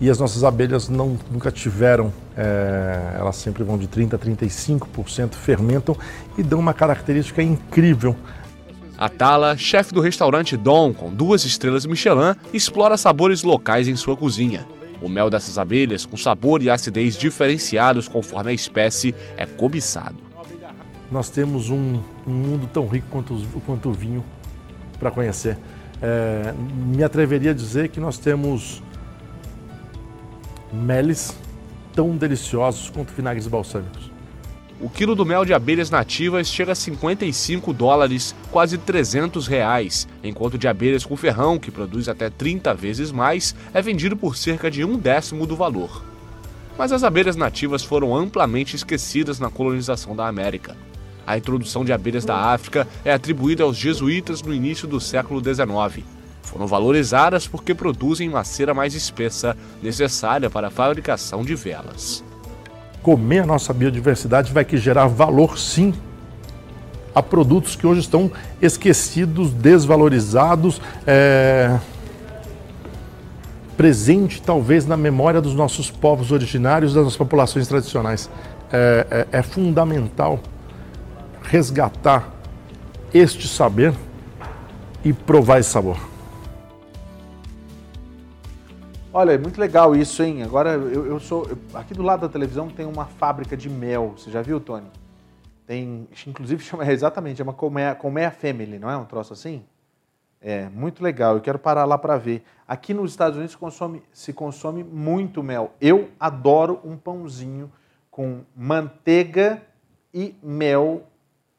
E 0.02 0.10
as 0.10 0.20
nossas 0.20 0.44
abelhas 0.44 0.90
não, 0.90 1.18
nunca 1.32 1.52
tiveram, 1.52 2.12
é, 2.36 3.16
elas 3.18 3.38
sempre 3.38 3.64
vão 3.64 3.78
de 3.78 3.88
30% 3.88 4.14
a 4.14 4.18
35%, 4.18 5.36
fermentam 5.36 5.96
e 6.38 6.44
dão 6.44 6.60
uma 6.60 6.74
característica 6.74 7.42
incrível 7.42 8.14
a 9.00 9.08
Tala, 9.08 9.56
chefe 9.56 9.94
do 9.94 10.02
restaurante 10.02 10.58
Dom, 10.58 10.94
com 10.94 11.10
duas 11.10 11.46
estrelas 11.46 11.86
Michelin, 11.86 12.36
explora 12.54 12.98
sabores 12.98 13.44
locais 13.44 13.88
em 13.88 13.96
sua 13.96 14.18
cozinha. 14.18 14.68
O 15.02 15.08
mel 15.08 15.30
dessas 15.30 15.58
abelhas, 15.58 16.06
com 16.06 16.18
sabor 16.18 16.62
e 16.62 16.70
acidez 16.70 17.16
diferenciados 17.16 18.10
conforme 18.10 18.52
a 18.52 18.54
espécie, 18.54 19.16
é 19.38 19.46
cobiçado. 19.46 20.18
Nós 21.10 21.30
temos 21.30 21.70
um, 21.70 22.02
um 22.28 22.32
mundo 22.32 22.70
tão 22.74 22.86
rico 22.88 23.08
quanto, 23.10 23.42
quanto 23.66 23.88
o 23.88 23.94
vinho 23.94 24.22
para 25.00 25.10
conhecer. 25.10 25.58
É, 26.02 26.54
me 26.58 27.02
atreveria 27.02 27.52
a 27.52 27.54
dizer 27.54 27.88
que 27.88 28.02
nós 28.02 28.18
temos 28.18 28.84
meles 30.74 31.34
tão 31.94 32.18
deliciosos 32.18 32.90
quanto 32.90 33.14
vinagres 33.14 33.48
balsâmicos. 33.48 34.09
O 34.82 34.90
quilo 34.90 35.14
do 35.14 35.26
mel 35.26 35.44
de 35.44 35.54
abelhas 35.54 35.90
nativas 35.90 36.48
chega 36.48 36.72
a 36.72 36.76
55 36.76 37.74
dólares, 37.74 38.34
quase 38.50 38.78
300 38.78 39.46
reais, 39.46 40.08
enquanto 40.24 40.58
de 40.58 40.70
abelhas 40.70 41.04
com 41.04 41.18
ferrão, 41.18 41.60
que 41.60 41.70
produz 41.70 42.08
até 42.08 42.30
30 42.30 42.74
vezes 42.76 43.12
mais, 43.12 43.54
é 43.74 43.82
vendido 43.82 44.16
por 44.16 44.38
cerca 44.38 44.72
de 44.72 44.86
um 44.86 44.98
décimo 44.98 45.46
do 45.46 45.54
valor. 45.54 46.06
Mas 46.78 46.94
as 46.94 47.04
abelhas 47.04 47.36
nativas 47.36 47.84
foram 47.84 48.16
amplamente 48.16 48.74
esquecidas 48.74 49.38
na 49.38 49.50
colonização 49.50 50.16
da 50.16 50.30
América. 50.30 50.78
A 51.28 51.38
introdução 51.38 51.84
de 51.84 51.92
abelhas 51.92 52.24
da 52.24 52.38
África 52.38 52.88
é 53.04 53.12
atribuída 53.12 53.64
aos 53.64 53.76
jesuítas 53.76 54.42
no 54.42 54.54
início 54.54 54.88
do 54.88 55.02
século 55.02 55.44
XIX. 55.44 56.06
Foram 56.42 56.68
valorizadas 56.68 57.46
porque 57.46 57.76
produzem 57.76 58.30
uma 58.30 58.46
cera 58.46 58.74
mais 58.74 58.96
espessa, 58.96 59.58
necessária 59.84 60.50
para 60.50 60.68
a 60.68 60.72
fabricação 60.72 61.44
de 61.44 61.54
velas 61.54 62.24
comer 63.02 63.40
a 63.40 63.46
nossa 63.46 63.74
biodiversidade 63.74 64.52
vai 64.52 64.66
que 64.66 64.78
gerar 64.78 65.08
valor 65.08 65.58
sim 65.58 65.94
a 67.14 67.24
produtos 67.24 67.76
que 67.76 67.88
hoje 67.88 68.02
estão 68.02 68.32
esquecidos, 68.62 69.52
desvalorizados, 69.52 70.82
é... 71.06 71.78
presente 73.76 74.42
talvez 74.42 74.86
na 74.86 74.96
memória 74.96 75.42
dos 75.42 75.56
nossos 75.56 75.90
povos 75.90 76.32
originários, 76.32 76.94
das 76.94 77.04
nossas 77.04 77.18
populações 77.18 77.68
tradicionais. 77.68 78.30
É, 78.72 79.26
é, 79.32 79.40
é 79.40 79.42
fundamental 79.42 80.40
resgatar 81.42 82.30
este 83.14 83.48
saber 83.48 83.94
e 85.04 85.12
provar 85.12 85.60
esse 85.60 85.70
sabor. 85.70 86.09
Olha, 89.20 89.34
é 89.34 89.38
muito 89.38 89.60
legal 89.60 89.98
isso, 89.98 90.24
hein? 90.24 90.44
Agora 90.44 90.76
eu, 90.76 91.06
eu 91.06 91.20
sou. 91.20 91.46
Eu, 91.46 91.58
aqui 91.74 91.94
do 91.94 92.02
lado 92.02 92.22
da 92.22 92.30
televisão 92.30 92.70
tem 92.70 92.86
uma 92.86 93.06
fábrica 93.06 93.58
de 93.58 93.70
mel. 93.70 94.14
Você 94.16 94.32
já 94.32 94.42
viu, 94.42 94.62
Tony? 94.62 94.88
Tem. 95.68 96.08
Inclusive 96.26 96.64
chama 96.64 96.90
exatamente, 96.90 97.40
chama 97.40 97.52
Colmeia, 97.52 97.94
Colmeia 97.96 98.32
Family, 98.32 98.80
não 98.80 98.90
é? 98.90 98.96
Um 98.96 99.04
troço 99.04 99.34
assim? 99.34 99.66
É, 100.40 100.70
muito 100.70 101.04
legal. 101.04 101.36
Eu 101.36 101.42
quero 101.42 101.60
parar 101.60 101.84
lá 101.84 101.98
para 101.98 102.16
ver. 102.16 102.46
Aqui 102.66 102.94
nos 102.94 103.12
Estados 103.12 103.36
Unidos 103.36 103.58
consome, 103.58 104.02
se 104.14 104.32
consome 104.32 104.86
muito 104.86 105.44
mel. 105.44 105.74
Eu 105.82 106.08
adoro 106.18 106.80
um 106.86 106.96
pãozinho 106.96 107.70
com 108.10 108.46
manteiga 108.56 109.62
e 110.14 110.34
mel 110.42 111.04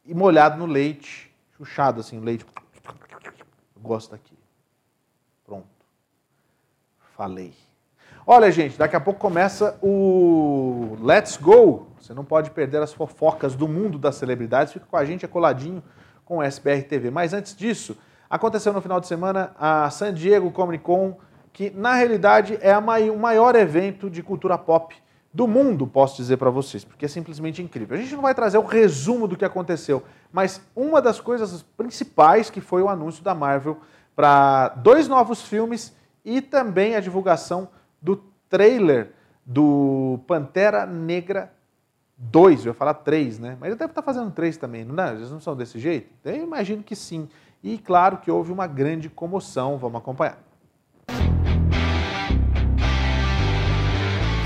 e 0.06 0.14
molhado 0.14 0.56
no 0.56 0.64
leite, 0.64 1.30
chuchado 1.58 2.00
assim, 2.00 2.20
leite. 2.20 2.46
Eu 3.76 3.82
gosto 3.82 4.12
daqui. 4.12 4.29
Falei. 7.20 7.52
Olha, 8.26 8.50
gente, 8.50 8.78
daqui 8.78 8.96
a 8.96 9.00
pouco 9.00 9.20
começa 9.20 9.78
o 9.82 10.96
Let's 11.02 11.36
Go. 11.36 11.88
Você 12.00 12.14
não 12.14 12.24
pode 12.24 12.50
perder 12.50 12.80
as 12.80 12.94
fofocas 12.94 13.54
do 13.54 13.68
mundo 13.68 13.98
das 13.98 14.14
celebridades. 14.14 14.72
Fica 14.72 14.86
com 14.86 14.96
a 14.96 15.04
gente, 15.04 15.26
é 15.26 15.28
coladinho 15.28 15.82
com 16.24 16.38
o 16.38 16.42
SBR 16.42 16.82
TV. 16.84 17.10
Mas 17.10 17.34
antes 17.34 17.54
disso, 17.54 17.94
aconteceu 18.30 18.72
no 18.72 18.80
final 18.80 18.98
de 19.00 19.06
semana 19.06 19.54
a 19.60 19.90
San 19.90 20.14
Diego 20.14 20.50
Comic 20.50 20.82
Con, 20.82 21.18
que 21.52 21.68
na 21.68 21.92
realidade 21.92 22.58
é 22.62 22.74
o 22.78 23.18
maior 23.18 23.54
evento 23.54 24.08
de 24.08 24.22
cultura 24.22 24.56
pop 24.56 24.96
do 25.30 25.46
mundo, 25.46 25.86
posso 25.86 26.16
dizer 26.16 26.38
para 26.38 26.48
vocês, 26.48 26.84
porque 26.84 27.04
é 27.04 27.08
simplesmente 27.08 27.60
incrível. 27.60 27.98
A 27.98 28.00
gente 28.00 28.14
não 28.14 28.22
vai 28.22 28.34
trazer 28.34 28.56
o 28.56 28.64
resumo 28.64 29.28
do 29.28 29.36
que 29.36 29.44
aconteceu, 29.44 30.02
mas 30.32 30.62
uma 30.74 31.02
das 31.02 31.20
coisas 31.20 31.62
principais 31.76 32.48
que 32.48 32.62
foi 32.62 32.80
o 32.80 32.88
anúncio 32.88 33.22
da 33.22 33.34
Marvel 33.34 33.76
para 34.16 34.70
dois 34.70 35.06
novos 35.06 35.42
filmes 35.42 35.99
e 36.24 36.40
também 36.40 36.96
a 36.96 37.00
divulgação 37.00 37.68
do 38.00 38.16
trailer 38.48 39.12
do 39.44 40.20
Pantera 40.26 40.86
Negra 40.86 41.52
2, 42.16 42.66
eu 42.66 42.70
ia 42.70 42.74
falar 42.74 42.94
3, 42.94 43.38
né? 43.38 43.56
Mas 43.58 43.68
ele 43.68 43.78
deve 43.78 43.92
estar 43.92 44.02
fazendo 44.02 44.30
3 44.30 44.56
também, 44.56 44.84
não 44.84 45.02
é? 45.02 45.12
Eles 45.12 45.30
não 45.30 45.40
são 45.40 45.56
desse 45.56 45.78
jeito? 45.78 46.10
Eu 46.24 46.36
imagino 46.36 46.82
que 46.82 46.94
sim. 46.94 47.28
E 47.62 47.78
claro 47.78 48.18
que 48.18 48.30
houve 48.30 48.52
uma 48.52 48.66
grande 48.66 49.08
comoção, 49.08 49.78
vamos 49.78 50.00
acompanhar. 50.00 50.38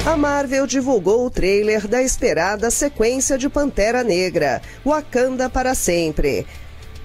A 0.07 0.19
Marvel 0.19 0.67
divulgou 0.67 1.25
o 1.25 1.31
trailer 1.31 1.89
da 1.89 2.03
esperada 2.03 2.71
sequência 2.71 3.39
de 3.39 3.49
Pantera 3.49 4.05
Negra, 4.05 4.61
Wakanda 4.85 5.49
para 5.49 5.75
sempre. 5.75 6.47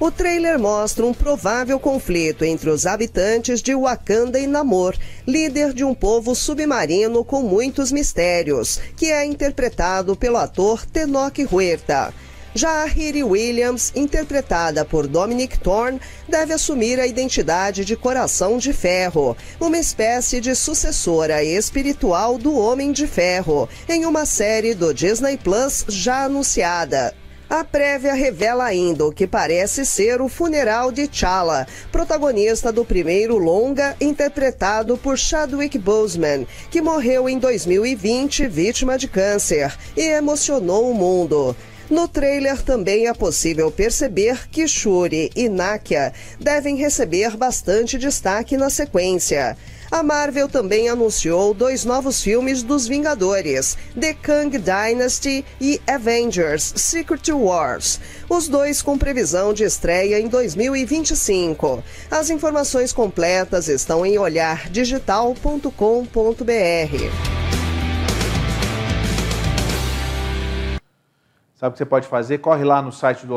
O 0.02 0.10
trailer 0.10 0.58
mostra 0.58 1.06
um 1.06 1.14
provável 1.14 1.78
conflito 1.78 2.45
entre 2.45 2.70
os 2.70 2.86
habitantes 2.86 3.62
de 3.62 3.76
Wakanda 3.76 4.39
e 4.39 4.47
Namor, 4.47 4.95
líder 5.28 5.74
de 5.74 5.84
um 5.84 5.93
povo 5.93 6.34
submarino 6.34 7.22
com 7.26 7.41
muitos 7.41 7.91
mistérios, 7.91 8.80
que 8.95 9.12
é 9.12 9.26
interpretado 9.26 10.16
pelo 10.16 10.38
ator 10.38 10.86
Tenoch 10.86 11.45
Huerta. 11.52 12.14
Já 12.56 12.82
a 12.82 12.86
Riri 12.86 13.26
Williams, 13.26 13.91
interpretada 13.93 14.86
por 14.86 15.06
Dominic 15.06 15.60
Thorne, 15.60 16.00
deve 16.30 16.54
assumir 16.54 16.97
a 16.97 17.06
identidade 17.06 17.84
de 17.84 17.97
Coração 17.97 18.58
de 18.58 18.72
Ferro, 18.72 19.36
uma 19.60 19.78
espécie 19.78 20.39
de 20.39 20.56
sucessora 20.56 21.43
espiritual 21.43 22.38
do 22.38 22.58
Homem 22.58 22.93
de 22.93 23.06
Ferro, 23.06 23.68
em 23.88 24.06
uma 24.06 24.26
série 24.26 24.74
do 24.74 24.93
Disney 24.93 25.36
Plus 25.38 25.84
já 25.89 26.24
anunciada. 26.24 27.14
A 27.50 27.64
prévia 27.64 28.14
revela 28.14 28.64
ainda 28.64 29.08
o 29.08 29.12
que 29.12 29.26
parece 29.26 29.84
ser 29.84 30.22
o 30.22 30.30
funeral 30.30 30.91
de 30.91 31.08
T'Challa, 31.08 31.66
protagonista 31.91 32.72
do 32.72 32.86
primeiro 32.86 33.39
longa 33.39 33.95
interpretado 34.00 34.95
por 34.95 35.18
Chadwick 35.18 35.76
Boseman, 35.80 36.45
que 36.70 36.80
morreu 36.80 37.28
em 37.28 37.39
2020 37.39 38.47
vítima 38.47 39.00
de 39.00 39.08
câncer 39.08 39.76
e 39.97 40.02
emocionou 40.02 40.91
o 40.91 40.93
mundo. 40.93 41.56
No 41.89 42.08
trailer 42.08 42.62
também 42.62 43.08
é 43.08 43.14
possível 43.16 43.72
perceber 43.72 44.47
que 44.52 44.68
Shuri 44.68 45.32
e 45.36 45.50
Nakia 45.50 46.14
devem 46.39 46.76
receber 46.76 47.36
bastante 47.36 47.97
destaque 47.97 48.56
na 48.58 48.70
sequência. 48.70 49.58
A 49.92 50.04
Marvel 50.04 50.48
também 50.48 50.88
anunciou 50.88 51.52
dois 51.52 51.84
novos 51.84 52.22
filmes 52.22 52.62
dos 52.62 52.88
Vingadores, 52.88 53.76
The 54.00 54.14
Kang 54.14 54.56
Dynasty 54.56 55.44
e 55.60 55.82
Avengers 55.88 56.74
Secret 56.76 57.32
Wars, 57.32 58.00
os 58.30 58.48
dois 58.48 58.84
com 58.84 59.00
previsão 59.00 59.52
de 59.52 59.64
estreia 59.64 60.20
em 60.20 60.28
2025. 60.28 61.84
As 62.12 62.30
informações 62.30 62.94
completas 62.94 63.68
estão 63.68 64.06
em 64.06 64.20
olhardigital.com.br. 64.20 65.64
Sabe 71.56 71.70
o 71.70 71.72
que 71.72 71.78
você 71.80 71.86
pode 71.86 72.08
fazer? 72.08 72.38
Corre 72.38 72.64
lá 72.64 72.80
no 72.80 72.92
site 72.92 73.26
do 73.26 73.34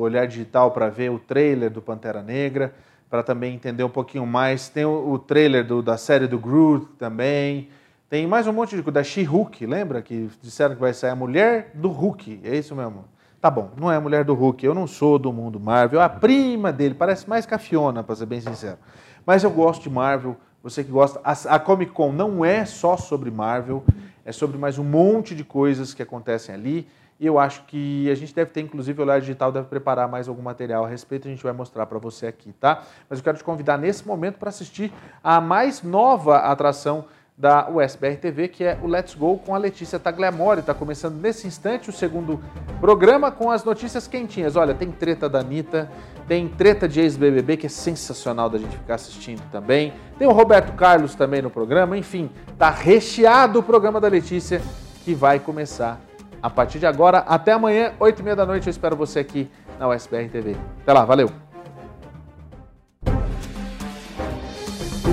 Olhar 0.00 0.26
Digital 0.26 0.70
para 0.70 0.88
ver 0.88 1.10
o 1.10 1.18
trailer 1.18 1.70
do 1.70 1.82
Pantera 1.82 2.22
Negra, 2.22 2.74
para 3.10 3.24
também 3.24 3.56
entender 3.56 3.82
um 3.82 3.90
pouquinho 3.90 4.24
mais. 4.24 4.68
Tem 4.68 4.84
o, 4.84 5.10
o 5.10 5.18
trailer 5.18 5.66
do, 5.66 5.82
da 5.82 5.98
série 5.98 6.28
do 6.28 6.38
Groot 6.38 6.86
também. 6.96 7.68
Tem 8.08 8.26
mais 8.26 8.46
um 8.46 8.52
monte 8.52 8.76
de 8.76 8.82
coisa. 8.82 8.94
Da 8.94 9.04
She-Hulk, 9.04 9.66
lembra? 9.66 10.00
Que 10.00 10.30
disseram 10.40 10.76
que 10.76 10.80
vai 10.80 10.94
sair 10.94 11.10
a 11.10 11.16
mulher 11.16 11.72
do 11.74 11.88
Hulk. 11.88 12.40
É 12.44 12.56
isso 12.56 12.74
mesmo? 12.74 13.04
Tá 13.40 13.50
bom, 13.50 13.70
não 13.76 13.90
é 13.90 13.96
a 13.96 14.00
mulher 14.00 14.24
do 14.24 14.34
Hulk. 14.34 14.64
Eu 14.64 14.74
não 14.74 14.86
sou 14.86 15.18
do 15.18 15.32
mundo 15.32 15.58
Marvel. 15.58 16.00
A 16.00 16.08
prima 16.08 16.72
dele 16.72 16.94
parece 16.94 17.28
mais 17.28 17.44
cafiona, 17.44 18.04
para 18.04 18.14
ser 18.14 18.26
bem 18.26 18.40
sincero. 18.40 18.78
Mas 19.26 19.42
eu 19.42 19.50
gosto 19.50 19.82
de 19.82 19.90
Marvel. 19.90 20.36
Você 20.62 20.84
que 20.84 20.90
gosta. 20.90 21.20
A, 21.24 21.32
a 21.54 21.58
Comic 21.58 21.90
Con 21.92 22.12
não 22.12 22.44
é 22.44 22.64
só 22.64 22.96
sobre 22.96 23.30
Marvel. 23.30 23.82
É 24.24 24.30
sobre 24.30 24.56
mais 24.56 24.78
um 24.78 24.84
monte 24.84 25.34
de 25.34 25.42
coisas 25.42 25.92
que 25.94 26.02
acontecem 26.02 26.54
ali. 26.54 26.86
E 27.20 27.26
eu 27.26 27.38
acho 27.38 27.64
que 27.64 28.10
a 28.10 28.14
gente 28.14 28.34
deve 28.34 28.50
ter, 28.50 28.62
inclusive, 28.62 28.98
o 28.98 29.04
Olhar 29.04 29.20
Digital 29.20 29.52
deve 29.52 29.66
preparar 29.66 30.08
mais 30.08 30.26
algum 30.26 30.40
material 30.40 30.86
a 30.86 30.88
respeito, 30.88 31.28
a 31.28 31.30
gente 31.30 31.44
vai 31.44 31.52
mostrar 31.52 31.84
para 31.84 31.98
você 31.98 32.26
aqui, 32.26 32.50
tá? 32.54 32.82
Mas 33.10 33.18
eu 33.18 33.22
quero 33.22 33.36
te 33.36 33.44
convidar 33.44 33.76
nesse 33.76 34.08
momento 34.08 34.38
para 34.38 34.48
assistir 34.48 34.90
a 35.22 35.38
mais 35.38 35.82
nova 35.82 36.38
atração 36.38 37.04
da 37.36 37.68
USBR 37.68 38.16
TV, 38.16 38.48
que 38.48 38.64
é 38.64 38.78
o 38.82 38.86
Let's 38.86 39.14
Go 39.14 39.36
com 39.38 39.54
a 39.54 39.58
Letícia 39.58 39.98
Tagliamore. 39.98 40.60
Está 40.60 40.72
começando 40.72 41.20
nesse 41.20 41.46
instante 41.46 41.90
o 41.90 41.92
segundo 41.92 42.40
programa 42.80 43.30
com 43.30 43.50
as 43.50 43.64
notícias 43.64 44.06
quentinhas. 44.06 44.56
Olha, 44.56 44.74
tem 44.74 44.90
treta 44.90 45.28
da 45.28 45.40
Anitta, 45.40 45.90
tem 46.26 46.48
treta 46.48 46.88
de 46.88 47.00
ex-BBB, 47.00 47.58
que 47.58 47.66
é 47.66 47.70
sensacional 47.70 48.48
da 48.48 48.56
gente 48.56 48.78
ficar 48.78 48.94
assistindo 48.94 49.42
também. 49.50 49.92
Tem 50.18 50.26
o 50.26 50.32
Roberto 50.32 50.72
Carlos 50.72 51.14
também 51.14 51.42
no 51.42 51.50
programa. 51.50 51.98
Enfim, 51.98 52.30
tá 52.58 52.70
recheado 52.70 53.58
o 53.58 53.62
programa 53.62 54.00
da 54.00 54.08
Letícia, 54.08 54.62
que 55.04 55.14
vai 55.14 55.38
começar 55.38 56.00
a 56.42 56.50
partir 56.50 56.78
de 56.78 56.86
agora. 56.86 57.18
Até 57.18 57.52
amanhã, 57.52 57.92
8 57.98 58.20
e 58.20 58.22
meia 58.22 58.36
da 58.36 58.46
noite. 58.46 58.66
Eu 58.66 58.70
espero 58.70 58.96
você 58.96 59.18
aqui 59.20 59.50
na 59.78 59.88
USBR 59.88 60.28
TV. 60.28 60.56
Até 60.82 60.92
lá, 60.92 61.04
valeu! 61.04 61.30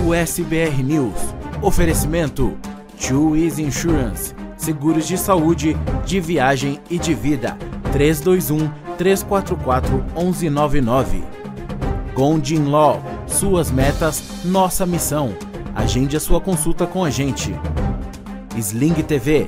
USBR 0.06 0.84
News. 0.84 1.36
Oferecimento 1.62 2.58
Easy 3.36 3.64
Insurance. 3.64 4.34
Seguros 4.58 5.08
de 5.08 5.18
saúde, 5.18 5.76
de 6.06 6.20
viagem 6.20 6.80
e 6.90 6.98
de 6.98 7.14
vida. 7.14 7.58
321 7.92 8.70
344 8.98 10.04
1199. 10.16 11.24
Gondin 12.14 12.66
Law. 12.66 13.02
Suas 13.28 13.70
metas, 13.70 14.44
nossa 14.46 14.86
missão. 14.86 15.36
Agende 15.76 16.18
a 16.18 16.20
sua 16.20 16.42
consulta 16.42 16.88
com 16.88 17.04
a 17.04 17.10
gente. 17.10 17.54
Sling 18.58 18.96
TV 19.04 19.48